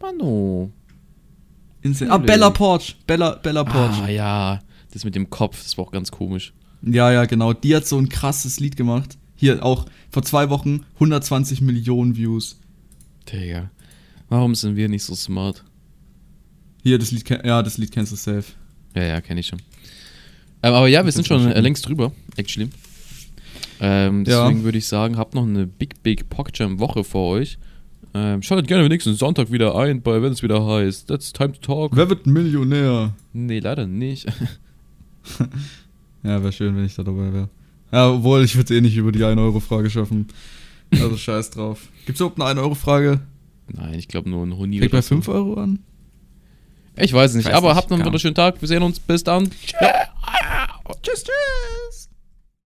Mano. 0.00 0.70
Instant. 1.80 2.10
Ah? 2.10 2.18
Bella 2.18 2.50
Porch. 2.50 2.96
Bella, 3.06 3.36
Bella 3.36 3.64
Porch. 3.64 4.02
Ah 4.02 4.08
ja, 4.08 4.60
das 4.92 5.04
mit 5.04 5.14
dem 5.14 5.30
Kopf, 5.30 5.62
das 5.62 5.76
war 5.78 5.86
auch 5.86 5.92
ganz 5.92 6.10
komisch. 6.10 6.52
Ja, 6.82 7.10
ja, 7.10 7.24
genau. 7.24 7.54
Die 7.54 7.74
hat 7.74 7.86
so 7.86 7.98
ein 7.98 8.08
krasses 8.08 8.60
Lied 8.60 8.76
gemacht. 8.76 9.16
Hier 9.34 9.64
auch 9.64 9.86
vor 10.10 10.22
zwei 10.22 10.50
Wochen 10.50 10.84
120 10.94 11.62
Millionen 11.62 12.16
Views. 12.16 12.60
Digga. 13.32 13.70
Warum 14.28 14.54
sind 14.54 14.76
wir 14.76 14.88
nicht 14.88 15.02
so 15.02 15.14
smart? 15.14 15.64
Hier, 16.82 16.98
das 16.98 17.10
Lied, 17.10 17.28
ja, 17.28 17.62
das 17.62 17.78
Lied 17.78 17.92
kennst 17.92 18.12
du 18.12 18.16
safe. 18.16 18.44
Ja, 18.94 19.02
ja, 19.04 19.20
kenne 19.22 19.40
ich 19.40 19.46
schon. 19.46 19.60
Ähm, 20.62 20.74
aber 20.74 20.88
ja, 20.88 21.00
wir 21.00 21.06
Das 21.06 21.14
sind 21.14 21.26
schon 21.26 21.50
äh, 21.50 21.60
längst 21.60 21.86
drüber, 21.88 22.12
actually. 22.36 22.68
Ähm, 23.80 24.24
Ja. 24.26 24.42
deswegen 24.44 24.64
würde 24.64 24.78
ich 24.78 24.86
sagen, 24.86 25.16
habt 25.16 25.34
noch 25.34 25.44
eine 25.44 25.66
Big, 25.66 26.02
Big 26.02 26.28
Pockjam 26.30 26.78
Woche 26.78 27.04
vor 27.04 27.32
euch. 27.36 27.58
Ähm, 28.14 28.42
schaltet 28.42 28.68
gerne 28.68 28.88
nächsten 28.88 29.14
Sonntag 29.14 29.50
wieder 29.50 29.74
ein, 29.76 30.00
bei 30.02 30.22
wenn 30.22 30.32
es 30.32 30.42
wieder 30.42 30.64
heißt. 30.64 31.08
That's 31.08 31.32
time 31.32 31.52
to 31.52 31.60
talk. 31.60 31.96
Wer 31.96 32.08
wird 32.08 32.26
Millionär? 32.26 33.14
Nee, 33.32 33.58
leider 33.58 33.86
nicht. 33.86 34.26
Ja, 36.22 36.42
wäre 36.42 36.52
schön, 36.52 36.74
wenn 36.74 36.86
ich 36.86 36.94
da 36.94 37.02
dabei 37.02 37.32
wäre. 37.34 37.48
Ja, 37.92 38.10
obwohl, 38.10 38.42
ich 38.44 38.56
würde 38.56 38.74
eh 38.76 38.80
nicht 38.80 38.96
über 38.96 39.12
die 39.12 39.20
1-Euro-Frage 39.22 39.90
schaffen. 39.90 40.28
Also 40.92 41.16
scheiß 41.18 41.50
drauf. 41.50 41.88
Gibt's 42.06 42.20
überhaupt 42.20 42.40
eine 42.40 42.58
1-Euro-Frage? 42.60 43.20
Nein, 43.68 43.94
ich 43.94 44.08
glaube 44.08 44.30
nur 44.30 44.44
ein 44.44 44.56
Huni. 44.56 44.78
Fängt 44.78 44.90
bei 44.92 44.98
oder 44.98 45.02
so. 45.02 45.14
5 45.16 45.28
Euro 45.28 45.54
an? 45.60 45.80
Ich 46.96 47.12
weiß 47.12 47.34
nicht, 47.34 47.44
Ich 47.46 47.52
weiß 47.52 47.58
aber 47.58 47.68
nicht, 47.68 47.76
habt 47.76 47.90
noch 47.90 47.96
einen 47.98 48.06
wunderschönen 48.06 48.34
Tag. 48.34 48.60
Wir 48.60 48.68
sehen 48.68 48.82
uns. 48.82 49.00
Bis 49.00 49.22
dann. 49.24 49.50
Tschüss, 51.02 51.24
tschüss! 51.24 52.08